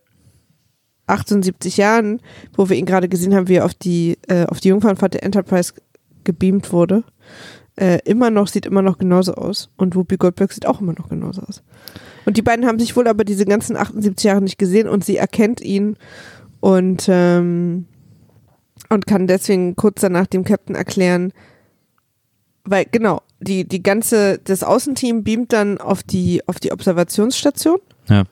[1.06, 2.20] 78 Jahren,
[2.56, 5.22] wo wir ihn gerade gesehen haben, wie er auf die, äh, auf die Jungfernfahrt der
[5.22, 5.72] Enterprise
[6.24, 7.04] gebeamt wurde,
[7.76, 9.68] äh, immer noch, sieht immer noch genauso aus.
[9.76, 11.62] Und Whoopi Goldberg sieht auch immer noch genauso aus.
[12.24, 15.16] Und die beiden haben sich wohl aber diese ganzen 78 Jahre nicht gesehen und sie
[15.16, 15.96] erkennt ihn
[16.60, 17.86] und, ähm,
[18.88, 21.32] und kann deswegen kurz danach dem Captain erklären,
[22.64, 27.78] weil genau, die, die ganze, das Außenteam beamt dann auf die, auf die Observationsstation
[28.08, 28.24] Ja.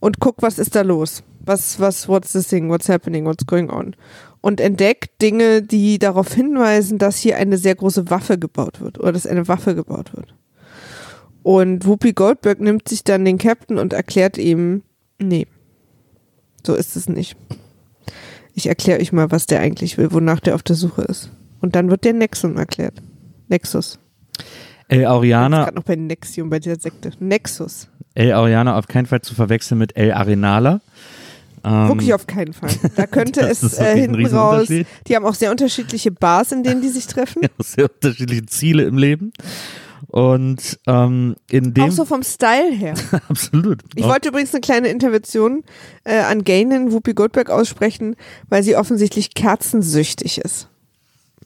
[0.00, 1.22] und guckt, was ist da los?
[1.46, 2.70] Was, was, what's this thing?
[2.70, 3.24] What's happening?
[3.26, 3.96] What's going on?
[4.40, 9.12] Und entdeckt Dinge, die darauf hinweisen, dass hier eine sehr große Waffe gebaut wird oder
[9.12, 10.34] dass eine Waffe gebaut wird.
[11.42, 14.82] Und Whoopi Goldberg nimmt sich dann den Captain und erklärt ihm,
[15.18, 15.46] nee,
[16.66, 17.36] so ist es nicht.
[18.54, 21.30] Ich erkläre euch mal, was der eigentlich will, wonach der auf der Suche ist.
[21.60, 23.02] Und dann wird der Nexum erklärt.
[23.48, 23.98] Nexus.
[24.88, 27.12] El Ich Aurianer, gerade noch bei Nexium, bei dieser Sekte.
[27.18, 27.88] Nexus.
[28.14, 30.80] El Aurianer auf keinen Fall zu verwechseln mit El Arenala.
[31.64, 32.70] Ähm, Wirklich auf keinen Fall.
[32.96, 34.68] Da könnte es äh, hinten raus.
[34.68, 37.40] Die haben auch sehr unterschiedliche Bars, in denen die sich treffen.
[37.42, 39.32] ja, sehr unterschiedliche Ziele im Leben.
[40.08, 42.94] Und ähm, in dem Auch so vom Style her.
[43.28, 43.82] absolut.
[43.94, 45.64] Ich Auch- wollte übrigens eine kleine Intervention
[46.04, 48.14] äh, an Gainen Whoopi Goldberg aussprechen,
[48.48, 50.68] weil sie offensichtlich kerzensüchtig ist.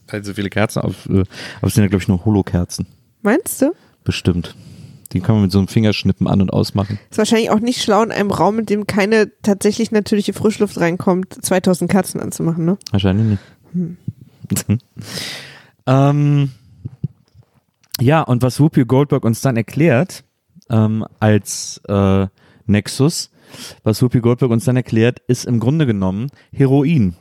[0.09, 1.21] weil so viele Kerzen auf, äh,
[1.61, 2.87] aber es sind ja glaube ich nur Holokerzen.
[3.23, 3.73] Meinst du?
[4.05, 4.55] Bestimmt.
[5.13, 6.99] Die kann man mit so einem Fingerschnippen an und ausmachen.
[7.11, 11.45] Ist wahrscheinlich auch nicht schlau, in einem Raum, in dem keine tatsächlich natürliche Frischluft reinkommt,
[11.45, 12.79] 2000 Kerzen anzumachen, ne?
[12.91, 13.39] Wahrscheinlich
[13.75, 14.79] nicht.
[15.87, 16.51] ähm,
[18.01, 20.25] Ja, und was Whoopi Goldberg uns dann erklärt,
[20.71, 22.27] ähm, als äh,
[22.67, 23.31] Nexus,
[23.83, 27.17] was Whoopi Goldberg uns dann erklärt, ist im Grunde genommen Heroin.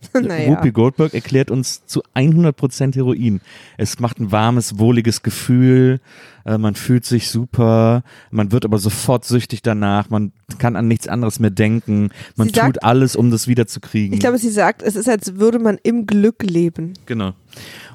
[0.14, 0.48] naja.
[0.50, 3.40] Whoopi Goldberg erklärt uns zu 100% Heroin.
[3.76, 6.00] Es macht ein warmes, wohliges Gefühl,
[6.44, 11.06] äh, man fühlt sich super, man wird aber sofort süchtig danach, man kann an nichts
[11.08, 14.14] anderes mehr denken, man Sie tut sagt- alles, um das wiederzukriegen.
[14.14, 16.94] Ich glaube, sie sagt, es ist, als würde man im Glück leben.
[17.06, 17.34] Genau.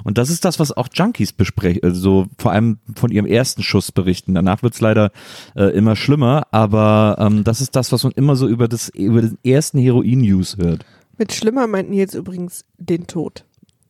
[0.03, 3.91] Und das ist das, was auch Junkies besprechen, also vor allem von ihrem ersten Schuss
[3.91, 4.35] berichten.
[4.35, 5.11] Danach wird's leider
[5.55, 9.21] äh, immer schlimmer, aber ähm, das ist das, was man immer so über, das, über
[9.21, 10.85] den ersten Heroin-Use hört.
[11.17, 13.45] Mit schlimmer meinten jetzt übrigens den Tod.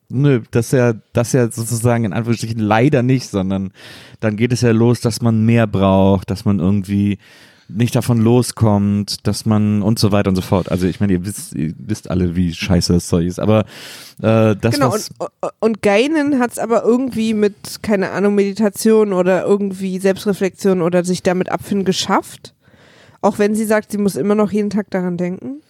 [0.10, 3.72] Nö, das ist ja, das ja sozusagen in Anführungsstrichen leider nicht, sondern
[4.20, 7.18] dann geht es ja los, dass man mehr braucht, dass man irgendwie
[7.68, 10.70] nicht davon loskommt, dass man und so weiter und so fort.
[10.70, 13.62] Also ich meine, ihr wisst, ihr wisst alle, wie scheiße das Zeug ist, aber
[14.22, 19.14] äh, das genau, was und, und Geinen hat es aber irgendwie mit, keine Ahnung, Meditation
[19.14, 22.54] oder irgendwie Selbstreflexion oder sich damit abfinden geschafft.
[23.22, 25.62] Auch wenn sie sagt, sie muss immer noch jeden Tag daran denken.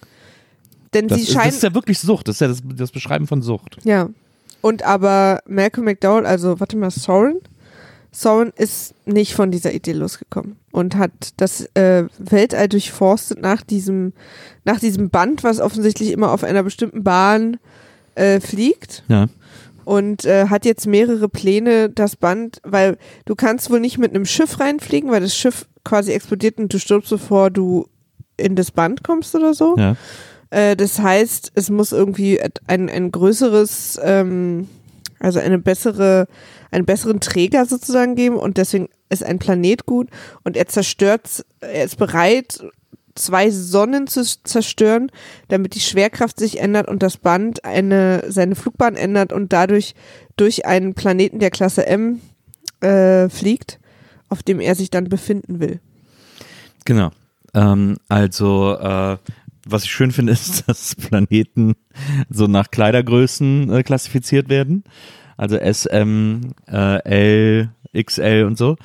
[0.96, 1.46] Denn das, sie ist, scheint.
[1.46, 3.78] das ist ja wirklich Sucht, das ist ja das, das Beschreiben von Sucht.
[3.84, 4.08] Ja.
[4.62, 7.38] Und aber Malcolm McDowell, also warte mal, Soren?
[8.10, 14.14] Soren ist nicht von dieser Idee losgekommen und hat das äh, Weltall durchforstet nach diesem,
[14.64, 17.58] nach diesem Band, was offensichtlich immer auf einer bestimmten Bahn
[18.14, 19.26] äh, fliegt Ja.
[19.84, 24.24] und äh, hat jetzt mehrere Pläne, das Band, weil du kannst wohl nicht mit einem
[24.24, 27.86] Schiff reinfliegen, weil das Schiff quasi explodiert und du stirbst, bevor du
[28.38, 29.76] in das Band kommst oder so.
[29.76, 29.94] Ja.
[30.50, 34.68] Äh, das heißt, es muss irgendwie ein, ein größeres, ähm,
[35.18, 36.26] also eine bessere,
[36.70, 40.08] einen besseren Träger sozusagen geben und deswegen ist ein Planet gut
[40.44, 42.60] und er zerstört, er ist bereit,
[43.14, 45.10] zwei Sonnen zu zerstören,
[45.48, 49.94] damit die Schwerkraft sich ändert und das Band eine, seine Flugbahn ändert und dadurch
[50.36, 52.20] durch einen Planeten der Klasse M
[52.80, 53.80] äh, fliegt,
[54.28, 55.80] auf dem er sich dann befinden will.
[56.84, 57.10] Genau.
[57.54, 59.16] Ähm, also, äh,
[59.68, 61.74] was ich schön finde, ist, dass Planeten
[62.30, 64.84] so nach Kleidergrößen äh, klassifiziert werden.
[65.36, 68.76] Also S, M, äh, L, XL und so.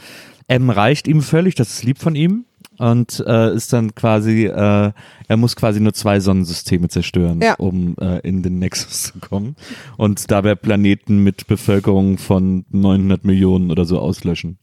[0.47, 2.45] M reicht ihm völlig, das ist lieb von ihm.
[2.77, 4.91] Und äh, ist dann quasi, äh,
[5.27, 7.53] er muss quasi nur zwei Sonnensysteme zerstören, Ja.
[7.55, 9.55] um äh, in den Nexus zu kommen.
[9.97, 14.57] Und dabei Planeten mit Bevölkerung von 900 Millionen oder so auslöschen.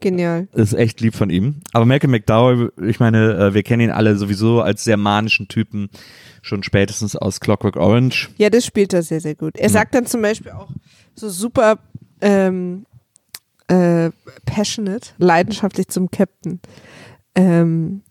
[0.00, 0.48] Genial.
[0.52, 1.60] ist echt lieb von ihm.
[1.72, 5.88] Aber Malcolm McDowell, ich meine, äh, wir kennen ihn alle sowieso als sehr manischen Typen,
[6.42, 8.30] schon spätestens aus Clockwork Orange.
[8.36, 9.56] Ja, das spielt er sehr, sehr gut.
[9.56, 10.70] Er sagt dann zum Beispiel auch
[11.14, 11.78] so super
[12.20, 12.86] ähm,
[13.68, 14.10] äh,
[14.44, 16.60] passionate, leidenschaftlich zum Captain.
[17.34, 18.02] Ähm,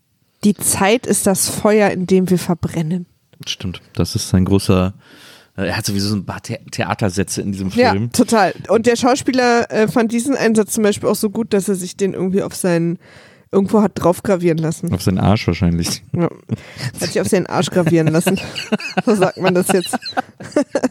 [0.43, 3.07] die Zeit ist das Feuer, in dem wir verbrennen.
[3.45, 4.93] Stimmt, das ist sein großer,
[5.55, 8.11] er hat sowieso so ein paar The Theatersätze in diesem Ja, Film.
[8.11, 8.53] total.
[8.67, 11.95] Und der Schauspieler äh, fand diesen Einsatz zum Beispiel auch so gut, dass er sich
[11.95, 12.99] den irgendwie auf seinen,
[13.51, 14.93] irgendwo hat drauf gravieren lassen.
[14.93, 16.03] Auf seinen Arsch wahrscheinlich.
[16.13, 16.23] Ja.
[16.23, 18.39] Hat sich auf seinen Arsch gravieren lassen.
[19.05, 19.97] so sagt man das jetzt.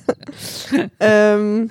[1.01, 1.69] ähm,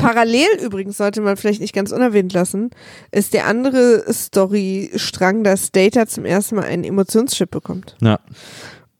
[0.00, 2.70] parallel übrigens sollte man vielleicht nicht ganz unerwähnt lassen,
[3.10, 8.20] ist der andere Storystrang, dass Data zum ersten Mal einen Emotionschip bekommt Ja,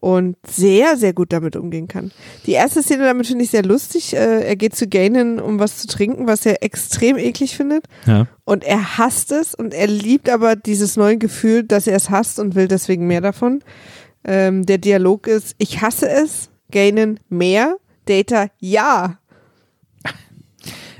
[0.01, 2.13] und sehr, sehr gut damit umgehen kann.
[2.47, 4.15] Die erste Szene damit finde ich sehr lustig.
[4.15, 7.87] Äh, er geht zu Gainen, um was zu trinken, was er extrem eklig findet.
[8.07, 8.27] ja.
[8.45, 12.39] Und er hasst es und er liebt aber dieses neue Gefühl, dass er es hasst
[12.39, 13.61] und will deswegen mehr davon.
[14.25, 19.19] Ähm, der Dialog ist, ich hasse es, Gainen mehr, Data ja.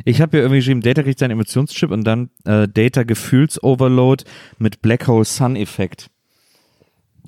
[0.05, 4.25] Ich habe hier irgendwie geschrieben, Data kriegt seinen Emotionschip und dann äh, Data Gefühlsoverload
[4.59, 6.11] mit Black Hole Sun Effekt.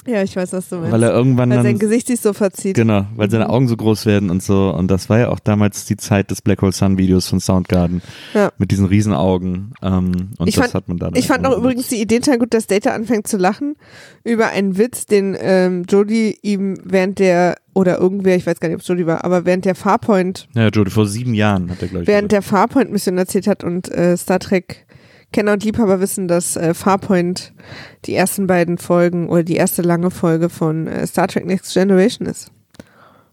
[0.06, 0.92] Ja, ich weiß, was du meinst.
[0.92, 2.76] Weil er irgendwann Weil sein dann Gesicht sich so verzieht.
[2.76, 4.70] Genau, weil seine Augen so groß werden und so.
[4.74, 8.00] Und das war ja auch damals die Zeit des Black Hole Sun Videos von Soundgarden.
[8.34, 8.50] Ja.
[8.58, 9.72] Mit diesen Riesenaugen.
[9.82, 11.14] Ähm, und Ich das fand- hat man dann.
[11.14, 13.76] Ich fand auch übrigens die Idee total gut, dass Data anfängt zu lachen
[14.24, 18.76] über einen Witz, den ähm, Jodie ihm während der, oder irgendwer, ich weiß gar nicht,
[18.76, 21.88] ob es Jodie war, aber während der Farpoint Ja, Jody, vor sieben Jahren hat er,
[21.88, 22.08] glaube ich.
[22.08, 22.32] während gesagt.
[22.32, 24.86] der Farpoint-Mission erzählt hat und äh, Star Trek
[25.32, 27.52] Kenner und Liebhaber wissen, dass äh, Farpoint
[28.06, 32.26] die ersten beiden Folgen oder die erste lange Folge von äh, Star Trek Next Generation
[32.26, 32.50] ist.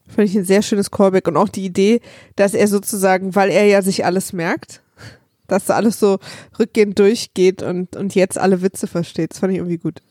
[0.07, 2.01] Fand ich ein sehr schönes Callback und auch die Idee,
[2.35, 4.81] dass er sozusagen, weil er ja sich alles merkt,
[5.47, 6.19] dass da alles so
[6.59, 9.31] rückgehend durchgeht und, und jetzt alle Witze versteht.
[9.31, 10.01] Das fand ich irgendwie gut.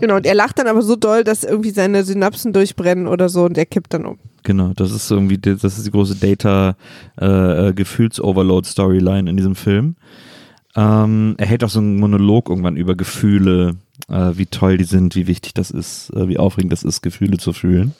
[0.00, 3.44] Genau, und er lacht dann aber so doll, dass irgendwie seine Synapsen durchbrennen oder so
[3.44, 4.18] und er kippt dann um.
[4.42, 6.76] Genau, das ist irgendwie, die- das ist die große Data
[7.20, 7.74] äh, äh,
[9.28, 9.96] in diesem Film.
[10.76, 13.76] Ähm, er hält auch so einen Monolog irgendwann über Gefühle,
[14.08, 17.38] äh, wie toll die sind, wie wichtig das ist, äh, wie aufregend das ist, Gefühle
[17.38, 17.94] zu fühlen.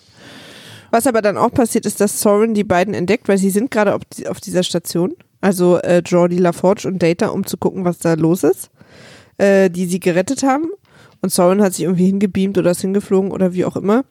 [0.90, 3.94] Was aber dann auch passiert, ist, dass Soren die beiden entdeckt, weil sie sind gerade
[3.94, 5.14] auf, auf dieser Station.
[5.40, 8.70] also äh, Jordi LaForge und Data, um zu gucken, was da los ist,
[9.38, 10.66] äh, die sie gerettet haben.
[11.24, 14.04] Und Soren hat sich irgendwie hingebeamt oder ist hingeflogen oder wie auch immer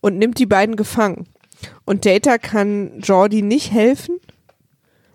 [0.00, 1.28] und nimmt die beiden gefangen.
[1.84, 4.18] Und Data kann Jordi nicht helfen.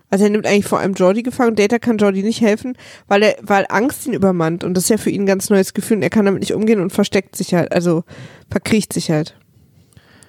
[0.08, 1.54] Also er nimmt eigentlich vor allem Jordi gefangen.
[1.54, 2.74] Data kann Jordi nicht helfen,
[3.06, 4.64] weil er, weil Angst ihn übermannt.
[4.64, 5.98] Und das ist ja für ihn ein ganz neues Gefühl.
[5.98, 8.02] Und er kann damit nicht umgehen und versteckt sich halt, also
[8.50, 9.36] verkriecht sich halt.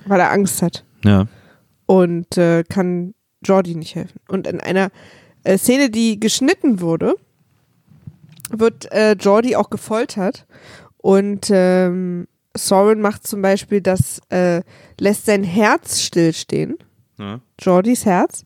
[0.06, 1.28] Weil er Angst hat Ja.
[1.86, 3.14] und äh, kann
[3.46, 4.20] Jordi nicht helfen.
[4.28, 4.90] Und in einer
[5.46, 7.16] äh, Szene, die geschnitten wurde,
[8.52, 10.46] wird äh, Jordi auch gefoltert
[11.04, 14.62] und ähm, Soren macht zum Beispiel das, äh,
[14.98, 16.78] lässt sein Herz stillstehen,
[17.20, 17.42] ja.
[17.60, 18.46] Jordis Herz.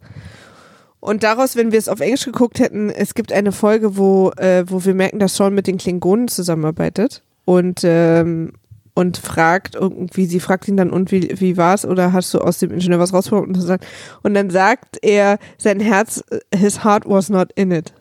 [0.99, 4.66] Und daraus, wenn wir es auf Englisch geguckt hätten, es gibt eine Folge, wo, äh,
[4.68, 8.53] wo wir merken, dass Soren mit den Klingonen zusammenarbeitet und ähm,
[8.95, 11.86] und fragt irgendwie, sie fragt ihn dann, und wie, wie war's?
[11.86, 13.49] Oder hast du aus dem Ingenieur was rausbekommen?
[13.49, 13.86] Und, so sagt-
[14.24, 17.93] und dann sagt er, sein Herz, his heart was not in it.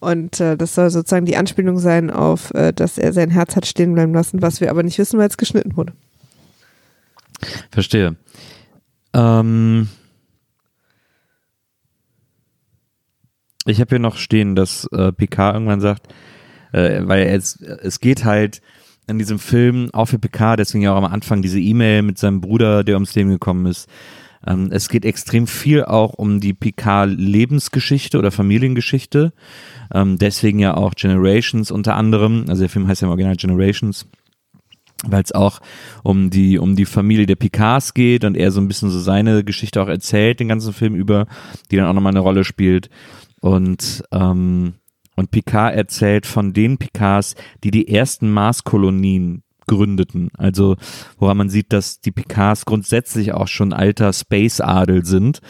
[0.00, 3.66] Und äh, das soll sozusagen die Anspielung sein auf, äh, dass er sein Herz hat
[3.66, 5.92] stehen bleiben lassen, was wir aber nicht wissen, weil es geschnitten wurde.
[7.70, 8.16] Verstehe.
[9.12, 9.88] Ähm,
[13.66, 16.08] ich habe hier noch stehen, dass äh, Picard irgendwann sagt,
[16.72, 18.62] äh, weil es, es geht halt
[19.06, 22.40] in diesem Film auch für Picard, deswegen ja auch am Anfang diese E-Mail mit seinem
[22.40, 23.88] Bruder, der ums Leben gekommen ist.
[24.46, 29.32] Ähm, es geht extrem viel auch um die Picard-Lebensgeschichte oder Familiengeschichte.
[29.92, 32.44] Ähm, deswegen ja auch Generations unter anderem.
[32.48, 34.06] Also der Film heißt ja im Original Generations
[35.04, 35.60] weil es auch
[36.02, 39.44] um die um die Familie der Picards geht und er so ein bisschen so seine
[39.44, 41.26] Geschichte auch erzählt den ganzen Film über,
[41.70, 42.90] die dann auch nochmal eine Rolle spielt
[43.40, 44.74] und ähm,
[45.16, 50.30] und Picard erzählt von den Picards, die die ersten Marskolonien gründeten.
[50.36, 50.76] Also
[51.18, 55.40] woran man sieht, dass die Picards grundsätzlich auch schon alter Space-Adel sind,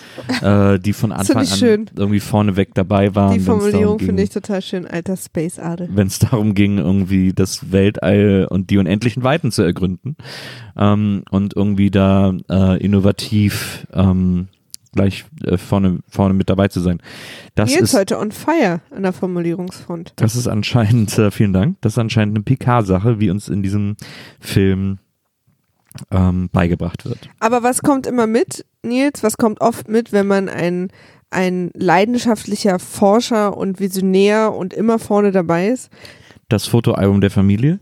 [0.43, 1.91] äh, die von Anfang an schön.
[1.97, 3.33] irgendwie vorneweg dabei waren.
[3.33, 5.89] Die Formulierung finde ich total schön, alter Space-Adel.
[5.93, 10.17] wenn es darum ging, irgendwie das Weltall und die unendlichen Weiten zu ergründen
[10.77, 14.49] ähm, und irgendwie da äh, innovativ ähm,
[14.93, 17.01] gleich äh, vorne, vorne mit dabei zu sein.
[17.55, 20.13] Das Nils ist, heute on fire an der Formulierungsfront.
[20.17, 23.97] das ist anscheinend, äh, vielen Dank, das ist anscheinend eine Picard-Sache, wie uns in diesem
[24.41, 24.99] Film
[26.11, 27.29] ähm, beigebracht wird.
[27.41, 29.23] Aber was kommt immer mit, Nils?
[29.23, 30.89] Was kommt oft mit, wenn man ein,
[31.31, 35.91] ein leidenschaftlicher Forscher und Visionär und immer vorne dabei ist?
[36.49, 37.81] Das Fotoalbum der Familie.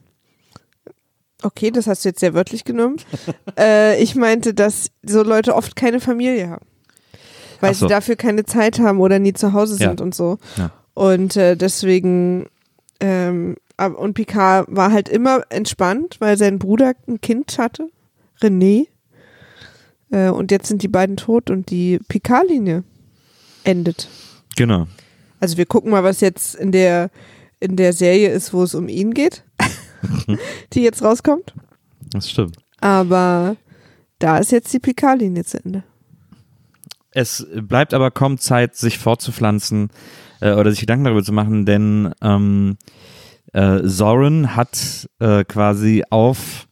[1.43, 2.97] Okay, das hast du jetzt sehr wörtlich genommen.
[3.59, 6.67] äh, ich meinte, dass so Leute oft keine Familie haben.
[7.61, 7.87] Weil so.
[7.87, 9.89] sie dafür keine Zeit haben oder nie zu Hause Ja.
[9.89, 10.39] sind und so.
[10.57, 10.71] Ja.
[10.95, 12.47] Und äh, deswegen,
[13.01, 13.57] ähm,
[13.97, 17.89] und Picard war halt immer entspannt, weil sein Bruder ein Kind hatte,
[18.43, 18.87] René.
[20.11, 22.83] Äh, und jetzt sind die beiden tot und die Picard-Linie
[23.65, 24.09] endet.
[24.57, 24.87] Genau.
[25.41, 27.11] Also wir gucken mal, was jetzt in der,
[27.61, 29.45] in der Serie ist, wo es um ihn geht,
[30.73, 31.55] die jetzt rauskommt.
[32.11, 32.57] Das stimmt.
[32.81, 33.57] Aber
[34.19, 35.85] da ist jetzt die Picard-Linie zu Ende.
[37.19, 39.91] Es bleibt aber kaum Zeit, sich fortzupflanzen
[40.41, 42.77] äh, oder sich Gedanken darüber zu machen, denn ähm,
[43.53, 46.69] äh, Soren hat äh, quasi auf,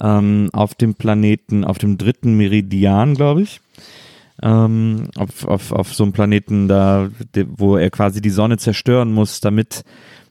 [0.00, 3.60] ähm, auf dem Planeten, auf dem dritten Meridian, glaube ich,
[4.42, 9.12] ähm, auf, auf, auf so einem Planeten da, de, wo er quasi die Sonne zerstören
[9.12, 9.84] muss, damit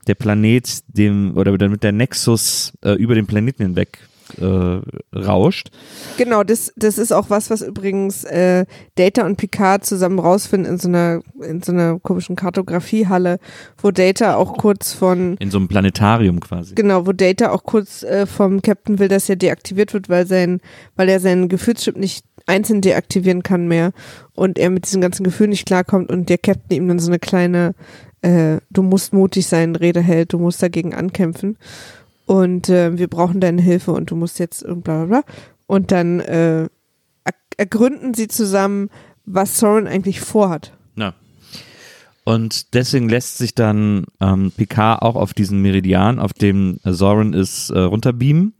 [0.08, 4.00] der Planet dem oder damit der Nexus äh, über den Planeten hinweg
[4.40, 5.70] äh, rauscht.
[6.18, 8.66] Genau, das, das ist auch was, was übrigens äh,
[8.96, 13.40] Data und Picard zusammen rausfinden in so einer, in so einer komischen Kartografiehalle,
[13.78, 16.76] wo Data auch kurz von In so einem Planetarium quasi.
[16.76, 20.60] Genau, wo Data auch kurz äh, vom Captain will, dass er deaktiviert wird, weil sein,
[20.96, 23.92] weil er seinen Gefühlschip nicht einzeln deaktivieren kann mehr
[24.34, 27.20] und er mit diesem ganzen Gefühl nicht klarkommt und der Captain ihm dann so eine
[27.20, 27.74] kleine,
[28.22, 31.58] äh, du musst mutig sein, Rede hält, du musst dagegen ankämpfen
[32.26, 35.34] und äh, wir brauchen deine Hilfe und du musst jetzt und bla bla bla.
[35.68, 38.90] Und dann äh, er- ergründen sie zusammen,
[39.26, 40.74] was Soren eigentlich vorhat.
[40.96, 41.14] Ja.
[42.24, 47.70] Und deswegen lässt sich dann ähm, Picard auch auf diesen Meridian, auf dem Soren ist,
[47.70, 48.54] äh, runterbeamen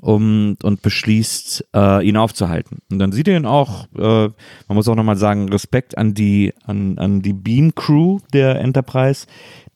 [0.00, 2.78] um, und beschließt, äh, ihn aufzuhalten.
[2.90, 6.54] Und dann sieht er ihn auch, äh, man muss auch nochmal sagen, Respekt an die,
[6.64, 9.26] an, an die Beam-Crew der Enterprise,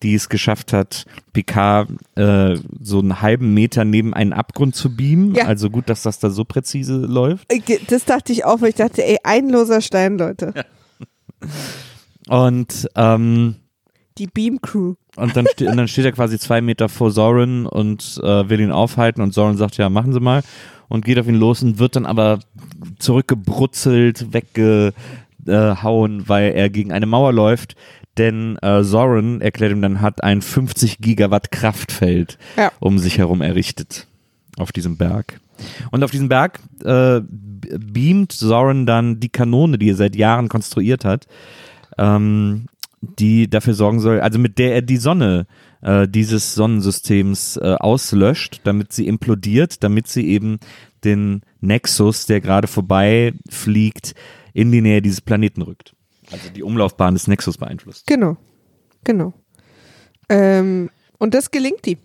[0.03, 5.35] die es geschafft hat, Picard äh, so einen halben Meter neben einen Abgrund zu beamen.
[5.35, 5.47] Ja.
[5.47, 7.47] Also gut, dass das da so präzise läuft.
[7.89, 10.55] Das dachte ich auch, weil ich dachte, ey, ein loser Stein, Leute.
[12.29, 13.57] Und ähm,
[14.19, 14.95] Die Beam Crew.
[15.17, 18.71] Und dann, und dann steht er quasi zwei Meter vor Soren und äh, will ihn
[18.71, 20.43] aufhalten und Soren sagt, ja, machen Sie mal
[20.89, 22.41] und geht auf ihn los und wird dann aber
[22.99, 27.77] zurückgebrutzelt, weggehauen, weil er gegen eine Mauer läuft,
[28.19, 32.73] denn äh, Soren, erklärt ihm dann, hat ein 50 Gigawatt Kraftfeld Ja.
[32.81, 34.07] um sich herum errichtet
[34.57, 35.41] auf diesem Berg.
[35.91, 41.05] Und auf diesem Berg äh, beamt Soren dann die Kanone, die er seit Jahren konstruiert
[41.05, 41.27] hat,
[41.99, 42.67] ähm,
[43.01, 45.47] die dafür sorgen soll, also mit der er die Sonne
[45.83, 50.59] äh, dieses Sonnensystems äh, auslöscht, damit sie implodiert, damit sie eben
[51.05, 54.15] den Nexus, der gerade vorbei fliegt,
[54.53, 55.95] in die Nähe dieses Planeten rückt.
[56.33, 58.07] Also die Umlaufbahn des Nexus beeinflusst.
[58.07, 58.37] Genau.
[59.05, 59.33] Genau.
[60.29, 61.99] Ähm, und das gelingt ihm.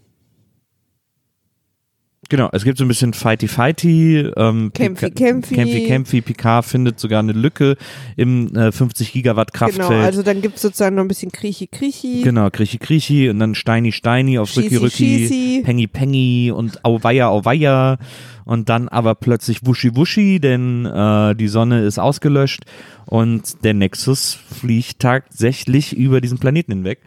[2.29, 4.31] Genau, es gibt so ein bisschen Fighty-Fighty.
[4.35, 5.55] Ähm, Kämpfi, Kämpfi.
[5.55, 6.21] Kämpfi, Kämpfi.
[6.21, 7.77] Picard findet sogar eine Lücke
[8.15, 9.89] im äh, 50 Gigawatt Kraftfeld.
[9.89, 12.21] Genau, also dann gibt es sozusagen noch ein bisschen Kriechi Kriechi.
[12.23, 15.61] Genau, Kriechi Kriechi und dann Steini Steini auf Rücki Rücki.
[15.63, 17.97] Pengi Pengi und Auweia Auweia
[18.45, 22.63] und dann aber plötzlich Wuschi Wuschi, denn äh, die Sonne ist ausgelöscht
[23.05, 26.99] und der Nexus fliegt tatsächlich über diesen Planeten hinweg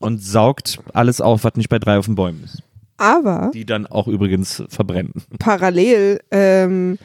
[0.00, 2.62] und saugt alles auf, was nicht bei drei auf den Bäumen ist.
[2.98, 5.12] Aber Die dann auch übrigens verbrennen.
[5.38, 6.98] parallel ähm,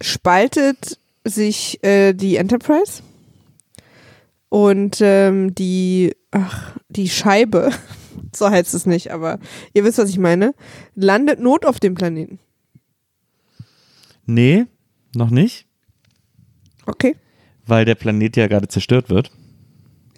[0.00, 3.02] spaltet sich äh, die Enterprise
[4.48, 7.70] und ähm, die, ach, die Scheibe,
[8.34, 9.38] so heißt es nicht, aber
[9.74, 10.54] ihr wisst, was ich meine,
[10.94, 12.38] landet Not auf dem Planeten.
[14.26, 14.66] Nee,
[15.14, 15.66] noch nicht,
[16.86, 17.16] Okay,
[17.66, 19.30] weil der Planet ja gerade zerstört wird.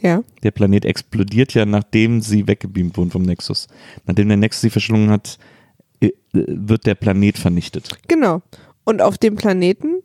[0.02, 0.22] Ja.
[0.42, 3.68] Der Planet explodiert ja, nachdem sie weggebeamt wurden vom Nexus.
[4.06, 5.38] Nachdem der Nexus sie verschlungen hat,
[6.00, 7.90] äh, wird der Planet vernichtet.
[8.08, 8.42] Genau.
[8.84, 10.02] Und auf dem Planeten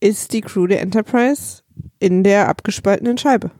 [0.00, 1.62] ist die Crew der Enterprise
[1.98, 3.50] in der abgespaltenen Scheibe.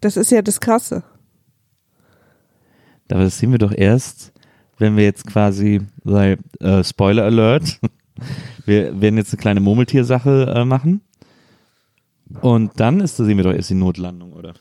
[0.00, 1.02] Das ist ja das Krasse.
[3.10, 4.32] Aber das sehen wir doch erst,
[4.78, 7.80] wenn wir jetzt quasi, sei, äh, Spoiler Alert,
[8.64, 11.02] wir werden jetzt eine kleine Murmeltiersache äh, machen.
[12.40, 14.54] Und dann ist, sehen wir doch erst die Notlandung, oder?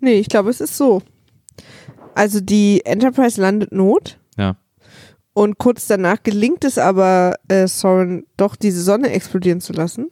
[0.00, 1.02] Nee, ich glaube, es ist so.
[2.14, 4.56] Also die Enterprise landet Not Ja.
[5.34, 10.10] und kurz danach gelingt es aber äh, Soren doch diese Sonne explodieren zu lassen,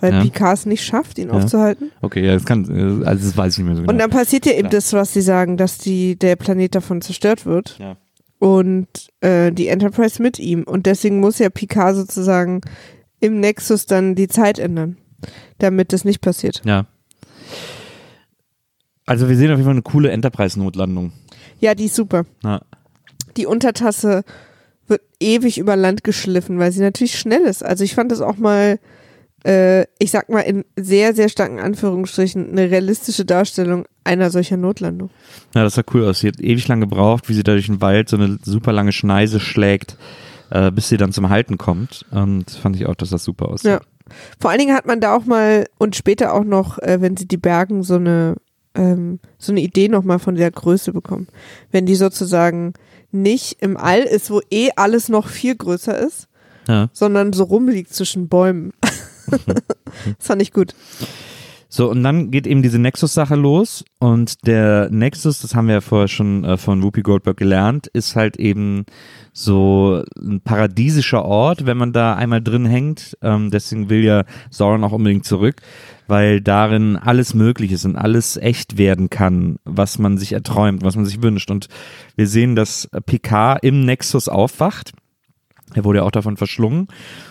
[0.00, 0.22] weil Ja.
[0.22, 1.34] Picard es nicht schafft, ihn Ja.
[1.34, 1.90] aufzuhalten.
[2.02, 3.92] Okay, ja, das kann, äh, also das weiß ich nicht mehr so genau.
[3.92, 7.44] Und dann passiert ja eben das, was sie sagen, dass die, der Planet davon zerstört
[7.46, 7.96] wird ja.
[8.38, 8.88] und
[9.20, 10.62] äh, die Enterprise mit ihm.
[10.64, 12.60] Und deswegen muss ja Picard sozusagen
[13.20, 14.96] im Nexus dann die Zeit ändern,
[15.58, 16.62] damit das nicht passiert.
[16.64, 16.86] ja.
[19.06, 21.12] Also wir sehen auf jeden Fall eine coole Enterprise-Notlandung.
[21.60, 22.26] Ja, die ist super.
[22.44, 22.60] Ja.
[23.38, 24.22] Die Untertasse
[24.86, 27.64] wird ewig über Land geschliffen, weil sie natürlich schnell ist.
[27.64, 28.78] Also ich fand das auch mal,
[29.46, 35.08] äh, ich sag mal in sehr, sehr starken Anführungsstrichen, eine realistische Darstellung einer solcher Notlandung.
[35.54, 36.20] Ja, das sah cool aus.
[36.20, 38.92] Sie hat ewig lang gebraucht, wie sie da durch den Wald so eine super lange
[38.92, 39.96] Schneise schlägt,
[40.50, 42.04] äh, bis sie dann zum Halten kommt.
[42.10, 43.70] Und fand ich auch, dass das super aussieht.
[43.70, 43.80] Ja.
[44.40, 47.26] Vor allen Dingen hat man da auch mal und später auch noch, äh, wenn sie
[47.28, 48.36] die Bergen so eine
[48.74, 51.28] ähm, so eine Idee nochmal von der Größe bekommen.
[51.70, 52.74] Wenn die sozusagen
[53.10, 56.28] nicht im All ist, wo eh alles noch viel größer ist,
[56.68, 56.88] Ja.
[56.92, 58.72] sondern so rumliegt zwischen Bäumen.
[59.28, 60.74] das fand ich gut.
[61.70, 65.80] So, und dann geht eben diese Nexus-Sache los und der Nexus, das haben wir ja
[65.82, 68.86] vorher schon äh, von Whoopi Goldberg gelernt, ist halt eben
[69.34, 73.18] so ein paradiesischer Ort, wenn man da einmal drin hängt.
[73.20, 75.60] Ähm, deswegen will ja Sauron auch unbedingt zurück,
[76.06, 80.96] weil darin alles möglich ist und alles echt werden kann, was man sich erträumt, was
[80.96, 81.50] man sich wünscht.
[81.50, 81.68] Und
[82.16, 84.92] wir sehen, dass Picard im Nexus aufwacht.
[85.74, 86.88] Er wurde ja auch davon verschlungen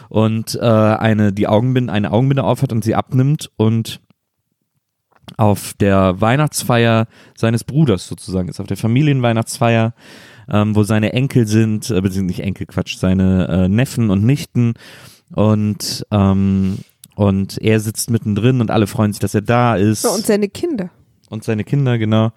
[0.10, 4.00] und äh, eine die Augenbinde, eine Augenbinde aufhat und sie abnimmt und
[5.36, 9.94] auf der Weihnachtsfeier seines Bruders sozusagen ist, auf der Familienweihnachtsfeier,
[10.50, 14.76] ähm, wo seine Enkel sind, äh, beziehungsweise nicht Enkel, Quatsch, seine äh, Neffen und Nichten
[15.34, 16.78] und ähm,
[17.16, 20.92] und er sitzt mittendrin und alle freuen sich, dass er da ist und seine Kinder.
[21.30, 22.32] und seine Kinder, genau.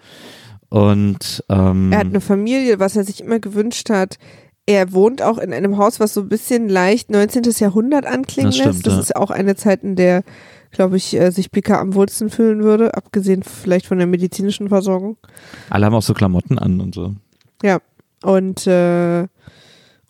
[0.70, 4.18] Und ähm, Er hat eine Familie, was er sich immer gewünscht hat.
[4.66, 7.43] Er wohnt auch in einem Haus, was so ein bisschen leicht 19.
[7.59, 8.86] Jahrhundert anklingen Das stimmt, lässt.
[8.86, 9.01] Das ja.
[9.01, 10.22] ist auch eine Zeit, in der,
[10.71, 15.16] glaube ich, äh, sich Picard am wohlsten fühlen würde, abgesehen vielleicht von der medizinischen Versorgung.
[15.68, 17.14] alle haben auch so Klamotten an und so.
[17.62, 17.81] Ja.
[18.23, 19.27] Und, äh,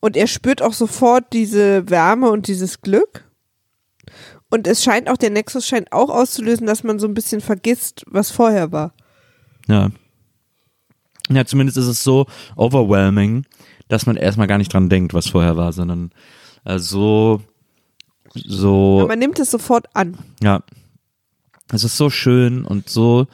[0.00, 3.24] und er spürt auch sofort diese Wärme und dieses Glück.
[4.50, 8.04] Und es scheint auch, der Nexus scheint auch auszulösen, dass man so ein bisschen vergisst,
[8.08, 8.94] was vorher war.
[9.68, 9.90] Ja.
[11.28, 13.46] Ja, zumindest ist es so overwhelming,
[13.86, 16.10] dass man erstmal gar nicht dran denkt, was vorher war, sondern
[16.64, 17.40] äh, so,
[18.34, 20.18] so, Aber man nimmt es sofort an.
[20.42, 20.62] ja.
[21.72, 23.28] Es ist so schön und so,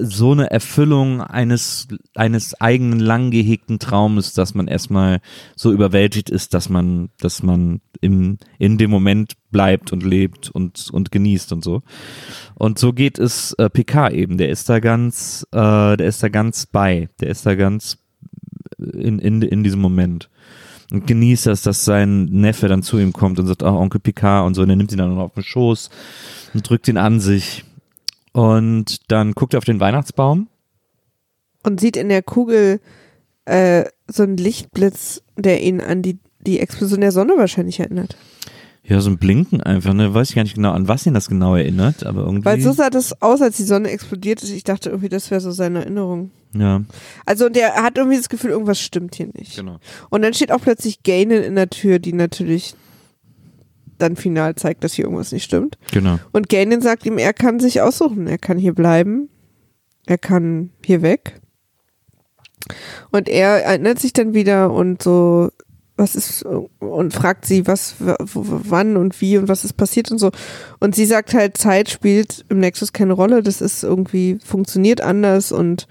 [0.00, 5.20] so eine Erfüllung eines, eines eigenen lang gehegten Traumes, dass man erstmal
[5.56, 10.90] so überwältigt ist, dass man, dass man im, in dem Moment bleibt und lebt und,
[10.92, 11.82] und genießt und so.
[12.54, 14.38] Und so geht es äh, Picard eben.
[14.38, 17.08] Der ist da ganz, äh, der ist da ganz bei.
[17.20, 17.98] Der ist da ganz
[18.78, 20.30] in, in, in diesem Moment.
[20.90, 24.46] Und genießt das, dass sein Neffe dann zu ihm kommt und sagt, oh, Onkel Picard
[24.46, 24.62] und so.
[24.62, 25.90] Und er nimmt ihn dann auf den Schoß
[26.52, 27.64] und drückt ihn an sich.
[28.32, 30.48] Und dann guckt er auf den Weihnachtsbaum.
[31.62, 32.80] Und sieht in der Kugel
[33.46, 38.16] äh, so einen Lichtblitz, der ihn an die, die Explosion der Sonne wahrscheinlich erinnert.
[38.86, 40.12] Ja, so ein Blinken einfach, ne?
[40.12, 42.44] Weiß ich gar nicht genau, an was ihn das genau erinnert, aber irgendwie.
[42.44, 44.50] Weil so sah das aus, als die Sonne explodiert ist.
[44.50, 46.32] Ich dachte irgendwie, das wäre so seine Erinnerung.
[46.54, 46.82] Ja,
[47.26, 49.56] Also der hat irgendwie das Gefühl, irgendwas stimmt hier nicht.
[49.56, 49.78] genau.
[50.10, 52.74] Und dann steht auch plötzlich Gainen in der Tür, die natürlich
[53.98, 55.78] dann final zeigt, dass hier irgendwas nicht stimmt.
[55.92, 56.18] Genau.
[56.32, 58.26] Und Gainen sagt ihm, er kann sich aussuchen.
[58.26, 59.28] Er kann hier bleiben.
[60.06, 61.40] Er kann hier weg.
[63.10, 65.50] Und er erinnert sich dann wieder und so,
[65.96, 70.30] was ist, und fragt sie, was, wann und wie und was ist passiert und so.
[70.80, 73.42] Und sie sagt halt, Zeit spielt im Nexus keine Rolle.
[73.42, 75.86] Das ist irgendwie, funktioniert anders und,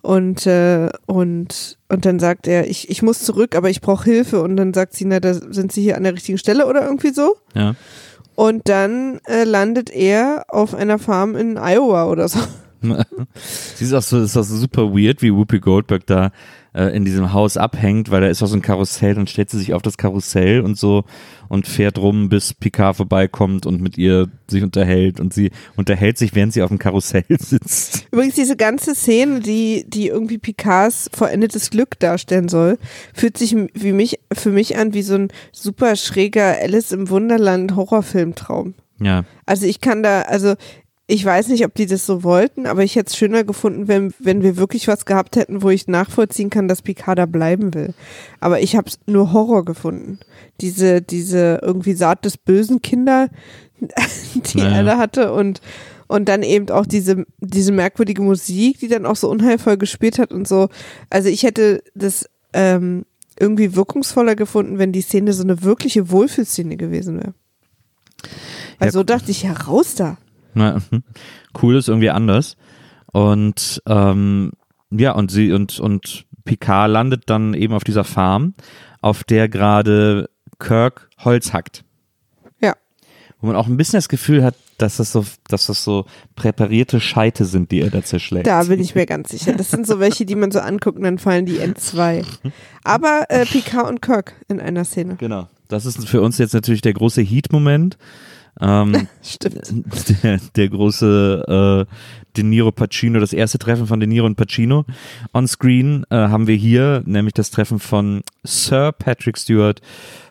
[0.00, 4.42] und, äh, und, und dann sagt er, ich, ich muss zurück, aber ich brauche Hilfe.
[4.42, 7.12] Und dann sagt sie, na, da sind sie hier an der richtigen Stelle oder irgendwie
[7.12, 7.36] so.
[7.54, 7.74] Ja.
[8.36, 12.38] Und dann äh, landet er auf einer Farm in Iowa oder so.
[13.74, 16.30] Sie ist auch so, ist auch so super weird, wie Whoopi Goldberg da
[16.74, 19.58] äh, in diesem Haus abhängt, weil da ist auch so ein Karussell und stellt sie
[19.58, 21.04] sich auf das Karussell und so
[21.48, 26.34] und fährt rum, bis Picard vorbeikommt und mit ihr sich unterhält und sie unterhält sich,
[26.34, 28.06] während sie auf dem Karussell sitzt.
[28.10, 32.78] Übrigens, diese ganze Szene, die, die irgendwie Picards vollendetes Glück darstellen soll,
[33.14, 37.76] fühlt sich wie mich, für mich an wie so ein super schräger Alice im Wunderland
[37.76, 38.74] Horrorfilmtraum.
[39.00, 40.54] Ja, Also ich kann da, also
[41.10, 44.12] ich weiß nicht, ob die das so wollten, aber ich hätte es schöner gefunden, wenn,
[44.18, 47.94] wenn wir wirklich was gehabt hätten, wo ich nachvollziehen kann, dass Picard da bleiben will.
[48.40, 50.18] Aber ich habe nur Horror gefunden.
[50.60, 53.30] Diese, diese irgendwie Saat des bösen Kinder,
[54.34, 54.76] die Naja.
[54.76, 55.62] er da hatte und
[56.08, 60.32] und dann eben auch diese, diese merkwürdige Musik, die dann auch so unheilvoll gespielt hat
[60.32, 60.68] und so.
[61.10, 63.04] Also ich hätte das ähm,
[63.38, 67.34] irgendwie wirkungsvoller gefunden, wenn die Szene so eine wirkliche Wohlfühlszene gewesen wäre.
[68.78, 70.16] Weil Ja, so dachte ich, ja, raus da.
[70.58, 70.82] Na,
[71.62, 72.56] cool ist irgendwie anders.
[73.12, 74.52] Und ähm,
[74.90, 78.54] ja, und sie und, und Picard landet dann eben auf dieser Farm,
[79.00, 80.28] auf der gerade
[80.58, 81.84] Kirk Holz hackt.
[82.60, 82.74] Ja.
[83.40, 86.06] Wo man auch ein bisschen das Gefühl hat, dass das so, dass das so
[86.36, 88.46] präparierte Scheite sind, die er da zerschlägt.
[88.46, 89.52] Da bin ich mir ganz sicher.
[89.52, 92.24] Das sind so welche, die man so anguckt und dann fallen die N2.
[92.84, 95.16] Aber äh, Picard und Kirk in einer Szene.
[95.16, 95.48] Genau.
[95.66, 97.98] Das ist für uns jetzt natürlich der große Heat-Moment.
[98.60, 100.22] Ähm, Stimmt.
[100.22, 101.94] der, der große äh,
[102.36, 104.84] De Niro Pacino, das erste Treffen von De Niro und Pacino.
[105.34, 109.80] On Screen äh, haben wir hier nämlich das Treffen von Sir Patrick Stewart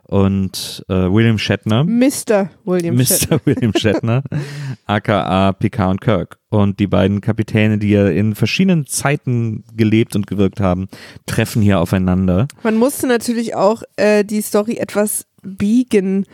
[0.08, 1.84] und äh, William Shatner.
[1.84, 2.50] Mr.
[2.64, 3.06] William Mr.
[3.06, 3.40] Shatner.
[3.46, 4.24] William Shatner,
[4.86, 6.40] aka Picard und Kirk.
[6.50, 10.88] Und die beiden Kapitäne, die ja in verschiedenen Zeiten gelebt und gewirkt haben,
[11.26, 12.48] treffen hier aufeinander.
[12.64, 16.26] Man musste natürlich auch äh, die Story etwas biegen,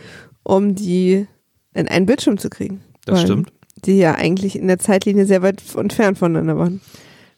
[0.44, 1.28] um die
[1.74, 2.82] in einen Bildschirm zu kriegen.
[3.06, 3.52] Das stimmt.
[3.86, 6.82] Die ja eigentlich in der Zeitlinie sehr weit entfernt voneinander waren.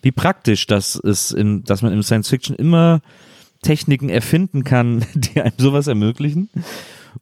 [0.02, 3.02] wie praktisch das ist, in, dass man im Science Fiction immer
[3.64, 6.50] Techniken erfinden kann, die einem sowas ermöglichen.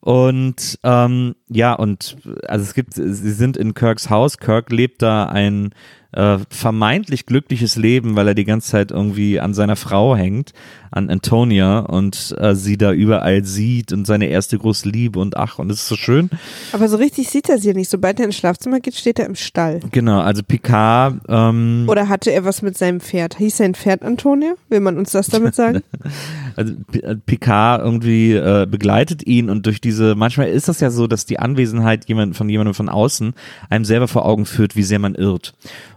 [0.02, 4.38] Und ähm, ja, und also es gibt, sie sind in Kirks Haus.
[4.38, 5.74] Kirk lebt da ein
[6.14, 10.54] äh, vermeintlich glückliches Leben, weil er die ganze Zeit irgendwie an seiner Frau hängt,
[10.92, 15.58] an Antonia und äh, sie da überall sieht und seine erste große Liebe und ach,
[15.60, 16.30] und es ist so schön.
[16.72, 17.90] Aber so richtig sieht er sie ja nicht.
[17.90, 19.80] Sobald er ins Schlafzimmer geht, steht er im Stall.
[19.92, 23.38] Genau, also Picard ähm, Oder hatte er was mit seinem Pferd?
[23.38, 24.56] Hieß sein Pferd Antonio?
[24.70, 25.82] Will man uns das damit sagen?
[26.56, 31.08] also äh, Picard irgendwie äh, begleitet ihn und durch diese, manchmal ist das ja so,
[31.08, 33.34] dass die Anwesenheit jemand, von jemandem von außen
[33.70, 35.54] einem selber vor Augen führt, wie sehr man irrt.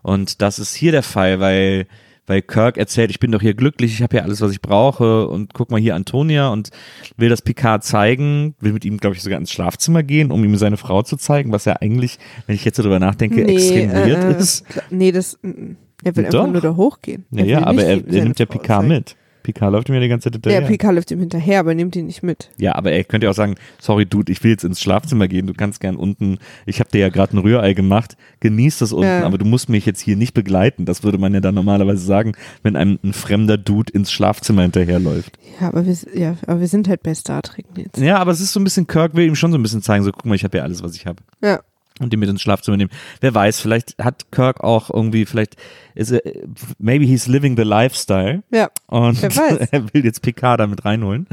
[0.07, 1.87] Und das ist hier der Fall, weil
[2.29, 5.29] weil Kirk erzählt, ich bin doch hier glücklich, ich habe hier alles, was ich brauche
[5.29, 6.71] und guck mal hier Antonia und
[7.17, 10.57] will das Picard zeigen, will mit ihm, glaube ich, sogar ins Schlafzimmer gehen, um ihm
[10.57, 14.25] seine Frau zu zeigen, was ja eigentlich, wenn ich jetzt so drüber nachdenke, extrem weird
[14.25, 14.65] äh, äh, ist.
[14.91, 16.41] Nee, das, mm, er will Doch.
[16.41, 17.27] einfach nur da hochgehen.
[17.31, 19.17] Ja, ja, aber er, er nimmt ja Picard mit.
[19.47, 20.61] Picard läuft ihm ja die ganze Zeit hinterher.
[20.63, 22.51] Ja, Picard läuft ihm hinterher, aber nimmt ihn nicht mit.
[22.59, 25.47] Ja, aber er könnte ja auch sagen, sorry Dude, ich will jetzt ins Schlafzimmer gehen,
[25.47, 29.07] du kannst gern unten, ich habe dir ja gerade ein Rührei gemacht, genieß das unten,
[29.07, 29.23] Ja.
[29.25, 30.85] aber du musst mich jetzt hier nicht begleiten.
[30.85, 32.33] Das würde man ja dann normalerweise sagen,
[32.65, 35.39] wenn einem ein fremder Dude ins Schlafzimmer hinterherläuft.
[35.61, 37.99] Ja, aber wir, ja, aber wir sind halt bei Star Trek jetzt.
[37.99, 40.03] Ja, aber es ist so ein bisschen, Kirk will ihm schon so ein bisschen zeigen,
[40.03, 41.23] so guck mal, ich habe ja alles, was ich habe.
[41.43, 41.61] Ja.
[42.01, 42.91] Und den mit ins Schlafzimmer nehmen.
[43.21, 45.57] Wer weiß, vielleicht hat Kirk auch irgendwie, vielleicht
[45.95, 46.21] ist er,
[46.79, 48.43] maybe he's living the lifestyle.
[48.51, 48.69] Ja.
[48.87, 49.69] Und Wer weiß.
[49.73, 51.27] er will jetzt Picard damit reinholen,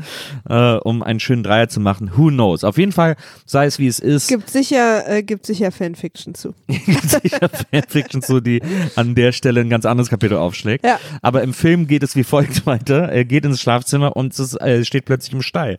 [0.49, 2.11] äh, um einen schönen Dreier zu machen.
[2.15, 2.63] Who knows?
[2.63, 6.53] Auf jeden Fall, sei es wie es ist, Gibt sicher, äh, gibt sicher Fanfiction zu.
[6.67, 8.61] gibt sicher Fanfiction so, die
[8.95, 10.85] an der Stelle ein ganz anderes Kapitel aufschlägt.
[10.85, 10.99] Ja.
[11.21, 13.09] Aber im Film geht es wie folgt weiter.
[13.09, 15.77] Er geht ins Schlafzimmer und es äh, steht plötzlich im Stall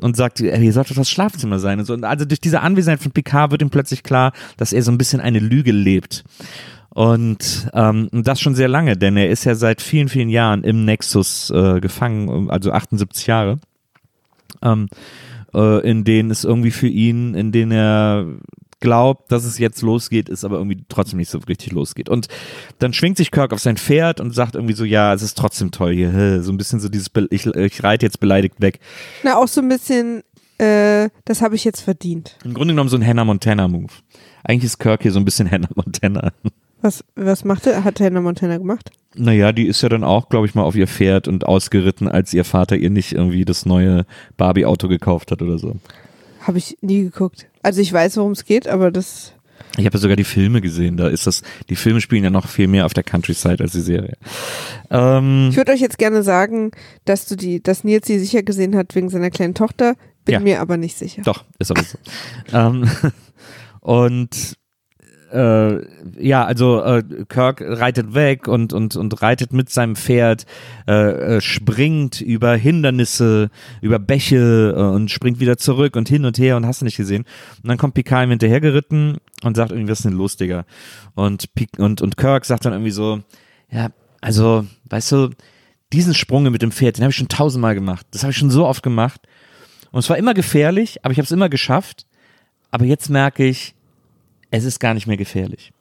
[0.00, 1.78] und sagt, äh, hier sollte das Schlafzimmer sein.
[1.78, 1.94] Und so.
[1.94, 4.98] Und also durch diese Anwesenheit von Picard wird ihm plötzlich klar, dass er so ein
[4.98, 6.24] bisschen eine Lüge lebt.
[6.90, 10.84] Und ähm, das schon sehr lange, denn er ist ja seit vielen, vielen Jahren im
[10.84, 13.58] Nexus äh, gefangen, also 78 Jahre,
[14.60, 14.88] ähm,
[15.54, 18.26] äh, in denen es irgendwie für ihn, in denen er
[18.80, 22.08] glaubt, dass es jetzt losgeht, ist aber irgendwie trotzdem nicht so richtig losgeht.
[22.08, 22.28] Und
[22.78, 25.70] dann schwingt sich Kirk auf sein Pferd und sagt irgendwie so, ja, es ist trotzdem
[25.70, 26.42] toll hier.
[26.42, 28.80] So ein bisschen so dieses, ich, ich reite jetzt beleidigt weg.
[29.22, 30.22] Na, auch so ein bisschen,
[30.58, 32.36] äh, das habe ich jetzt verdient.
[32.44, 33.92] Im Grunde genommen so ein Hannah Montana-Move.
[34.42, 36.32] Eigentlich ist Kirk hier so ein bisschen Hannah Montana.
[36.82, 38.90] Was, was machte, hat Hannah Montana gemacht?
[39.14, 42.32] Naja, die ist ja dann auch, glaube ich, mal auf ihr Pferd und ausgeritten, als
[42.32, 44.06] ihr Vater ihr nicht irgendwie das neue
[44.36, 45.76] Barbie-Auto gekauft hat oder so.
[46.40, 47.46] Habe ich nie geguckt.
[47.62, 49.32] Also ich weiß, worum es geht, aber das.
[49.76, 52.48] Ich habe ja sogar die Filme gesehen, da ist das, die Filme spielen ja noch
[52.48, 54.16] viel mehr auf der Countryside als die Serie.
[54.90, 56.72] Ähm, Ich würde euch jetzt gerne sagen,
[57.04, 60.40] dass du die, dass Nils sie sicher gesehen hat wegen seiner kleinen Tochter, bin Ja.
[60.40, 61.22] mir aber nicht sicher.
[61.22, 61.98] Doch, ist aber so.
[62.52, 62.90] ähm,
[63.80, 64.56] und
[65.32, 65.80] äh,
[66.18, 70.46] ja, also äh, Kirk reitet weg und, und, und reitet mit seinem Pferd,
[70.86, 73.50] äh, äh, springt über Hindernisse,
[73.80, 76.96] über Bäche äh, und springt wieder zurück und hin und her und hast du nicht
[76.96, 77.24] gesehen.
[77.62, 80.64] Und dann kommt Picard ihm hinterhergeritten und sagt irgendwie, was ist denn los, Digga?
[81.14, 83.20] Und, Pic- und, und Kirk sagt dann irgendwie so,
[83.70, 85.30] ja, also, weißt du,
[85.92, 88.06] diesen Sprung mit dem Pferd, den habe ich schon tausendmal gemacht.
[88.10, 89.20] Das habe ich schon so oft gemacht.
[89.90, 92.06] Und es war immer gefährlich, aber ich habe es immer geschafft.
[92.70, 93.74] Aber jetzt merke ich,
[94.50, 95.72] es ist gar nicht mehr gefährlich.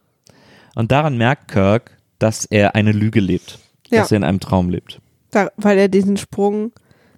[0.75, 3.59] Und daran merkt Kirk, dass er eine Lüge lebt.
[3.89, 4.01] Ja.
[4.01, 4.99] Dass er in einem Traum lebt.
[5.31, 6.71] Da, weil er diesen Sprung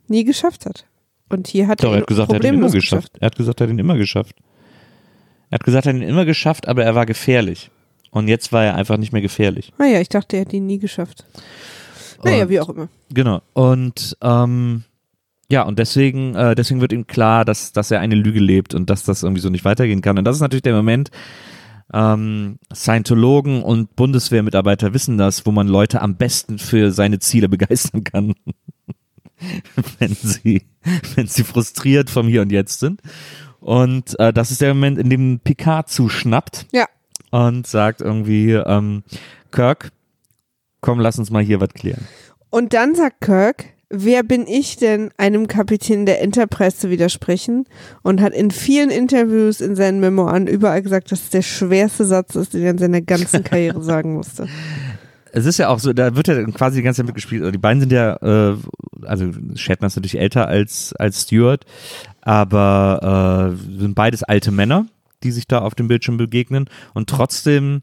[0.07, 0.85] nie geschafft hat.
[1.29, 3.11] Und hier hat Doch, er ihn hat gesagt, er hat ihn immer problemlos geschafft.
[3.19, 4.35] Er hat gesagt, er hat ihn immer geschafft.
[5.49, 7.71] Er hat gesagt, er hat ihn immer geschafft, aber er war gefährlich.
[8.11, 9.71] Und jetzt war er einfach nicht mehr gefährlich.
[9.77, 11.25] Ah ja, ich dachte, er hat ihn nie geschafft.
[12.23, 12.87] Naja, Und- wie auch immer.
[13.09, 13.41] Genau.
[13.53, 14.83] Und ähm,
[15.51, 18.89] ja, und deswegen, äh, deswegen wird ihm klar, dass, dass er eine Lüge lebt und
[18.89, 20.17] dass das irgendwie so nicht weitergehen kann.
[20.17, 21.11] Und das ist natürlich der Moment,
[21.93, 28.03] ähm, Scientologen und Bundeswehrmitarbeiter wissen das, wo man Leute am besten für seine Ziele begeistern
[28.05, 28.33] kann.
[29.99, 30.63] wenn sie,
[31.15, 33.01] wenn sie frustriert vom Hier und Jetzt sind.
[33.59, 36.85] Und äh, das ist der Moment, in dem Picard zuschnappt Ja.
[37.31, 39.03] und sagt irgendwie, ähm,
[39.51, 39.91] Kirk,
[40.79, 42.07] komm, lass uns mal hier was klären.
[42.49, 47.65] Und dann sagt Kirk, wer bin ich denn, einem Kapitän der Enterprise zu widersprechen?
[48.01, 52.35] Und hat in vielen Interviews in seinen Memoiren überall gesagt, dass es der schwerste Satz
[52.35, 54.47] ist, den er in seiner ganzen Karriere sagen musste.
[55.33, 57.41] Es ist ja auch so, da wird ja quasi die ganze Zeit mitgespielt.
[57.41, 58.57] Also die beiden sind ja, äh,
[59.03, 61.65] also Shatner ist natürlich älter als, als Stewart,
[62.21, 64.87] aber äh, sind beides alte Männer,
[65.23, 66.69] die sich da auf dem Bildschirm begegnen.
[66.93, 67.81] Und trotzdem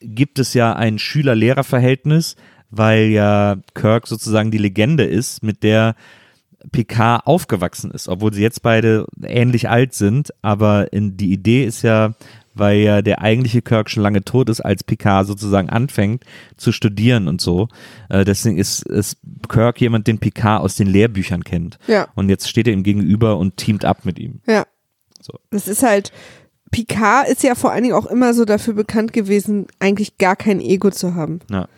[0.00, 2.36] gibt es ja ein Schüler-Lehrer-Verhältnis,
[2.70, 5.94] weil ja Kirk sozusagen die Legende ist, mit der
[6.72, 11.82] Picard aufgewachsen ist, obwohl sie jetzt beide ähnlich alt sind, aber in, die Idee ist
[11.82, 12.14] ja,
[12.54, 16.24] weil ja der eigentliche Kirk schon lange tot ist, als Picard sozusagen anfängt
[16.56, 17.68] zu studieren und so.
[18.08, 19.16] Äh, deswegen ist, ist
[19.48, 21.78] Kirk jemand, den Picard aus den Lehrbüchern kennt.
[21.86, 22.08] Ja.
[22.14, 24.40] Und jetzt steht er ihm gegenüber und teamt ab mit ihm.
[24.46, 24.66] Ja.
[25.20, 25.38] So.
[25.50, 26.12] Das ist halt,
[26.70, 30.60] Picard ist ja vor allen Dingen auch immer so dafür bekannt gewesen, eigentlich gar kein
[30.60, 31.40] Ego zu haben.
[31.50, 31.68] Ja.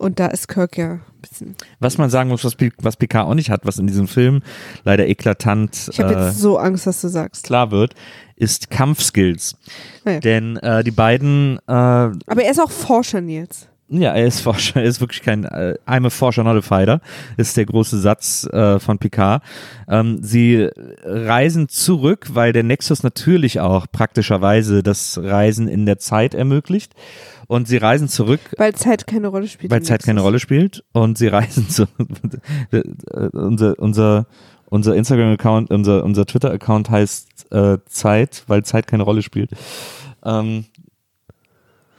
[0.00, 1.56] Und da ist Kirk ja ein bisschen.
[1.78, 4.40] Was man sagen muss, was, was Picard auch nicht hat, was in diesem Film
[4.82, 7.44] leider eklatant Ich habe äh, jetzt so Angst, was du sagst.
[7.44, 7.94] klar wird,
[8.34, 9.56] ist Kampfskills.
[10.06, 10.20] Naja.
[10.20, 13.68] Denn äh, die beiden äh, Aber er ist auch Forscher, Nils.
[13.90, 17.02] Ja, er ist Forscher, er ist wirklich kein äh, I'm a Forscher, not a Fighter,
[17.36, 19.42] ist der große Satz äh, von Picard.
[19.86, 20.68] Ähm, sie
[21.04, 26.94] reisen zurück, weil der Nexus natürlich auch praktischerweise das Reisen in der Zeit ermöglicht.
[27.50, 29.72] Und sie reisen zurück, Weil Zeit keine Rolle spielt.
[29.72, 30.20] weil Zeit keine.
[30.20, 30.84] Rolle spielt.
[30.92, 31.86] Und sie reisen zu
[32.70, 32.82] äh,
[33.32, 34.26] unser unser
[34.66, 39.50] unser Instagram-Account, unser unser Twitter-Account heißt äh, Zeit, weil Zeit keine Rolle spielt.
[40.24, 40.64] Ähm,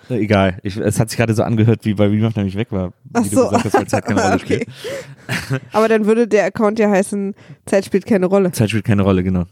[0.10, 2.94] äh, Egal, ich, es hat sich gerade so angehört, wie bei Remaf nämlich weg war.
[3.11, 3.36] Ach wie so.
[3.41, 4.65] du gesagt hast, weil Zeit keine Rolle Okay.
[4.65, 5.61] spielt.
[5.73, 8.53] Aber dann würde der Account ja heißen, Zeit spielt keine Rolle.
[8.53, 9.44] Zeit spielt keine Rolle, genau.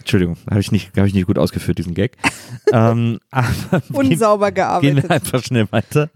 [0.00, 2.16] Entschuldigung, habe ich nicht, habe ich nicht gut ausgeführt, diesen Gag.
[2.72, 5.02] ähm, gehen, Unsauber gehen gearbeitet.
[5.04, 6.10] wir einfach schnell weiter.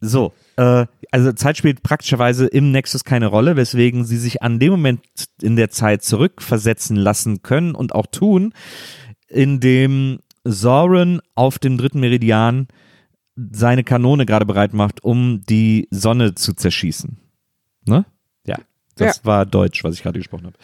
[0.00, 4.70] So, äh, also Zeit spielt praktischerweise im Nexus keine Rolle, weswegen sie sich an dem
[4.70, 5.00] Moment
[5.42, 8.54] in der Zeit zurückversetzen lassen können und auch tun,
[9.28, 12.68] in dem Soren auf dem dritten Meridian
[13.50, 17.18] seine Kanone gerade bereit macht, um die Sonne zu zerschießen.
[17.86, 18.04] Ne?
[18.46, 18.58] Ja,
[18.96, 20.56] das war Deutsch, was ich gerade gesprochen habe.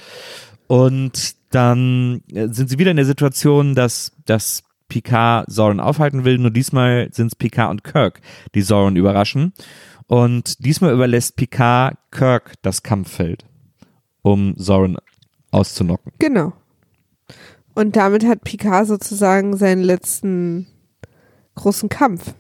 [0.67, 6.39] Und dann äh, sind sie wieder in der Situation, dass, dass Picard Soren aufhalten will,
[6.39, 8.21] nur diesmal sind es Picard und Kirk,
[8.55, 9.53] die Soren überraschen.
[10.07, 13.45] Und diesmal überlässt Picard Kirk das Kampffeld,
[14.23, 14.97] um Soren
[15.51, 16.13] auszunocken.
[16.19, 16.53] Genau.
[17.75, 20.67] Und damit hat Picard sozusagen seinen letzten
[21.57, 22.35] großen Kampf.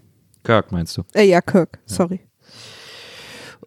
[0.44, 1.03] Kirk meinst du?
[1.15, 2.20] Äh, ja, Kirk, sorry.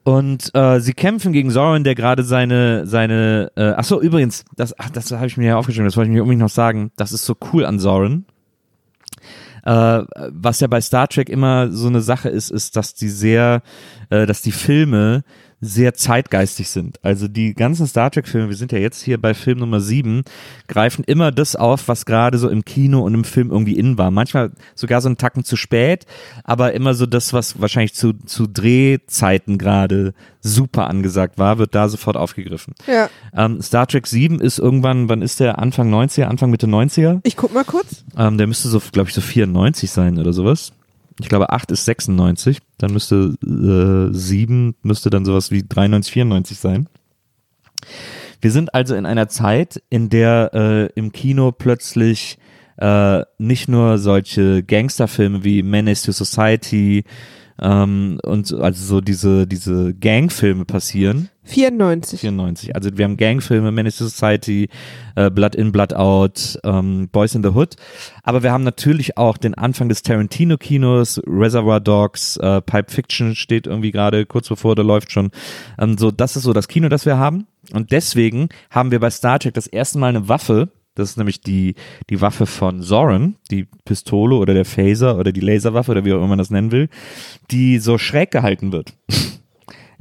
[0.03, 4.89] Und äh, sie kämpfen gegen Soren, der gerade seine, seine, äh, ach übrigens, das, ach,
[4.89, 7.25] das habe ich mir ja aufgeschrieben, das wollte ich mir unbedingt noch sagen, das ist
[7.25, 8.25] so cool an Soren.
[9.63, 13.61] Äh, was ja bei Star Trek immer so eine Sache ist, ist, dass die sehr,
[14.09, 15.23] äh, dass die Filme
[15.61, 16.99] sehr zeitgeistig sind.
[17.03, 20.23] Also die ganzen Star Trek-Filme, wir sind ja jetzt hier bei Film Nummer 7,
[20.67, 24.11] greifen immer das auf, was gerade so im Kino und im Film irgendwie in war.
[24.11, 26.05] Manchmal sogar so einen Tacken zu spät,
[26.43, 31.89] aber immer so das, was wahrscheinlich zu, zu Drehzeiten gerade super angesagt war, wird da
[31.89, 32.73] sofort aufgegriffen.
[32.87, 33.09] Ja.
[33.35, 35.59] Ähm, Star Trek 7 ist irgendwann, wann ist der?
[35.59, 37.19] Anfang 90er, Anfang Mitte 90er?
[37.23, 38.05] Ich guck mal kurz.
[38.17, 40.71] Ähm, der müsste so, glaube ich, so 94 sein oder sowas.
[41.19, 42.59] Ich glaube, 8 ist 96.
[42.77, 46.89] Dann müsste äh, 7 müsste dann sowas wie 93, 94 sein.
[48.41, 52.37] Wir sind also in einer Zeit, in der äh, im Kino plötzlich
[52.77, 57.03] äh, nicht nur solche Gangsterfilme wie Menace to Society
[57.61, 61.29] ähm, und so- also so diese, diese Gangfilme passieren.
[61.45, 62.19] 94.
[62.21, 62.75] 94.
[62.75, 64.69] Also wir haben Gangfilme, Menace to Society,
[65.15, 67.75] äh, Blood in, Blood out, ähm, Boys in the Hood.
[68.23, 73.67] Aber wir haben natürlich auch den Anfang des Tarantino-Kinos, Reservoir Dogs, äh, Pipe Fiction steht
[73.67, 75.31] irgendwie gerade kurz bevor, der läuft schon.
[75.79, 77.47] Ähm, so, das ist so das Kino, das wir haben.
[77.73, 80.69] Und deswegen haben wir bei Star Trek das erste Mal eine Waffe,
[80.99, 81.75] das ist nämlich die,
[82.09, 86.17] die Waffe von Zoran, die Pistole oder der Phaser oder die Laserwaffe oder wie auch
[86.17, 86.89] immer man das nennen will,
[87.51, 88.93] die so schräg gehalten wird.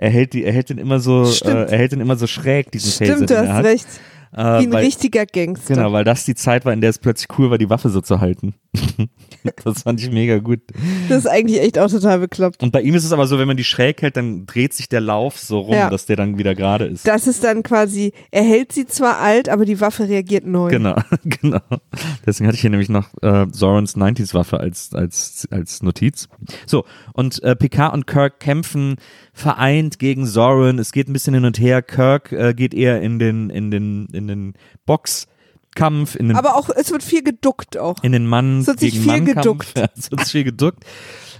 [0.00, 1.70] Er hält, die, er hält den immer so, äh, Stimmt.
[1.70, 3.86] er hält den immer so schräg, diesen Phaser, Stimmt, du hast recht.
[4.32, 5.74] Äh, Wie ein weil, richtiger Gangster.
[5.74, 8.00] genau, weil das die Zeit war, in der es plötzlich cool war, die Waffe so
[8.00, 8.54] zu halten.
[9.64, 10.60] das fand ich mega gut.
[11.08, 12.62] Das ist eigentlich echt auch total bekloppt.
[12.62, 14.88] Und bei ihm ist es aber so, wenn man die schräg hält, dann dreht sich
[14.88, 15.90] der Lauf so rum, Ja.
[15.90, 17.06] dass der dann wieder gerade ist.
[17.06, 20.70] Das ist dann quasi, er hält sie zwar alt, aber die Waffe reagiert neu.
[20.70, 21.60] Genau, genau.
[22.26, 26.28] Deswegen hatte ich hier nämlich noch äh, Zorans 90s Waffe als, als, als Notiz.
[26.66, 28.96] So, und äh, Picard und Kirk kämpfen
[29.32, 30.78] vereint gegen Zoran.
[30.78, 31.82] Es geht ein bisschen hin und her.
[31.82, 34.54] Kirk äh, geht eher in den, in den, in den
[35.78, 38.02] Boxkampf, in den Aber auch, es wird viel geduckt auch.
[38.02, 39.74] in den Mann Es wird sich gegen viel Mann geduckt.
[39.74, 39.78] Kampf.
[39.78, 40.84] Ja, es wird sich viel geduckt.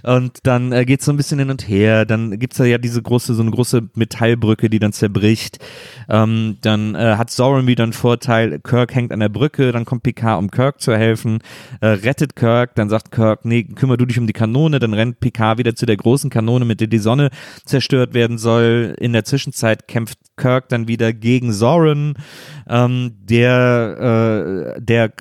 [0.03, 2.05] Und dann äh, geht's so ein bisschen hin und her.
[2.05, 5.59] Dann gibt's da ja diese große, so eine große Metallbrücke, die dann zerbricht.
[6.07, 8.59] Ähm, dann äh, hat Soren wieder einen Vorteil.
[8.59, 9.71] Kirk hängt an der Brücke.
[9.71, 11.39] Dann kommt Picard, um Kirk zu helfen.
[11.81, 12.75] Äh, rettet Kirk.
[12.75, 14.79] Dann sagt Kirk, nee, kümmer du dich um die Kanone.
[14.79, 17.29] Dann rennt Picard wieder zu der großen Kanone, mit der die Sonne
[17.65, 18.95] zerstört werden soll.
[18.99, 22.15] In der Zwischenzeit kämpft Kirk dann wieder gegen Soren,
[22.67, 25.11] ähm, der, äh, der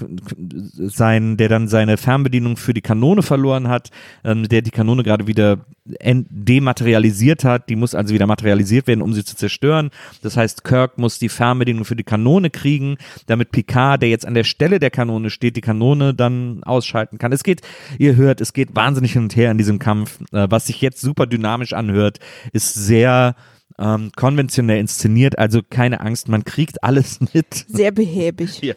[0.89, 3.91] sein, der dann seine Fernbedienung für die Kanone verloren hat,
[4.25, 5.59] ähm, der die Kanone gerade wieder
[6.05, 7.69] dematerialisiert hat.
[7.69, 9.91] Die muss also wieder materialisiert werden, um sie zu zerstören.
[10.23, 14.35] Das heißt, Kirk muss die Fernbedienung für die Kanone kriegen, damit Picard, der jetzt an
[14.35, 17.33] der Stelle der Kanone steht, die Kanone dann ausschalten kann.
[17.33, 17.63] Es geht,
[17.99, 20.21] ihr hört, es geht wahnsinnig hin und her in diesem Kampf.
[20.33, 22.19] Äh, was sich jetzt super dynamisch anhört,
[22.53, 23.35] ist sehr
[23.79, 27.65] ähm, konventionell inszeniert, also keine Angst, man kriegt alles mit.
[27.69, 28.61] Sehr behäbig.
[28.61, 28.75] Ja.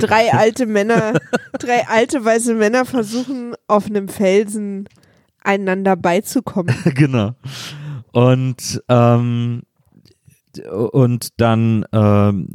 [0.00, 1.14] Drei alte Männer,
[1.58, 4.88] drei alte weiße Männer versuchen auf einem Felsen
[5.46, 6.74] einander beizukommen.
[6.94, 7.34] genau.
[8.12, 9.62] Und ähm,
[10.70, 12.54] und dann ähm,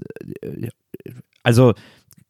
[1.43, 1.73] also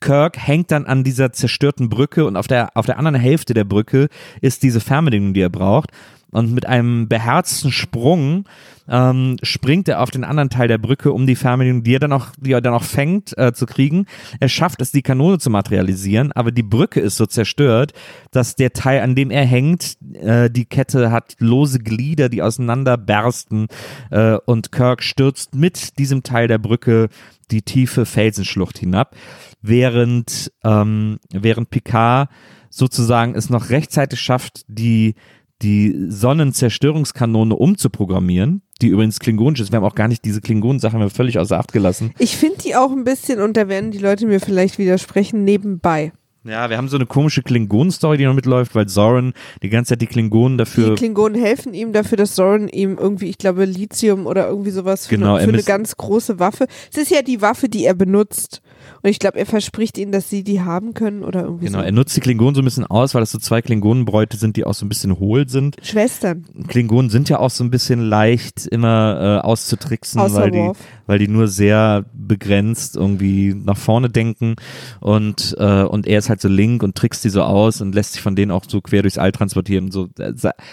[0.01, 3.63] Kirk hängt dann an dieser zerstörten Brücke und auf der auf der anderen Hälfte der
[3.63, 4.07] Brücke
[4.41, 5.91] ist diese Fernbedienung, die er braucht.
[6.31, 8.45] Und mit einem beherzten Sprung
[8.87, 12.13] ähm, springt er auf den anderen Teil der Brücke, um die Fernbedienung, die er dann
[12.13, 14.05] auch, die er dann auch fängt, äh, zu kriegen.
[14.39, 17.93] Er schafft es, die Kanone zu materialisieren, aber die Brücke ist so zerstört,
[18.31, 23.67] dass der Teil, an dem er hängt, äh, die Kette hat lose Glieder, die auseinanderbersten
[24.09, 27.09] äh, und Kirk stürzt mit diesem Teil der Brücke
[27.51, 29.15] die tiefe Felsenschlucht hinab,
[29.61, 32.29] während, ähm, während Picard
[32.69, 35.15] sozusagen es noch rechtzeitig schafft, die
[35.61, 39.71] die Sonnenzerstörungskanone umzuprogrammieren, die übrigens klingonisch ist.
[39.71, 42.13] Wir haben auch gar nicht diese Klingonen-Sache haben wir völlig außer Acht gelassen.
[42.17, 46.13] Ich finde die auch ein bisschen, und da werden die Leute mir vielleicht widersprechen, nebenbei.
[46.43, 50.01] Ja, wir haben so eine komische Klingonen-Story, die noch mitläuft, weil Soren die ganze Zeit
[50.01, 50.95] die Klingonen Die dafür.
[50.95, 55.17] Klingonen helfen ihm dafür, dass Soren ihm irgendwie, ich glaube, Lithium oder irgendwie sowas für,
[55.17, 56.65] Genau, eine, für eine ganz große Waffe.
[56.91, 58.63] Es ist ja die Waffe, die er benutzt.
[59.01, 61.85] Und ich glaube, er verspricht ihnen, dass sie die haben können oder irgendwie Genau, so.
[61.85, 64.65] er nutzt die Klingonen so ein bisschen aus, weil das so zwei Klingonenbräute sind, die
[64.65, 65.77] auch so ein bisschen hohl sind.
[65.81, 66.45] Schwestern.
[66.67, 70.71] Klingonen sind ja auch so ein bisschen leicht immer äh, auszutricksen, Außer weil die,
[71.07, 74.55] weil die nur sehr begrenzt irgendwie nach vorne denken
[74.99, 78.13] und, äh, und er ist halt so link und trickst die so aus und lässt
[78.13, 80.07] sich von denen auch so quer durchs All transportieren und so.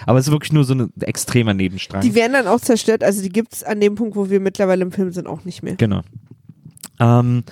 [0.07, 2.01] Aber es ist wirklich nur so ein extremer Nebenstrang.
[2.03, 3.03] Die werden dann auch zerstört.
[3.05, 5.63] Also die gibt es an dem Punkt, wo wir mittlerweile im Film sind, auch nicht
[5.63, 5.77] mehr.
[5.77, 6.03] Genau.
[7.01, 7.45] Ähm,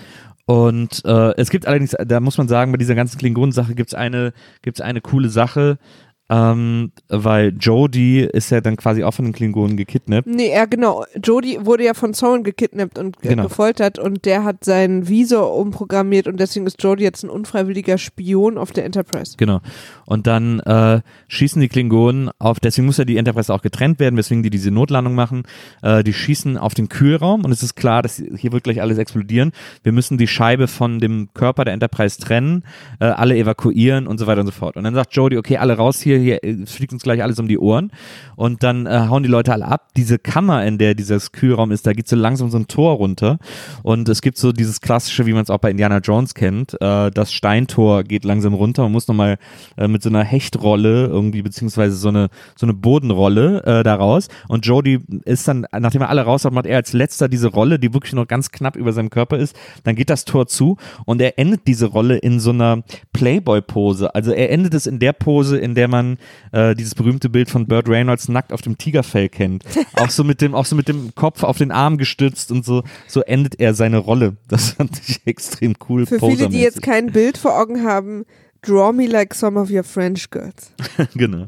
[0.47, 3.95] und äh, es gibt allerdings, da muss man sagen, bei dieser ganzen Klingonen-Sache gibt es
[3.95, 4.33] eine,
[4.63, 5.79] gibt's eine coole Sache,
[6.29, 10.27] ähm, weil Jodie ist ja dann quasi auch von den Klingonen gekidnappt.
[10.27, 11.05] Nee, ja, genau.
[11.23, 13.45] Jodie wurde ja von Soren gekidnappt und Genau.
[13.45, 18.59] gefoltert und der hat seinen Visor umprogrammiert und deswegen ist Jodie jetzt ein unfreiwilliger Spion
[18.59, 19.35] auf der Enterprise.
[19.37, 19.61] Genau.
[20.05, 24.17] Und dann äh, schießen die Klingonen auf, deswegen muss ja die Enterprise auch getrennt werden,
[24.17, 25.45] weswegen die diese Notlandung machen.
[25.83, 28.99] Äh, die schießen auf den Kühlraum und es ist klar, dass hier wird gleich alles
[28.99, 29.53] explodieren.
[29.83, 32.65] Wir müssen die Scheibe von dem Körper der Enterprise trennen,
[33.01, 34.77] äh, alle evakuieren und so weiter und so fort.
[34.77, 37.39] Und dann sagt Jodie, okay, alle raus hier, hier äh, es fliegt uns gleich alles
[37.39, 37.91] um die Ohren.
[38.37, 39.89] Und dann äh, hauen die Leute alle ab.
[39.97, 43.39] Diese Kammer, in der dieses Kühlraum ist, da geht so langsam so ein Tor runter.
[43.83, 47.11] Und es gibt so dieses klassische, wie man es auch bei Indiana Jones kennt, äh,
[47.11, 48.83] das Steintor geht langsam runter.
[48.83, 49.39] Man muss nochmal
[49.77, 54.29] äh, mit so einer Hechtrolle irgendwie, beziehungsweise so eine, so eine Bodenrolle äh, da raus.
[54.49, 57.79] Und Jodie ist dann, nachdem er alle raus hat, macht er als letzter diese Rolle,
[57.79, 59.57] die wirklich noch ganz knapp über seinem Körper ist.
[59.85, 62.83] Dann geht das Tor zu und er endet diese Rolle in so einer
[63.13, 64.15] Playboy-Pose.
[64.15, 66.06] Also er endet es in der Pose, in der man
[66.53, 69.65] äh, dieses berühmte Bild von Burt Reynolds nackt auf dem Tigerfell kennt.
[69.95, 72.83] auch so mit dem, auch so mit dem Kopf auf den Arm gestützt und so,
[73.07, 74.37] so endet er seine Rolle.
[74.49, 76.07] Das fand ich extrem cool.
[76.07, 78.25] Für viele, die jetzt kein Bild vor Augen haben,
[78.63, 80.73] draw me like some of your French girls.
[81.15, 81.47] genau.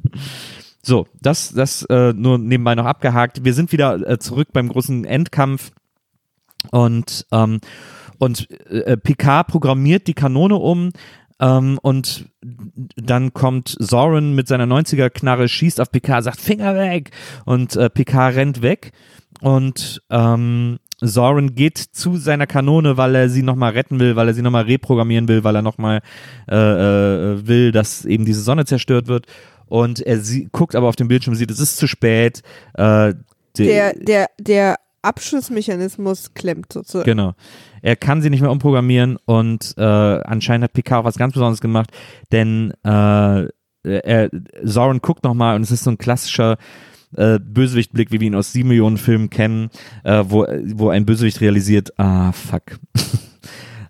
[0.82, 3.44] So, das, das äh, nur nebenbei noch abgehakt.
[3.44, 5.72] Wir sind wieder äh, zurück beim großen Endkampf
[6.70, 7.60] und, ähm,
[8.18, 10.90] und äh, Picard programmiert die Kanone um
[11.40, 12.27] ähm, und
[12.97, 17.10] dann kommt Soren mit seiner 90er-Knarre, schießt auf Picard, sagt Finger weg
[17.44, 18.93] und äh, Picard rennt weg
[19.40, 24.35] und ähm, Soren geht zu seiner Kanone, weil er sie nochmal retten will, weil er
[24.35, 26.01] sie nochmal reprogrammieren will, weil er nochmal
[26.51, 29.27] äh, äh, will, dass eben diese Sonne zerstört wird.
[29.66, 32.43] Und er sie guckt aber auf dem Bildschirm, sieht, es ist zu spät.
[32.74, 33.15] Äh,
[33.66, 37.05] Der, der, der Abschussmechanismus klemmt sozusagen.
[37.05, 37.35] Genau.
[37.83, 41.91] Er kann sie nicht mehr umprogrammieren und äh, anscheinend hat Picard was ganz Besonderes gemacht,
[42.33, 43.47] denn äh,
[43.85, 44.31] er,
[44.62, 46.59] Soren guckt nochmal und es ist so ein klassischer
[47.16, 49.70] äh, Bösewichtblick, wie wir ihn aus sieben Millionen Filmen kennen,
[50.05, 52.79] äh, wo, wo ein Bösewicht realisiert, ah, fuck.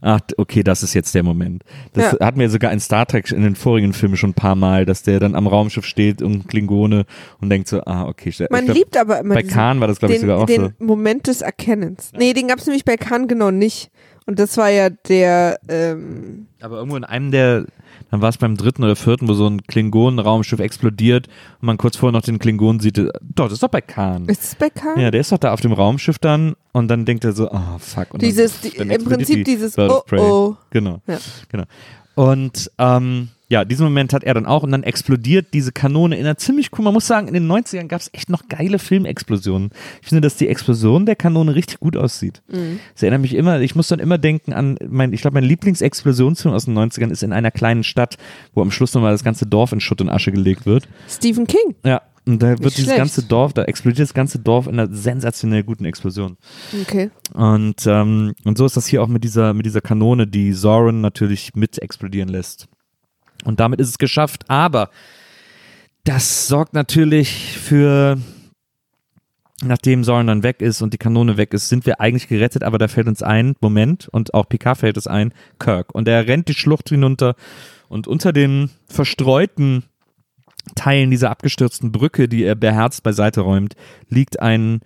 [0.00, 1.64] Ach, okay, das ist jetzt der Moment.
[1.92, 2.26] Das Ja.
[2.26, 5.02] hatten wir sogar in Star Trek in den vorigen Filmen schon ein paar Mal, dass
[5.02, 7.04] der dann am Raumschiff steht und Klingone
[7.40, 8.28] und denkt so, ah, okay.
[8.28, 10.42] ich Man glaub, liebt aber immer bei diesen, Khan war das, glaube ich, den, sogar
[10.42, 10.84] auch den so.
[10.84, 12.12] Moment des Erkennens.
[12.16, 13.90] Nee, den gab es nämlich bei Khan genau nicht.
[14.26, 17.64] Und das war ja der, ähm, Aber irgendwo in einem der,
[18.10, 21.26] dann war es beim dritten oder vierten, wo so ein Klingonen-Raumschiff explodiert
[21.60, 24.26] und man kurz vorher noch den Klingonen sieht, äh, doch, das ist doch bei Khan.
[24.26, 24.98] ist es bei Khan?
[24.98, 27.76] Ja, der ist doch da auf dem Raumschiff dann und dann denkt er so, ah,
[27.78, 28.14] fuck.
[28.14, 30.56] Und Dieses, dann, die, dann im Prinzip die dieses Oh oh.
[30.70, 31.18] Genau, Ja.
[31.50, 31.64] genau.
[32.18, 36.24] Und ähm, ja, diesen Moment hat er dann auch und dann explodiert diese Kanone in
[36.24, 39.70] einer ziemlich cool, man muss sagen, in den 90ern gab es echt noch geile Filmexplosionen.
[40.02, 42.42] Ich finde, dass die Explosion der Kanone richtig gut aussieht.
[42.48, 42.80] Mhm.
[42.92, 46.52] Das erinnert mich immer, ich muss dann immer denken an, mein, ich glaube, mein Lieblingsexplosionsfilm
[46.52, 48.16] aus den 90ern ist in einer kleinen Stadt,
[48.52, 50.88] wo am Schluss nochmal das ganze Dorf in Schutt und Asche gelegt wird.
[51.08, 51.76] Stephen King.
[51.84, 52.02] Ja.
[52.28, 52.98] Und da wird Nicht dieses schlecht.
[52.98, 56.36] ganze Dorf, da explodiert das ganze Dorf in einer sensationell guten Explosion.
[56.82, 57.10] Okay.
[57.32, 61.00] Und, ähm, und so ist das hier auch mit dieser, mit dieser Kanone, die Soren
[61.00, 62.68] natürlich mit explodieren lässt.
[63.44, 64.90] Und damit ist es geschafft, aber
[66.04, 68.18] das sorgt natürlich für,
[69.64, 72.76] nachdem Soren dann weg ist und die Kanone weg ist, sind wir eigentlich gerettet, aber
[72.76, 75.94] da fällt uns ein, Moment, und auch Picard fällt es ein, Kirk.
[75.94, 77.36] Und er rennt die Schlucht hinunter
[77.88, 79.84] und unter den verstreuten
[80.74, 83.74] Teilen dieser abgestürzten Brücke, die er beherzt beiseite räumt,
[84.08, 84.80] liegt ein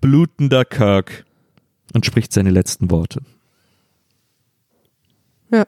[0.00, 1.24] blutender Kirk
[1.92, 3.22] und spricht seine letzten Worte.
[5.52, 5.66] Ja.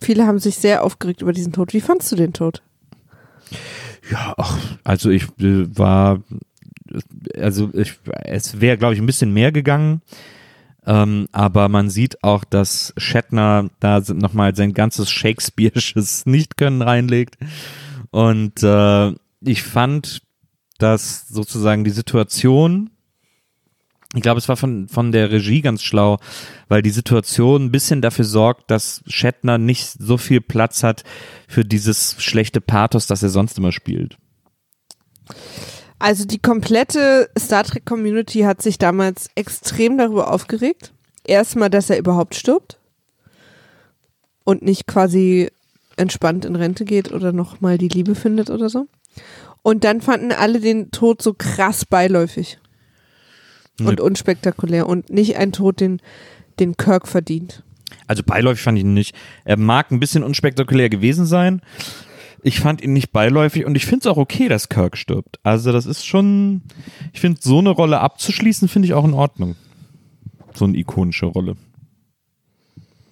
[0.00, 1.72] Viele haben sich sehr aufgeregt über diesen Tod.
[1.72, 2.62] Wie fandst du den Tod?
[4.10, 6.22] Ja, ach, also ich äh, war,
[7.36, 10.02] also ich, es wäre, glaube ich, ein bisschen mehr gegangen.
[10.84, 17.36] Ähm, aber man sieht auch, dass Shatner da nochmal sein ganzes Shakespeare'sches Nichtkönnen reinlegt.
[18.12, 20.22] Und äh, ich fand,
[20.78, 22.90] dass sozusagen die Situation
[24.14, 26.18] Ich glaube, es war von, von der Regie ganz schlau,
[26.68, 31.04] weil die Situation ein bisschen dafür sorgt, dass Shatner nicht so viel Platz hat
[31.48, 34.18] für dieses schlechte Pathos, das er sonst immer spielt.
[35.98, 40.92] Also die komplette Star Trek Community hat sich damals extrem darüber aufgeregt.
[41.24, 42.78] Erstmal, dass er überhaupt stirbt
[44.44, 45.50] und nicht quasi
[45.96, 48.86] entspannt in Rente geht oder nochmal die Liebe findet oder so.
[49.62, 52.58] Und dann fanden alle den Tod so krass beiläufig
[53.78, 54.04] und Nö.
[54.04, 56.00] unspektakulär und nicht ein Tod, den,
[56.58, 57.62] den Kirk verdient.
[58.06, 59.14] Also beiläufig fand ich ihn nicht.
[59.44, 61.62] Er mag ein bisschen unspektakulär gewesen sein.
[62.42, 65.38] Ich fand ihn nicht beiläufig und ich finde es auch okay, dass Kirk stirbt.
[65.44, 66.62] Also das ist schon,
[67.12, 69.54] ich finde so eine Rolle abzuschließen, finde ich auch in Ordnung.
[70.54, 71.56] So eine ikonische Rolle.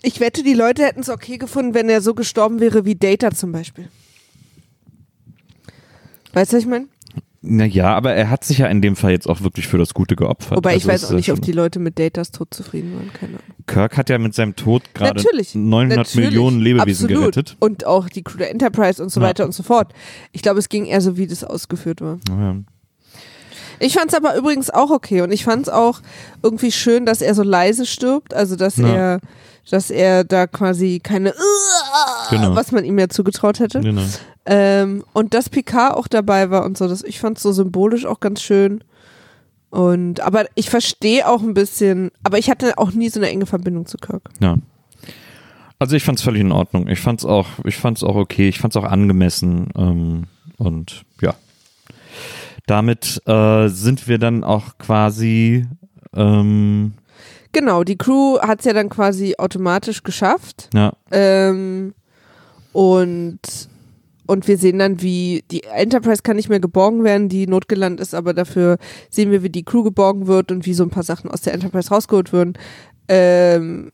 [0.02, 3.30] Ich wette, die Leute hätten es okay gefunden, wenn er so gestorben wäre wie Data
[3.32, 3.88] zum Beispiel.
[6.32, 6.86] Weißt du, was ich meine?
[7.42, 10.14] Naja, aber er hat sich ja in dem Fall jetzt auch wirklich für das Gute
[10.14, 10.58] geopfert.
[10.58, 13.10] Wobei ich Also weiß auch nicht, ob die Leute mit Datas Tod zufrieden waren.
[13.14, 13.42] Keine Ahnung.
[13.66, 15.54] Kirk hat ja mit seinem Tod gerade Natürlich.
[15.54, 17.32] 900 natürlich, Millionen Lebewesen absolut.
[17.34, 17.56] gerettet.
[17.58, 19.26] Und auch die Crew der Enterprise und so Ja.
[19.28, 19.94] weiter und so fort.
[20.32, 22.18] Ich glaube, es ging eher so, wie das ausgeführt war.
[22.28, 22.56] Ja.
[23.78, 26.02] Ich fand es aber übrigens auch okay und ich fand es auch
[26.42, 28.88] irgendwie schön, dass er so leise stirbt, also dass Ja.
[28.88, 29.20] er,
[29.68, 31.34] dass er da quasi keine,
[32.30, 32.54] Genau.
[32.54, 33.80] was man ihm ja zugetraut hätte.
[33.80, 34.02] Genau.
[34.46, 38.06] Ähm, und dass Picard auch dabei war und so, das, ich fand es so symbolisch
[38.06, 38.82] auch ganz schön.
[39.70, 43.46] Und aber ich verstehe auch ein bisschen, aber ich hatte auch nie so eine enge
[43.46, 44.30] Verbindung zu Kirk.
[44.40, 44.56] Ja.
[45.78, 46.88] Also ich fand es völlig in Ordnung.
[46.88, 48.48] Ich fand es auch, ich fand's auch okay.
[48.48, 49.68] Ich fand es auch angemessen.
[49.76, 50.24] Ähm,
[50.58, 51.34] und ja.
[52.66, 55.66] Damit äh, sind wir dann auch quasi
[56.14, 56.92] ähm,
[57.52, 60.68] Genau, die Crew hat es ja dann quasi automatisch geschafft.
[60.74, 61.94] ja, Ähm,
[62.72, 63.40] und,
[64.26, 68.14] und wir sehen dann, wie die Enterprise kann nicht mehr geborgen werden, die notgelandet ist,
[68.14, 68.78] aber dafür
[69.10, 71.54] sehen wir, wie die Crew geborgen wird und wie so ein paar Sachen aus der
[71.54, 72.54] Enterprise rausgeholt werden.
[73.08, 73.90] Ähm,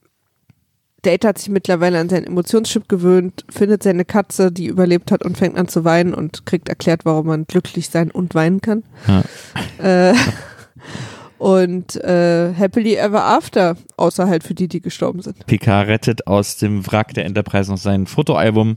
[1.03, 5.39] Data hat sich mittlerweile an seinen Emotionschip gewöhnt, findet seine Katze, die überlebt hat und
[5.39, 8.83] fängt an zu weinen und kriegt erklärt, warum man glücklich sein und weinen kann.
[9.07, 10.11] Ja.
[10.11, 10.15] Äh,
[11.38, 15.46] und äh, happily ever after, außer halt für die, die gestorben sind.
[15.46, 18.76] Picard rettet aus dem Wrack der Enterprise noch sein Fotoalbum.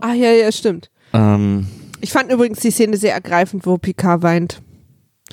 [0.00, 0.90] Ah ja, ja, stimmt.
[1.12, 1.66] Ähm,
[2.00, 4.62] Ich fand übrigens die Szene sehr ergreifend, wo Picard weint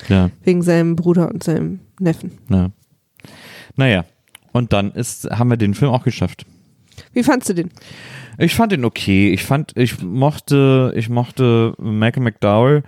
[0.08, 2.32] ja, wegen seinem Bruder und seinem Neffen.
[2.48, 2.70] ja.
[3.76, 4.04] Naja.
[4.52, 6.44] Und dann ist, haben wir den Film auch geschafft.
[7.12, 7.70] Wie fandst du den?
[8.36, 9.32] Ich fand ihn okay.
[9.32, 12.82] Ich fand, ich mochte, ich mochte Malcolm McDowell.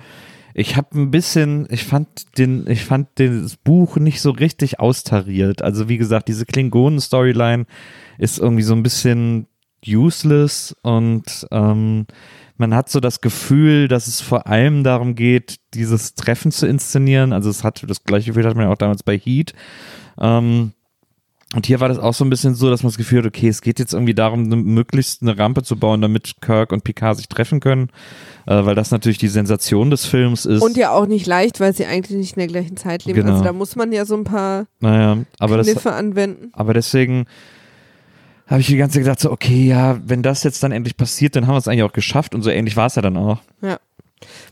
[0.54, 5.62] Ich habe ein bisschen, ich fand den, ich fand das Buch nicht so richtig austariert.
[5.62, 7.66] Also wie gesagt, diese Klingonen-Storyline
[8.18, 9.46] ist irgendwie so ein bisschen
[9.86, 12.06] useless und ähm,
[12.56, 17.32] man hat so das Gefühl, dass es vor allem darum geht, dieses Treffen zu inszenieren.
[17.32, 19.52] Also es hat das gleiche Gefühl hat man ja auch damals bei Heat.
[20.20, 20.72] Ähm,
[21.54, 23.48] und hier war das auch so ein bisschen so, dass man das Gefühl hat, okay,
[23.48, 27.18] es geht jetzt irgendwie darum, eine, möglichst eine Rampe zu bauen, damit Kirk und Picard
[27.18, 27.90] sich treffen können,
[28.46, 30.62] äh, weil das natürlich die Sensation des Films ist.
[30.62, 33.20] Und ja auch nicht leicht, weil sie eigentlich nicht in der gleichen Zeit leben.
[33.20, 33.32] Genau.
[33.32, 36.50] Also da muss man ja so ein paar naja, aber das, Kniffe anwenden.
[36.52, 37.26] aber deswegen
[38.46, 41.36] habe ich die ganze Zeit gedacht, so, okay, ja, wenn das jetzt dann endlich passiert,
[41.36, 43.38] dann haben wir es eigentlich auch geschafft und so ähnlich war es ja dann auch.
[43.62, 43.78] Ja.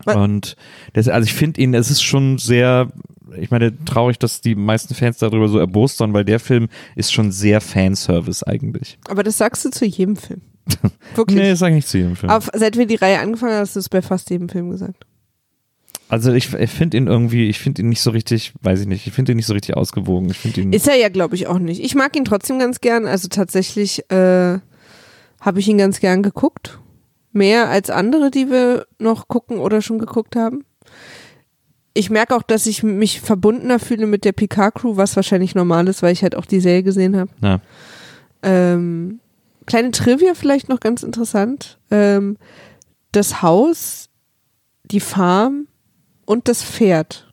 [0.05, 0.57] Wa- Und
[0.95, 2.89] das, also ich finde ihn, es ist schon sehr,
[3.39, 7.13] ich meine, traurig, dass die meisten Fans darüber so erbost waren, weil der Film ist
[7.13, 8.99] schon sehr Fanservice eigentlich.
[9.09, 10.43] Aber das sagst du zu jedem Film.
[11.15, 11.39] Wirklich.
[11.39, 12.31] Nee, das sage ich nicht zu jedem Film.
[12.31, 15.07] Aber seit wir die Reihe angefangen haben, hast du es bei fast jedem Film gesagt.
[16.09, 19.07] Also ich, ich finde ihn irgendwie, ich finde ihn nicht so richtig, weiß ich nicht,
[19.07, 20.29] ich finde ihn nicht so richtig ausgewogen.
[20.29, 20.73] Ich finde ihn.
[20.73, 21.83] Ist er ja, glaube ich, auch nicht.
[21.85, 23.07] Ich mag ihn trotzdem ganz gern.
[23.07, 24.59] Also tatsächlich äh,
[25.41, 26.81] habe ich ihn ganz gern geguckt.
[27.33, 30.65] Mehr als andere, die wir noch gucken oder schon geguckt haben.
[31.93, 36.03] Ich merke auch, dass ich mich verbundener fühle mit der Picard-Crew, was wahrscheinlich normal ist,
[36.03, 37.31] weil ich halt auch die Serie gesehen habe.
[37.43, 37.61] ja.
[38.43, 39.21] Ähm,
[39.67, 41.79] kleine Trivia vielleicht noch ganz interessant.
[41.91, 42.39] Ähm,
[43.13, 44.09] das Haus,
[44.85, 45.67] die Farm
[46.25, 47.30] und das Pferd,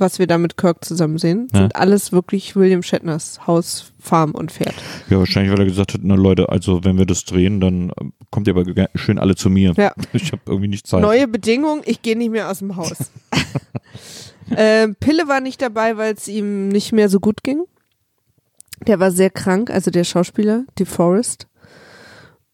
[0.00, 1.60] was wir da mit Kirk zusammen sehen, Ja.
[1.60, 4.74] sind alles wirklich William Shatners Haus, Farm und Pferd.
[5.10, 8.12] ja, wahrscheinlich, weil er gesagt hat, na Leute, also wenn wir das drehen, dann ähm,
[8.30, 8.64] kommt ihr aber
[8.94, 9.72] schön alle zu mir.
[9.76, 9.92] Ja.
[10.12, 11.02] Ich habe irgendwie nicht Zeit.
[11.02, 12.94] Neue Bedingung, ich gehe nicht mehr aus dem Haus.
[14.56, 17.64] ähm, Pille war nicht dabei, weil es ihm nicht mehr so gut ging.
[18.86, 21.47] Der war sehr krank, also der Schauspieler, DeForest.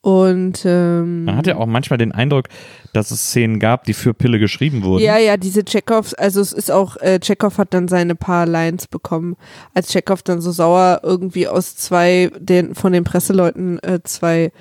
[0.04, 2.48] Und ähm, Man hat ja auch manchmal den Eindruck,
[2.92, 5.02] dass es Szenen gab, die für Pille geschrieben wurden.
[5.02, 8.86] Ja, ja, diese Chekhovs, also es ist auch, äh, Chekhov hat dann seine paar Lines
[8.86, 9.34] bekommen,
[9.72, 14.52] als Chekhov dann so sauer irgendwie aus zwei, den, von den Presseleuten äh, zwei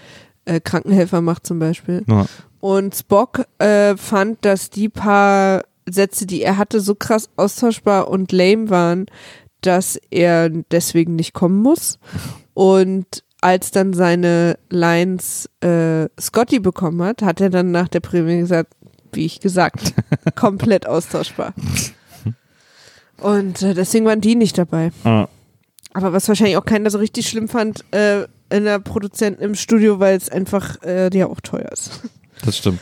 [0.46, 2.06] äh, Krankenhelfer macht zum Beispiel.
[2.08, 2.26] Ja.
[2.62, 8.32] Und Spock äh, fand, dass die paar Sätze, die er hatte, so krass austauschbar und
[8.32, 9.08] lame waren,
[9.60, 12.00] dass er deswegen nicht kommen muss.
[12.54, 18.40] Und als dann seine Lines äh, Scotty bekommen hat, hat er dann nach der Premiere
[18.40, 18.74] gesagt,
[19.12, 19.94] wie ich gesagt,
[20.36, 21.54] komplett austauschbar.
[23.18, 24.92] Und äh, deswegen waren die nicht dabei.
[25.04, 25.28] Ah,
[25.94, 30.00] Aber was wahrscheinlich auch keiner so richtig schlimm fand äh, in der Produzenten im Studio,
[30.00, 32.02] weil es einfach äh, ja auch teuer ist.
[32.46, 32.80] das stimmt.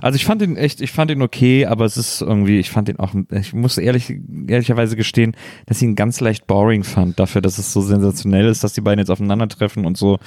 [0.00, 2.88] Also ich fand ihn echt, ich fand ihn okay, aber es ist irgendwie, ich fand
[2.88, 4.14] ihn auch, ich muss ehrlich,
[4.46, 5.36] ehrlicherweise gestehen,
[5.66, 8.80] dass ich ihn ganz leicht boring fand, dafür, dass es so sensationell ist, dass die
[8.80, 10.18] beiden jetzt aufeinandertreffen und so,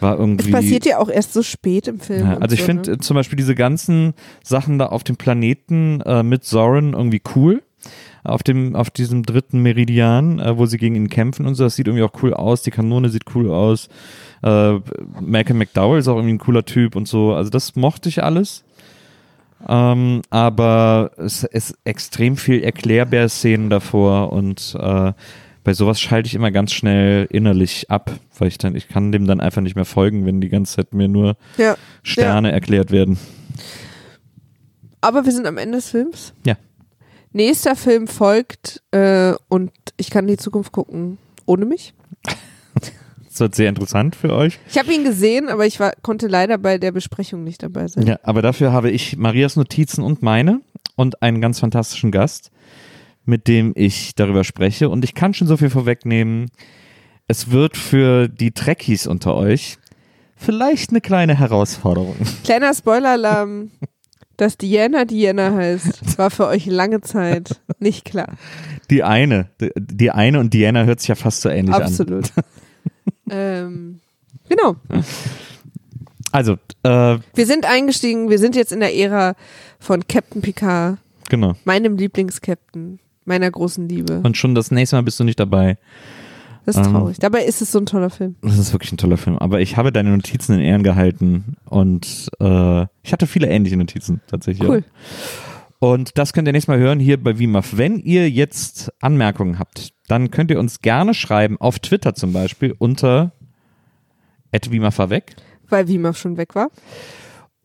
[0.00, 0.50] war Es irgendwie.
[0.50, 2.26] passiert ja auch erst so spät im Film.
[2.26, 2.96] Ja, also ich so, finde ne?
[2.96, 7.62] äh, zum Beispiel diese ganzen Sachen da auf dem Planeten äh, mit Soren irgendwie cool.
[8.26, 11.76] Auf dem, auf diesem dritten Meridian, äh, wo sie gegen ihn kämpfen und so, das
[11.76, 13.90] sieht irgendwie auch cool aus, die Kanone sieht cool aus.
[14.42, 14.78] Äh,
[15.20, 17.34] Malcolm McDowell ist auch irgendwie ein cooler Typ und so.
[17.34, 18.64] Also das mochte ich alles.
[19.66, 25.12] Ähm, aber es ist extrem viel Erklärbär-Szenen davor und äh,
[25.62, 29.26] bei sowas schalte ich immer ganz schnell innerlich ab, weil ich dann, ich kann dem
[29.26, 33.18] dann einfach nicht mehr folgen, wenn die ganze Zeit mir nur Ja, Sterne erklärt werden.
[35.00, 36.34] aber wir sind am Ende des Films.
[36.44, 36.56] Ja.
[37.32, 41.94] Nächster Film folgt äh, und ich kann in die Zukunft gucken ohne mich.
[43.34, 44.60] Das wird sehr interessant für euch.
[44.70, 48.06] Ich habe ihn gesehen, aber ich war, konnte leider bei der Besprechung nicht dabei sein.
[48.06, 50.60] Ja, aber dafür habe ich Marias Notizen und meine
[50.94, 52.52] und einen ganz fantastischen Gast,
[53.24, 54.88] mit dem ich darüber spreche.
[54.88, 56.48] Und ich kann schon so viel vorwegnehmen.
[57.26, 59.78] Es wird für die Trekkies unter euch
[60.36, 62.14] vielleicht eine kleine Herausforderung.
[62.44, 63.72] Kleiner Spoiler-Alarm,
[64.36, 68.34] dass Diana Diana heißt, war für euch lange Zeit nicht klar.
[68.90, 71.82] Die eine, die- die eine und Diana hört sich ja fast so ähnlich an.
[71.82, 72.30] Absolut.
[73.30, 74.00] Ähm,
[74.48, 74.76] genau.
[76.32, 79.36] Also, äh, Wir sind eingestiegen, wir sind jetzt in der Ära
[79.78, 80.98] von Captain Picard,
[81.28, 81.54] genau.
[81.64, 84.20] meinem Lieblingskapitän, meiner großen Liebe.
[84.22, 85.78] Und schon das nächste Mal bist du nicht dabei.
[86.66, 87.18] Das ist ähm, traurig.
[87.18, 88.36] Dabei ist es so ein toller Film.
[88.42, 89.38] Das ist wirklich ein toller Film.
[89.38, 94.20] Aber ich habe deine Notizen in Ehren gehalten und äh, ich hatte viele ähnliche Notizen
[94.26, 94.68] tatsächlich.
[94.68, 94.84] Cool.
[95.78, 97.76] Und das könnt ihr nächstes Mal hören hier bei WIMAF.
[97.76, 102.74] Wenn ihr jetzt Anmerkungen habt, dann könnt ihr uns gerne schreiben, auf Twitter zum Beispiel,
[102.78, 103.32] unter
[104.52, 105.36] WIMAF weg.
[105.68, 106.70] Weil Wimaf schon weg war.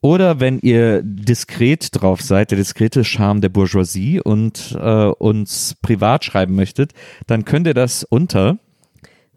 [0.02, 6.24] Oder wenn ihr diskret drauf seid, der diskrete Charme der Bourgeoisie und äh, uns privat
[6.24, 6.94] schreiben möchtet,
[7.28, 8.60] dann könnt ihr das unter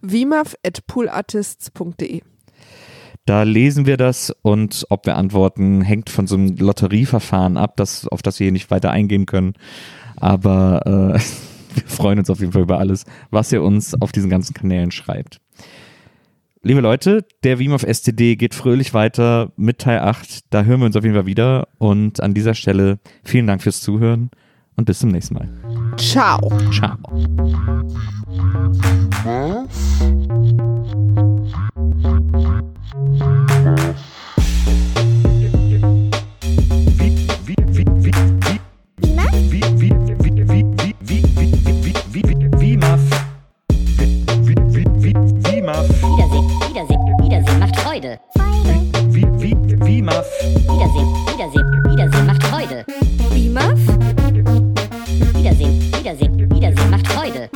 [0.01, 2.23] Wimaf at poolartists.de.
[3.25, 8.07] Da lesen wir das und ob wir antworten, hängt von so einem Lotterieverfahren ab, das,
[8.09, 9.55] auf das wir hier nicht weiter eingehen können.
[10.17, 11.21] Aber äh,
[11.75, 14.91] wir freuen uns auf jeden Fall über alles, was ihr uns auf diesen ganzen Kanälen
[14.91, 15.41] schreibt.
[16.65, 20.45] Liebe Leute, der Beam auf STD geht fröhlich weiter mit Teil 8.
[20.51, 21.67] Da hören wir uns auf jeden Fall wieder.
[21.79, 24.31] Und an dieser Stelle vielen Dank fürs Zuhören
[24.77, 25.49] und bis zum nächsten Mal.
[25.97, 26.53] Ciao.
[26.71, 26.97] Ciao.
[45.63, 48.19] Wiedersehen, Wiedersehen, Wiedersehen macht Freude.
[48.35, 49.47] Wiedersehen,
[51.31, 52.85] Wiedersehen, Wiedersehen macht Freude.
[53.31, 53.79] Wimaf?
[55.37, 57.49] Wiedersehen, Wiedersehen, Wiedersehen macht Freude.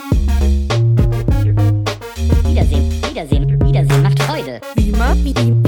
[2.45, 4.61] Wiedersehen, Wiedersehen, Wiedersehen macht Freude.
[4.77, 5.16] Wimaf?
[5.24, 5.65] Wie-